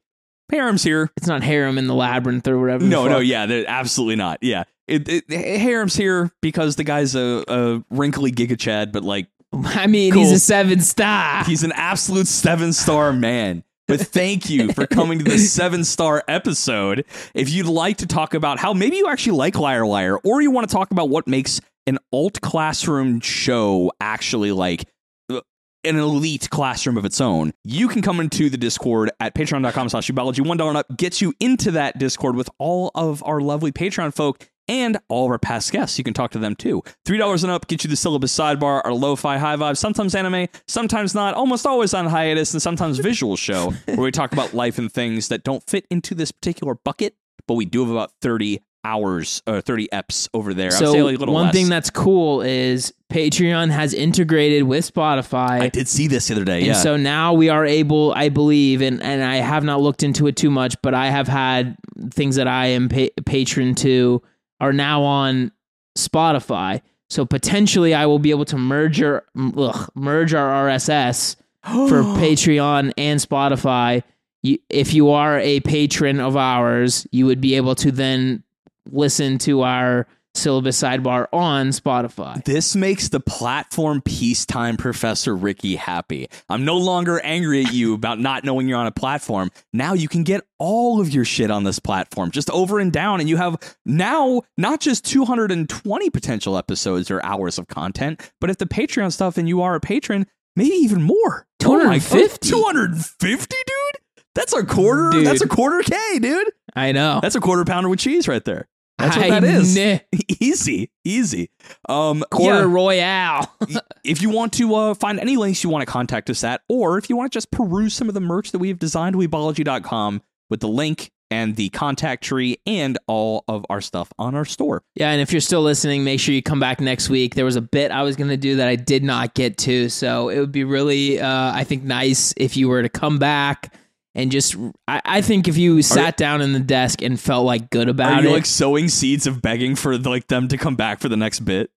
[0.49, 1.11] harem's here.
[1.17, 2.83] It's not harem in the labyrinth or whatever.
[2.85, 4.39] No, no, yeah, absolutely not.
[4.41, 9.27] Yeah, it, it, harem's here because the guy's a, a wrinkly giga chad, but like
[9.53, 10.23] I mean, Cool.
[10.23, 11.43] he's a seven star.
[11.43, 13.63] He's an absolute seven star man.
[13.87, 17.05] But thank you for coming to this seven star episode.
[17.33, 20.51] If you'd like to talk about how maybe you actually like Liar Liar, or you
[20.51, 24.85] want to talk about what makes an alt classroom show actually like
[25.31, 25.39] uh,
[25.85, 30.09] an elite classroom of its own, you can come into the Discord at patreon.com slash
[30.09, 30.45] weebology.
[30.45, 34.49] One dollar up gets you into that Discord with all of our lovely Patreon folk
[34.67, 35.97] and all of our past guests.
[35.97, 36.83] You can talk to them too.
[37.05, 40.47] Three dollars and up gets you the syllabus sidebar, our lo-fi high vibe, sometimes anime,
[40.67, 44.77] sometimes not, almost always on hiatus, and sometimes visual show where we talk about life
[44.77, 47.15] and things that don't fit into this particular bucket.
[47.47, 50.71] But we do have about 30 hours or 30 eps over there.
[50.71, 51.53] So say a little one less.
[51.53, 55.61] thing that's cool is Patreon has integrated with Spotify.
[55.61, 56.57] I did see this the other day.
[56.59, 56.73] And Yeah.
[56.73, 60.35] so now we are able, I believe, and, and I have not looked into it
[60.37, 61.75] too much, but I have had
[62.11, 64.21] things that I am pa- patron to
[64.59, 65.51] are now on
[65.97, 66.81] Spotify.
[67.09, 72.93] So potentially I will be able to merge our, ugh, merge our RSS for Patreon
[72.97, 74.03] and Spotify.
[74.43, 78.43] You, if you are a patron of ours, you would be able to then
[78.91, 82.43] listen to our syllabus sidebar on Spotify.
[82.45, 86.29] This makes the platform peacetime professor Ricky happy.
[86.49, 89.51] I'm no longer angry at you about not knowing you're on a platform.
[89.73, 93.19] Now you can get all of your shit on this platform, just over and down.
[93.19, 98.57] And you have now not just 220 potential episodes or hours of content, but if
[98.57, 101.47] the Patreon stuff and you are a patron, maybe even more.
[101.63, 102.49] Oh 250?
[102.49, 104.01] 250, dude?
[104.35, 105.09] That's a quarter.
[105.11, 105.25] Dude.
[105.25, 106.51] That's a quarter K, dude.
[106.75, 107.19] I know.
[107.21, 108.67] That's a quarter pounder with cheese right there.
[108.97, 109.77] That's what that is.
[110.39, 111.51] easy, easy.
[111.87, 113.55] Um, Quarter yeah Royale.
[114.03, 116.97] if you want to uh, find any links you want to contact us at, or
[116.97, 120.61] if you want to just peruse some of the merch that we've designed, weebology.com with
[120.61, 124.83] the link and the contact tree and all of our stuff on our store.
[124.95, 127.35] Yeah, and if you're still listening, make sure you come back next week.
[127.35, 129.89] There was a bit I was going to do that I did not get to,
[129.89, 133.73] so it would be really, uh, I think, nice if you were to come back
[134.17, 134.55] and just.
[134.87, 138.11] I, I think if you sat down in the desk and felt like good about
[138.13, 138.33] Are you it.
[138.33, 141.71] like sowing seeds of begging for like them to come back for the next bit?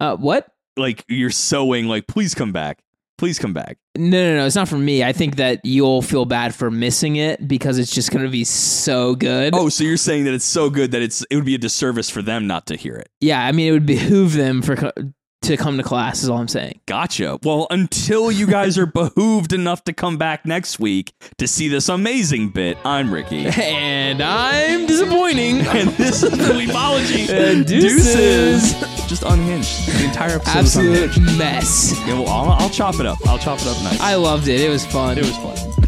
[0.00, 0.48] uh, what?
[0.76, 2.80] Like you're sowing like please come back.
[3.18, 3.76] Please come back.
[3.96, 4.46] No, no, no.
[4.46, 5.04] It's not for me.
[5.04, 8.42] I think that you'll feel bad for missing it because it's just going to be
[8.42, 9.54] so good.
[9.54, 12.10] Oh, so you're saying that it's so good that it's it would be a disservice
[12.10, 13.10] for them not to hear it.
[13.20, 13.46] yeah.
[13.46, 14.92] I mean, it would behoove them for
[15.42, 16.22] to come to class.
[16.22, 16.80] Is all I'm saying.
[16.86, 17.38] Gotcha.
[17.42, 21.88] Well, until you guys are behooved enough to come back next week to see this
[21.88, 23.46] amazing bit, I'm Ricky.
[23.46, 25.60] And I'm disappointing.
[25.66, 27.22] and this is the Weebology.
[27.42, 28.72] Uh, deuces.
[29.08, 29.86] Just unhinged.
[29.88, 31.98] The entire episode is Absolute mess.
[32.06, 33.18] Yeah, well, I'll, I'll chop it up.
[33.26, 34.00] I'll chop it up nice.
[34.00, 34.60] I loved it.
[34.60, 35.18] It was fun.
[35.18, 35.81] it was fun.